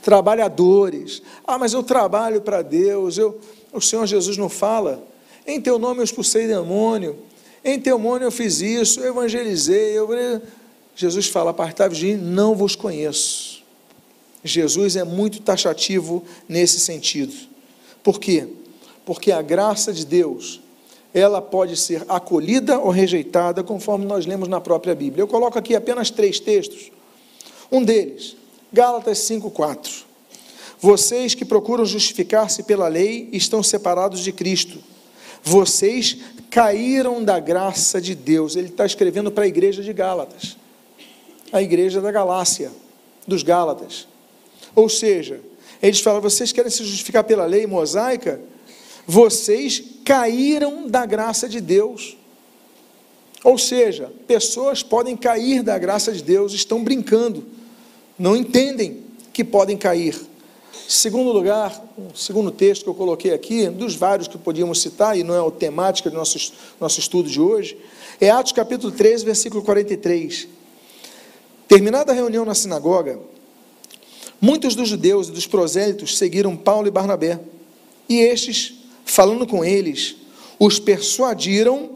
trabalhadores, 0.03 1.23
ah, 1.47 1.59
mas 1.59 1.73
eu 1.73 1.83
trabalho 1.83 2.41
para 2.41 2.61
Deus, 2.61 3.17
eu, 3.17 3.39
o 3.73 3.81
Senhor 3.81 4.07
Jesus 4.07 4.37
não 4.37 4.49
fala, 4.49 5.03
em 5.47 5.61
teu 5.61 5.79
nome 5.79 6.01
eu 6.01 6.05
expulsei 6.05 6.47
demônio, 6.47 7.17
em 7.65 7.81
teu 7.81 7.99
nome 7.99 8.25
eu 8.25 8.31
fiz 8.31 8.61
isso, 8.61 9.01
eu 9.01 9.09
evangelizei, 9.09 9.97
eu 9.97 10.07
Jesus 10.95 11.27
fala: 11.27 11.51
Apartai-vos 11.51 11.99
de 11.99 12.07
mim, 12.07 12.17
não 12.17 12.55
vos 12.55 12.77
conheço. 12.77 13.63
Jesus 14.45 14.95
é 14.97 15.05
muito 15.05 15.41
taxativo 15.41 16.23
nesse 16.49 16.79
sentido. 16.79 17.35
Por 18.03 18.21
quê? 18.21 18.47
Porque 19.07 19.33
a 19.33 19.41
graça 19.41 19.93
de 19.93 20.05
Deus, 20.05 20.61
ela 21.13 21.41
pode 21.41 21.77
ser 21.77 22.05
acolhida 22.09 22.79
ou 22.79 22.91
rejeitada, 22.91 23.63
conforme 23.63 24.05
nós 24.05 24.27
lemos 24.27 24.49
na 24.49 24.61
própria 24.61 24.95
Bíblia. 24.95 25.23
Eu 25.23 25.29
coloco 25.29 25.59
aqui 25.59 25.75
apenas 25.75 26.11
três 26.11 26.39
textos. 26.39 26.91
Um 27.73 27.83
deles, 27.83 28.37
Gálatas 28.73 29.19
5,4. 29.19 30.05
Vocês 30.79 31.35
que 31.35 31.47
procuram 31.47 31.87
justificar-se 31.87 32.63
pela 32.65 32.89
lei 32.89 33.31
estão 33.33 33.63
separados 33.63 34.21
de 34.21 34.33
Cristo. 34.33 34.79
Vocês 35.43 36.19
caíram 36.51 37.25
da 37.25 37.39
graça 37.41 38.01
de 38.01 38.15
Deus. 38.15 38.55
Ele 38.55 38.69
está 38.69 38.85
escrevendo 38.85 39.31
para 39.31 39.45
a 39.45 39.47
igreja 39.49 39.83
de 39.83 39.93
Gálatas, 39.93 40.59
a 41.55 41.63
igreja 41.63 42.01
da 42.01 42.11
Galácia, 42.11 42.73
dos 43.29 43.45
Gálatas. 43.45 44.09
Ou 44.75 44.89
seja, 44.89 45.41
eles 45.81 46.01
falam: 46.01 46.21
vocês 46.21 46.51
querem 46.51 46.71
se 46.71 46.85
justificar 46.85 47.23
pela 47.23 47.47
lei 47.47 47.65
mosaica? 47.65 48.41
Vocês 49.07 49.81
caíram 50.05 50.89
da 50.89 51.07
graça 51.07 51.49
de 51.49 51.61
Deus. 51.61 52.17
Ou 53.45 53.57
seja, 53.57 54.11
pessoas 54.27 54.83
podem 54.83 55.17
cair 55.17 55.63
da 55.63 55.79
graça 55.79 56.11
de 56.11 56.25
Deus, 56.25 56.53
estão 56.53 56.83
brincando, 56.83 57.45
não 58.19 58.35
entendem 58.35 59.03
que 59.33 59.45
podem 59.45 59.77
cair. 59.77 60.19
Segundo 60.89 61.31
lugar, 61.31 61.85
segundo 62.17 62.51
texto 62.51 62.83
que 62.83 62.89
eu 62.89 62.95
coloquei 62.95 63.33
aqui, 63.33 63.69
dos 63.69 63.95
vários 63.95 64.27
que 64.27 64.39
podíamos 64.39 64.81
citar, 64.81 65.17
e 65.17 65.23
não 65.23 65.35
é 65.35 65.47
a 65.47 65.51
temática 65.53 66.11
do 66.11 66.17
nosso, 66.17 66.53
nosso 66.81 66.99
estudo 66.99 67.29
de 67.29 67.41
hoje, 67.41 67.79
é 68.21 68.31
Atos 68.31 68.53
capítulo 68.53 68.91
13, 68.91 69.25
versículo 69.25 69.63
43. 69.63 70.49
Terminada 71.69 72.13
a 72.13 72.15
reunião 72.15 72.45
na 72.45 72.55
sinagoga, 72.55 73.19
muitos 74.41 74.75
dos 74.75 74.89
judeus 74.89 75.29
e 75.29 75.33
dos 75.33 75.47
prosélitos 75.47 76.19
seguiram 76.19 76.57
Paulo 76.57 76.87
e 76.87 76.91
Barnabé, 76.91 77.41
e 78.09 78.19
estes 78.21 78.75
falando 79.05 79.47
com 79.47 79.65
eles, 79.65 80.17
os 80.59 80.79
persuadiram 80.79 81.91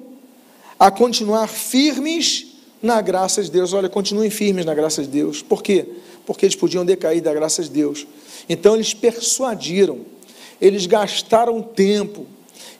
a 0.79 0.91
continuar 0.91 1.49
firmes 1.49 2.47
na 2.83 3.01
graça 3.01 3.43
de 3.43 3.51
Deus. 3.51 3.73
Olha, 3.73 3.89
continuem 3.89 4.31
firmes 4.31 4.65
na 4.65 4.75
graça 4.75 5.03
de 5.03 5.09
Deus. 5.09 5.43
Por 5.43 5.63
quê? 5.63 5.87
Porque 6.25 6.47
eles 6.47 6.57
podiam 6.57 6.85
decair 6.85 7.21
da 7.21 7.35
graça 7.35 7.63
de 7.63 7.71
Deus. 7.71 8.07
Então 8.49 8.75
eles 8.75 8.95
persuadiram, 8.95 10.01
eles 10.61 10.87
gastaram 10.87 11.63
tempo, 11.63 12.27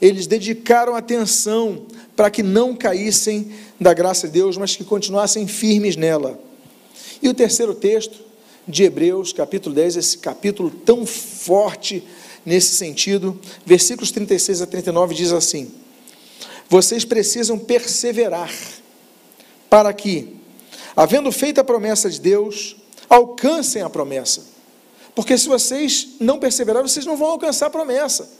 eles 0.01 0.27
dedicaram 0.27 0.95
atenção 0.95 1.83
para 2.17 2.31
que 2.31 2.43
não 2.43 2.75
caíssem 2.75 3.53
da 3.81 3.93
graça 3.93 4.27
de 4.27 4.35
Deus, 4.35 4.57
mas 4.57 4.77
que 4.77 4.85
continuassem 4.85 5.47
firmes 5.47 5.97
nela. 5.97 6.48
E 7.23 7.29
o 7.29 7.35
terceiro 7.35 7.75
texto 7.75 8.19
de 8.67 8.85
Hebreus, 8.85 9.33
capítulo 9.33 9.75
10, 9.75 9.97
esse 9.97 10.19
capítulo 10.19 10.71
tão 10.71 11.07
forte 11.07 12.05
nesse 12.45 12.77
sentido. 12.77 13.39
Versículos 13.65 14.11
36 14.11 14.63
a 14.63 14.67
39 14.67 15.15
diz 15.15 15.33
assim: 15.33 15.71
Vocês 16.69 17.05
precisam 17.05 17.59
perseverar 17.59 18.53
para 19.71 19.93
que, 19.93 20.37
havendo 20.95 21.33
feito 21.33 21.61
a 21.61 21.65
promessa 21.65 22.11
de 22.11 22.21
Deus, 22.21 22.77
alcancem 23.09 23.83
a 23.83 23.91
promessa. 23.91 24.43
Porque 25.15 25.37
se 25.37 25.49
vocês 25.49 26.11
não 26.21 26.39
perseverarem, 26.39 26.89
vocês 26.89 27.05
não 27.05 27.17
vão 27.17 27.31
alcançar 27.31 27.67
a 27.67 27.71
promessa. 27.71 28.31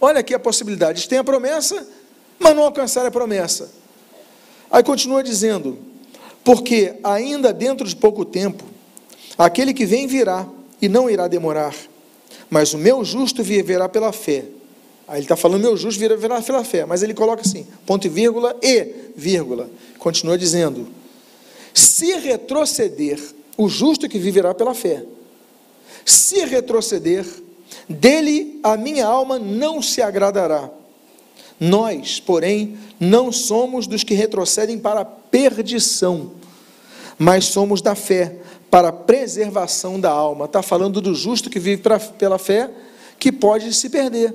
Olha 0.00 0.20
aqui 0.20 0.34
a 0.34 0.38
possibilidade: 0.38 1.08
têm 1.08 1.18
a 1.18 1.24
promessa, 1.24 1.86
mas 2.38 2.54
não 2.54 2.62
alcançaram 2.62 3.08
a 3.08 3.10
promessa. 3.10 3.70
Aí 4.70 4.82
continua 4.82 5.22
dizendo: 5.22 5.78
Porque 6.44 6.94
ainda 7.04 7.52
dentro 7.52 7.86
de 7.86 7.94
pouco 7.94 8.24
tempo, 8.24 8.64
aquele 9.38 9.72
que 9.72 9.86
vem 9.86 10.06
virá 10.06 10.46
e 10.80 10.88
não 10.88 11.08
irá 11.08 11.28
demorar 11.28 11.74
mas 12.52 12.74
o 12.74 12.78
meu 12.78 13.02
justo 13.02 13.42
viverá 13.42 13.88
pela 13.88 14.12
fé. 14.12 14.44
Aí 15.08 15.16
ele 15.16 15.24
está 15.24 15.34
falando, 15.34 15.62
meu 15.62 15.74
justo 15.74 15.98
viverá 15.98 16.42
pela 16.42 16.62
fé, 16.62 16.84
mas 16.84 17.02
ele 17.02 17.14
coloca 17.14 17.40
assim, 17.40 17.66
ponto 17.86 18.06
e 18.06 18.10
vírgula 18.10 18.54
e 18.62 18.88
vírgula. 19.16 19.70
Continua 19.98 20.36
dizendo: 20.36 20.86
se 21.72 22.14
retroceder, 22.18 23.18
o 23.56 23.70
justo 23.70 24.06
que 24.06 24.18
viverá 24.18 24.52
pela 24.52 24.74
fé, 24.74 25.02
se 26.04 26.44
retroceder, 26.44 27.24
dele 27.88 28.60
a 28.62 28.76
minha 28.76 29.06
alma 29.06 29.38
não 29.38 29.80
se 29.80 30.02
agradará. 30.02 30.68
Nós, 31.64 32.18
porém, 32.18 32.76
não 32.98 33.30
somos 33.30 33.86
dos 33.86 34.02
que 34.02 34.14
retrocedem 34.14 34.80
para 34.80 35.02
a 35.02 35.04
perdição, 35.04 36.32
mas 37.16 37.44
somos 37.44 37.80
da 37.80 37.94
fé 37.94 38.38
para 38.68 38.88
a 38.88 38.92
preservação 38.92 40.00
da 40.00 40.10
alma. 40.10 40.46
Está 40.46 40.60
falando 40.60 41.00
do 41.00 41.14
justo 41.14 41.48
que 41.48 41.60
vive 41.60 41.80
pra, 41.80 42.00
pela 42.00 42.36
fé, 42.36 42.68
que 43.16 43.30
pode 43.30 43.72
se 43.74 43.88
perder. 43.88 44.34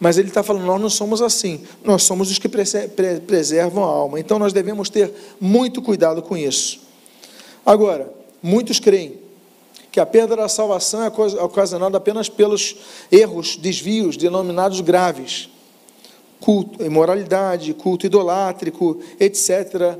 Mas 0.00 0.16
ele 0.16 0.28
está 0.28 0.42
falando, 0.42 0.64
nós 0.64 0.80
não 0.80 0.88
somos 0.88 1.20
assim, 1.20 1.64
nós 1.84 2.04
somos 2.04 2.30
os 2.30 2.38
que 2.38 2.48
preservam 2.48 3.84
a 3.84 3.88
alma. 3.88 4.18
Então 4.18 4.38
nós 4.38 4.54
devemos 4.54 4.88
ter 4.88 5.12
muito 5.38 5.82
cuidado 5.82 6.22
com 6.22 6.34
isso. 6.34 6.80
Agora, 7.66 8.10
muitos 8.42 8.80
creem 8.80 9.18
que 9.92 10.00
a 10.00 10.06
perda 10.06 10.34
da 10.34 10.48
salvação 10.48 11.02
é 11.02 11.08
ocasionada 11.42 11.98
apenas 11.98 12.30
pelos 12.30 12.74
erros, 13.12 13.54
desvios 13.58 14.16
denominados 14.16 14.80
graves, 14.80 15.50
culto, 16.40 16.82
imoralidade, 16.84 17.74
culto 17.74 18.06
idolátrico, 18.06 18.98
etc. 19.18 19.98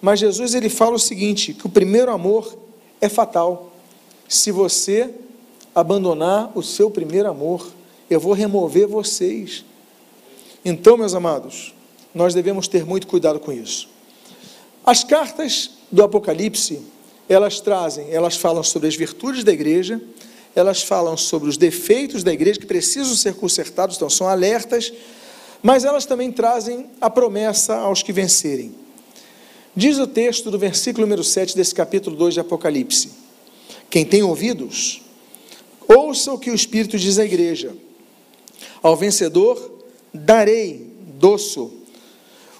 Mas 0.00 0.20
Jesus 0.20 0.54
ele 0.54 0.68
fala 0.68 0.96
o 0.96 0.98
seguinte, 0.98 1.52
que 1.52 1.66
o 1.66 1.70
primeiro 1.70 2.10
amor 2.10 2.56
é 3.00 3.08
fatal. 3.08 3.72
Se 4.28 4.50
você 4.50 5.10
abandonar 5.74 6.52
o 6.54 6.62
seu 6.62 6.90
primeiro 6.90 7.28
amor, 7.28 7.66
eu 8.08 8.18
vou 8.18 8.32
remover 8.32 8.86
vocês. 8.86 9.64
Então, 10.64 10.96
meus 10.96 11.14
amados, 11.14 11.74
nós 12.14 12.34
devemos 12.34 12.68
ter 12.68 12.84
muito 12.84 13.06
cuidado 13.06 13.38
com 13.40 13.52
isso. 13.52 13.88
As 14.84 15.04
cartas 15.04 15.70
do 15.90 16.02
Apocalipse, 16.02 16.80
elas 17.28 17.60
trazem, 17.60 18.10
elas 18.10 18.36
falam 18.36 18.62
sobre 18.62 18.88
as 18.88 18.96
virtudes 18.96 19.44
da 19.44 19.52
igreja, 19.52 20.00
elas 20.54 20.82
falam 20.82 21.16
sobre 21.16 21.48
os 21.48 21.56
defeitos 21.56 22.24
da 22.24 22.32
igreja 22.32 22.58
que 22.58 22.66
precisam 22.66 23.14
ser 23.14 23.34
consertados, 23.34 23.96
então 23.96 24.10
são 24.10 24.28
alertas, 24.28 24.92
mas 25.62 25.84
elas 25.84 26.06
também 26.06 26.32
trazem 26.32 26.86
a 27.00 27.10
promessa 27.10 27.76
aos 27.76 28.02
que 28.02 28.12
vencerem. 28.12 28.74
Diz 29.74 29.98
o 29.98 30.06
texto 30.06 30.50
do 30.50 30.58
versículo 30.58 31.06
número 31.06 31.22
7 31.22 31.54
desse 31.54 31.74
capítulo 31.74 32.16
2 32.16 32.34
de 32.34 32.40
Apocalipse: 32.40 33.10
Quem 33.88 34.04
tem 34.04 34.22
ouvidos, 34.22 35.02
ouça 35.86 36.32
o 36.32 36.38
que 36.38 36.50
o 36.50 36.54
Espírito 36.54 36.98
diz 36.98 37.18
à 37.18 37.24
igreja. 37.24 37.74
Ao 38.82 38.96
vencedor 38.96 39.78
darei, 40.12 40.90
doço, 41.18 41.72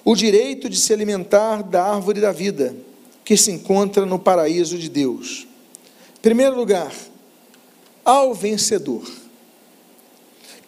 o 0.05 0.15
direito 0.15 0.69
de 0.69 0.77
se 0.77 0.93
alimentar 0.93 1.63
da 1.63 1.83
árvore 1.83 2.21
da 2.21 2.31
vida, 2.31 2.75
que 3.25 3.35
se 3.35 3.51
encontra 3.51 4.05
no 4.05 4.17
paraíso 4.17 4.77
de 4.77 4.89
Deus. 4.89 5.47
Em 6.17 6.21
primeiro 6.21 6.55
lugar, 6.55 6.91
ao 8.03 8.33
vencedor. 8.33 9.20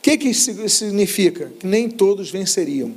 Que, 0.04 0.18
que 0.18 0.28
isso 0.28 0.68
significa? 0.68 1.50
Que 1.58 1.66
nem 1.66 1.90
todos 1.90 2.30
venceriam. 2.30 2.94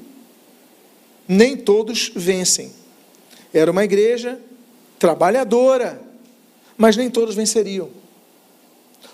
Nem 1.28 1.56
todos 1.56 2.10
vencem. 2.12 2.72
Era 3.54 3.70
uma 3.70 3.84
igreja 3.84 4.40
trabalhadora, 4.98 6.02
mas 6.76 6.96
nem 6.96 7.08
todos 7.08 7.36
venceriam. 7.36 7.88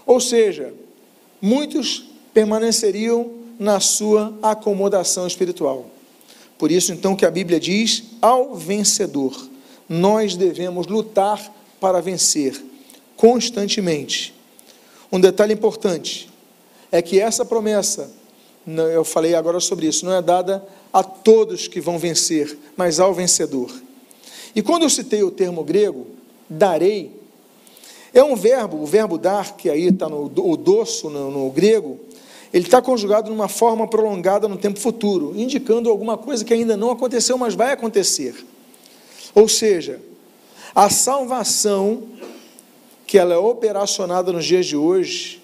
Ou 0.07 0.19
seja, 0.19 0.73
muitos 1.41 2.09
permaneceriam 2.33 3.31
na 3.59 3.79
sua 3.79 4.35
acomodação 4.43 5.27
espiritual. 5.27 5.91
Por 6.57 6.73
isso, 6.73 6.95
então, 6.95 7.15
que 7.15 7.27
a 7.27 7.31
Bíblia 7.31 7.61
diz: 7.61 8.05
ao 8.23 8.55
vencedor, 8.55 9.51
nós 9.87 10.35
devemos 10.35 10.87
lutar 10.87 11.55
para 11.79 12.01
vencer 12.01 12.59
constantemente. 13.17 14.33
Um 15.13 15.21
detalhe 15.21 15.53
importante 15.53 16.32
é 16.93 17.01
que 17.01 17.19
essa 17.19 17.45
promessa, 17.45 18.11
eu 18.93 19.03
falei 19.03 19.35
agora 19.35 19.59
sobre 19.59 19.87
isso, 19.87 20.05
não 20.05 20.13
é 20.13 20.21
dada 20.21 20.63
a 20.93 21.03
todos 21.03 21.67
que 21.67 21.81
vão 21.81 21.99
vencer, 21.99 22.57
mas 22.77 23.01
ao 23.01 23.15
vencedor. 23.15 23.73
E 24.55 24.61
quando 24.61 24.83
eu 24.83 24.91
citei 24.91 25.23
o 25.23 25.31
termo 25.31 25.65
grego, 25.65 26.07
darei, 26.49 27.11
é 28.13 28.23
um 28.23 28.37
verbo, 28.37 28.83
o 28.83 28.87
verbo 28.87 29.17
dar, 29.17 29.57
que 29.57 29.71
aí 29.71 29.89
está 29.89 30.07
no 30.07 30.25
o 30.27 30.57
doço 30.57 31.09
no, 31.09 31.31
no 31.31 31.51
grego, 31.51 31.99
ele 32.53 32.67
está 32.67 32.83
conjugado 32.83 33.31
numa 33.31 33.49
forma 33.49 33.89
prolongada 33.89 34.47
no 34.47 34.59
tempo 34.59 34.79
futuro, 34.79 35.33
indicando 35.35 35.89
alguma 35.89 36.19
coisa 36.19 36.45
que 36.45 36.53
ainda 36.53 36.77
não 36.77 36.91
aconteceu, 36.91 37.39
mas 37.39 37.55
vai 37.55 37.73
acontecer. 37.73 38.45
Ou 39.35 39.49
seja, 39.49 39.99
a 40.75 40.91
salvação, 40.91 42.03
que 43.07 43.17
ela 43.17 43.33
é 43.33 43.39
operacionada 43.39 44.31
nos 44.31 44.45
dias 44.45 44.67
de 44.67 44.77
hoje, 44.77 45.42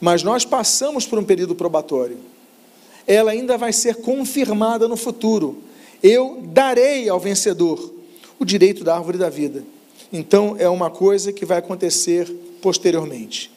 mas 0.00 0.22
nós 0.22 0.44
passamos 0.44 1.06
por 1.06 1.18
um 1.18 1.24
período 1.24 1.54
probatório, 1.54 2.18
ela 3.06 3.30
ainda 3.30 3.56
vai 3.58 3.72
ser 3.72 3.96
confirmada 3.96 4.86
no 4.86 4.96
futuro. 4.96 5.58
Eu 6.02 6.40
darei 6.44 7.08
ao 7.08 7.18
vencedor 7.18 7.92
o 8.38 8.44
direito 8.44 8.84
da 8.84 8.96
árvore 8.96 9.18
da 9.18 9.28
vida. 9.28 9.64
Então, 10.12 10.56
é 10.58 10.68
uma 10.68 10.90
coisa 10.90 11.32
que 11.32 11.44
vai 11.44 11.58
acontecer 11.58 12.30
posteriormente. 12.60 13.50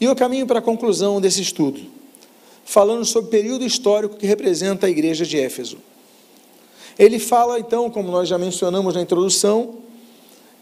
E 0.00 0.08
o 0.08 0.16
caminho 0.16 0.46
para 0.46 0.58
a 0.60 0.62
conclusão 0.62 1.20
desse 1.20 1.42
estudo. 1.42 1.80
falando 2.70 3.04
sobre 3.04 3.26
o 3.26 3.30
período 3.30 3.64
histórico 3.64 4.16
que 4.16 4.26
representa 4.26 4.86
a 4.86 4.90
igreja 4.90 5.26
de 5.26 5.36
Éfeso. 5.36 5.78
Ele 6.96 7.18
fala, 7.18 7.58
então, 7.58 7.90
como 7.90 8.12
nós 8.12 8.28
já 8.28 8.38
mencionamos 8.38 8.94
na 8.94 9.02
introdução, 9.02 9.74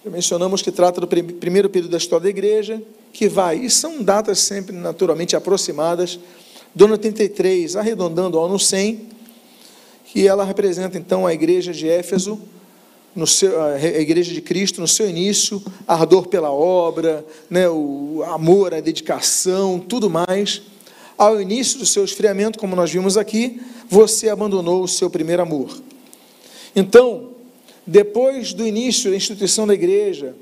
já 0.08 0.10
mencionamos 0.10 0.62
que 0.62 0.72
trata 0.72 1.00
do 1.00 1.06
primeiro 1.06 1.68
período 1.68 1.90
da 1.90 1.98
história 1.98 2.24
da 2.24 2.30
igreja, 2.30 2.82
que 3.12 3.28
vai, 3.28 3.58
e 3.58 3.70
são 3.70 4.02
datas 4.02 4.38
sempre 4.38 4.74
naturalmente 4.74 5.36
aproximadas, 5.36 6.18
do 6.74 6.86
ano 6.86 6.94
83, 6.94 7.76
arredondando 7.76 8.38
ao 8.38 8.46
ano 8.46 8.58
100, 8.58 9.06
que 10.06 10.26
ela 10.26 10.44
representa 10.44 10.96
então 10.96 11.26
a 11.26 11.34
igreja 11.34 11.72
de 11.72 11.88
Éfeso, 11.88 12.40
no 13.14 13.26
seu, 13.26 13.60
a 13.62 13.78
igreja 13.78 14.32
de 14.32 14.40
Cristo 14.40 14.80
no 14.80 14.88
seu 14.88 15.08
início, 15.08 15.62
ardor 15.86 16.28
pela 16.28 16.50
obra, 16.50 17.24
né, 17.50 17.68
o 17.68 18.22
amor, 18.28 18.72
a 18.72 18.80
dedicação, 18.80 19.78
tudo 19.78 20.08
mais 20.08 20.62
ao 21.16 21.40
início 21.40 21.80
do 21.80 21.84
seu 21.84 22.04
esfriamento, 22.04 22.60
como 22.60 22.76
nós 22.76 22.92
vimos 22.92 23.16
aqui, 23.16 23.60
você 23.88 24.28
abandonou 24.28 24.84
o 24.84 24.88
seu 24.88 25.10
primeiro 25.10 25.42
amor. 25.42 25.76
Então, 26.76 27.37
depois 27.88 28.52
do 28.52 28.66
início 28.66 29.10
da 29.10 29.16
instituição 29.16 29.66
da 29.66 29.72
igreja, 29.72 30.36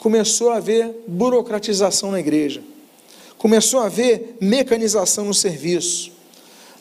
começou 0.00 0.50
a 0.50 0.56
haver 0.56 1.04
burocratização 1.06 2.10
na 2.10 2.18
igreja, 2.18 2.60
começou 3.38 3.78
a 3.78 3.86
haver 3.86 4.36
mecanização 4.40 5.24
no 5.24 5.32
serviço. 5.32 6.10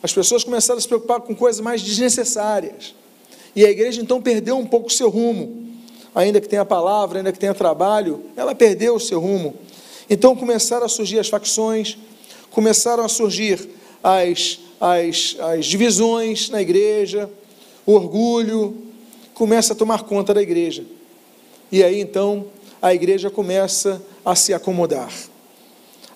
As 0.01 0.11
pessoas 0.11 0.43
começaram 0.43 0.79
a 0.79 0.81
se 0.81 0.87
preocupar 0.87 1.21
com 1.21 1.35
coisas 1.35 1.61
mais 1.61 1.83
desnecessárias. 1.83 2.95
E 3.55 3.63
a 3.63 3.69
igreja 3.69 4.01
então 4.01 4.19
perdeu 4.19 4.57
um 4.57 4.65
pouco 4.65 4.87
o 4.87 4.91
seu 4.91 5.07
rumo. 5.07 5.67
Ainda 6.15 6.41
que 6.41 6.49
tenha 6.49 6.65
palavra, 6.65 7.19
ainda 7.19 7.31
que 7.31 7.37
tenha 7.37 7.53
trabalho, 7.53 8.23
ela 8.35 8.55
perdeu 8.55 8.95
o 8.95 8.99
seu 8.99 9.19
rumo. 9.19 9.53
Então 10.09 10.35
começaram 10.35 10.87
a 10.87 10.89
surgir 10.89 11.19
as 11.19 11.29
facções, 11.29 11.95
começaram 12.49 13.05
a 13.05 13.07
surgir 13.07 13.69
as, 14.03 14.59
as, 14.81 15.37
as 15.39 15.65
divisões 15.67 16.49
na 16.49 16.59
igreja, 16.59 17.29
o 17.85 17.93
orgulho 17.93 18.86
começa 19.37 19.73
a 19.73 19.75
tomar 19.75 20.01
conta 20.01 20.33
da 20.33 20.41
igreja. 20.41 20.83
E 21.71 21.83
aí 21.83 22.01
então 22.01 22.47
a 22.81 22.91
igreja 22.91 23.29
começa 23.29 24.01
a 24.25 24.33
se 24.33 24.51
acomodar. 24.51 25.13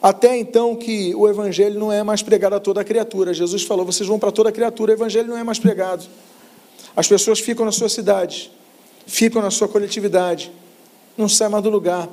Até 0.02 0.36
então 0.36 0.76
que 0.76 1.14
o 1.14 1.30
evangelho 1.30 1.80
não 1.80 1.92
é 1.92 2.02
mais 2.02 2.24
pregado 2.24 2.56
a 2.56 2.60
toda 2.60 2.82
a 2.82 2.84
criatura. 2.84 3.32
Jesus 3.32 3.62
falou: 3.62 3.86
vocês 3.86 4.10
vão 4.10 4.18
para 4.18 4.32
toda 4.32 4.50
a 4.50 4.52
criatura, 4.52 4.94
o 4.94 4.96
evangelho 4.96 5.28
não 5.28 5.38
é 5.38 5.44
mais 5.44 5.60
pregado. 5.60 6.04
As 6.96 7.08
pessoas 7.08 7.40
ficam 7.40 7.64
na 7.64 7.72
sua 7.72 7.90
cidade, 7.90 8.52
ficam 9.06 9.40
na 9.40 9.52
sua 9.52 9.68
coletividade, 9.68 10.52
não 11.16 11.30
saem 11.30 11.52
mais 11.52 11.64
do 11.64 11.70
lugar. 11.70 12.10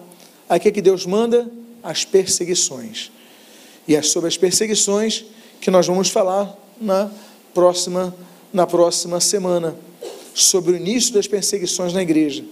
Aí 0.46 0.58
o 0.58 0.60
que, 0.60 0.68
é 0.68 0.70
que 0.70 0.82
Deus 0.82 1.06
manda? 1.06 1.50
As 1.82 2.04
perseguições. 2.04 3.10
E 3.86 3.96
é 3.96 4.02
sobre 4.02 4.28
as 4.28 4.36
perseguições 4.36 5.24
que 5.58 5.70
nós 5.70 5.86
vamos 5.86 6.10
falar 6.10 6.54
na 6.78 7.10
próxima, 7.54 8.14
na 8.52 8.66
próxima 8.66 9.20
semana, 9.20 9.74
sobre 10.44 10.72
o 10.72 10.76
início 10.76 11.14
das 11.14 11.26
perseguições 11.26 11.92
na 11.92 12.02
igreja. 12.02 12.44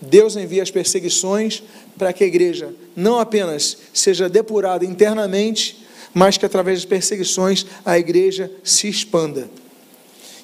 Deus 0.00 0.36
envia 0.36 0.62
as 0.62 0.70
perseguições 0.70 1.62
para 1.96 2.12
que 2.12 2.24
a 2.24 2.26
igreja 2.26 2.74
não 2.94 3.18
apenas 3.18 3.76
seja 3.92 4.28
depurada 4.28 4.84
internamente, 4.84 5.84
mas 6.12 6.36
que 6.36 6.46
através 6.46 6.80
das 6.80 6.88
perseguições 6.88 7.66
a 7.84 7.98
igreja 7.98 8.50
se 8.62 8.88
expanda. 8.88 9.48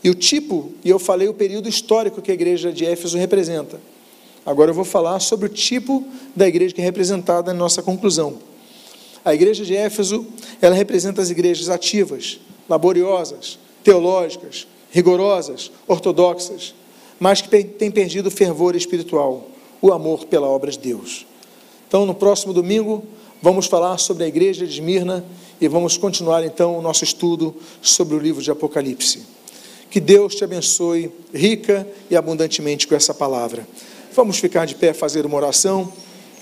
E 0.03 0.09
o 0.09 0.14
tipo, 0.14 0.72
e 0.84 0.88
eu 0.88 0.99
falei 0.99 1.28
o 1.28 1.34
período 1.34 1.68
histórico 1.68 2.22
que 2.22 2.30
a 2.30 2.34
igreja 2.34 2.72
de 2.72 2.86
Éfeso 2.86 3.18
representa. 3.18 3.78
Agora 4.45 4.70
eu 4.70 4.74
vou 4.74 4.84
falar 4.84 5.20
sobre 5.20 5.47
o 5.47 5.51
tipo 5.51 6.05
da 6.34 6.49
igreja 6.49 6.74
que 6.74 6.80
é 6.80 6.84
representada 6.84 7.53
na 7.53 7.59
nossa 7.59 7.82
conclusão. 7.82 8.38
A 9.22 9.34
igreja 9.34 9.64
de 9.64 9.76
Éfeso, 9.76 10.26
ela 10.62 10.74
representa 10.74 11.20
as 11.20 11.28
igrejas 11.28 11.68
ativas, 11.68 12.41
laboriosas, 12.66 13.59
teológicas, 13.84 14.66
rigorosas, 14.91 15.70
ortodoxas, 15.86 16.74
mas 17.21 17.43
que 17.43 17.62
têm 17.64 17.91
perdido 17.91 18.29
o 18.29 18.31
fervor 18.31 18.75
espiritual, 18.75 19.47
o 19.83 19.93
amor 19.93 20.25
pela 20.25 20.49
obra 20.49 20.71
de 20.71 20.79
Deus. 20.79 21.27
Então, 21.87 22.07
no 22.07 22.14
próximo 22.14 22.55
domingo, 22.55 23.05
vamos 23.43 23.66
falar 23.66 23.99
sobre 23.99 24.25
a 24.25 24.27
igreja 24.27 24.66
de 24.66 24.73
Esmirna 24.73 25.25
e 25.61 25.68
vamos 25.68 25.99
continuar 25.99 26.43
então 26.43 26.79
o 26.79 26.83
nosso 26.83 27.05
estudo 27.05 27.55
sobre 27.83 28.16
o 28.16 28.18
livro 28.18 28.43
de 28.43 28.51
Apocalipse. 28.51 29.23
Que 29.91 30.01
Deus 30.01 30.35
te 30.35 30.45
abençoe 30.45 31.12
rica 31.35 31.87
e 32.09 32.16
abundantemente 32.16 32.87
com 32.87 32.95
essa 32.95 33.12
palavra. 33.12 33.66
Vamos 34.14 34.39
ficar 34.39 34.64
de 34.64 34.75
pé, 34.75 34.95
fazer 34.95 35.27
uma 35.27 35.37
oração. 35.37 35.93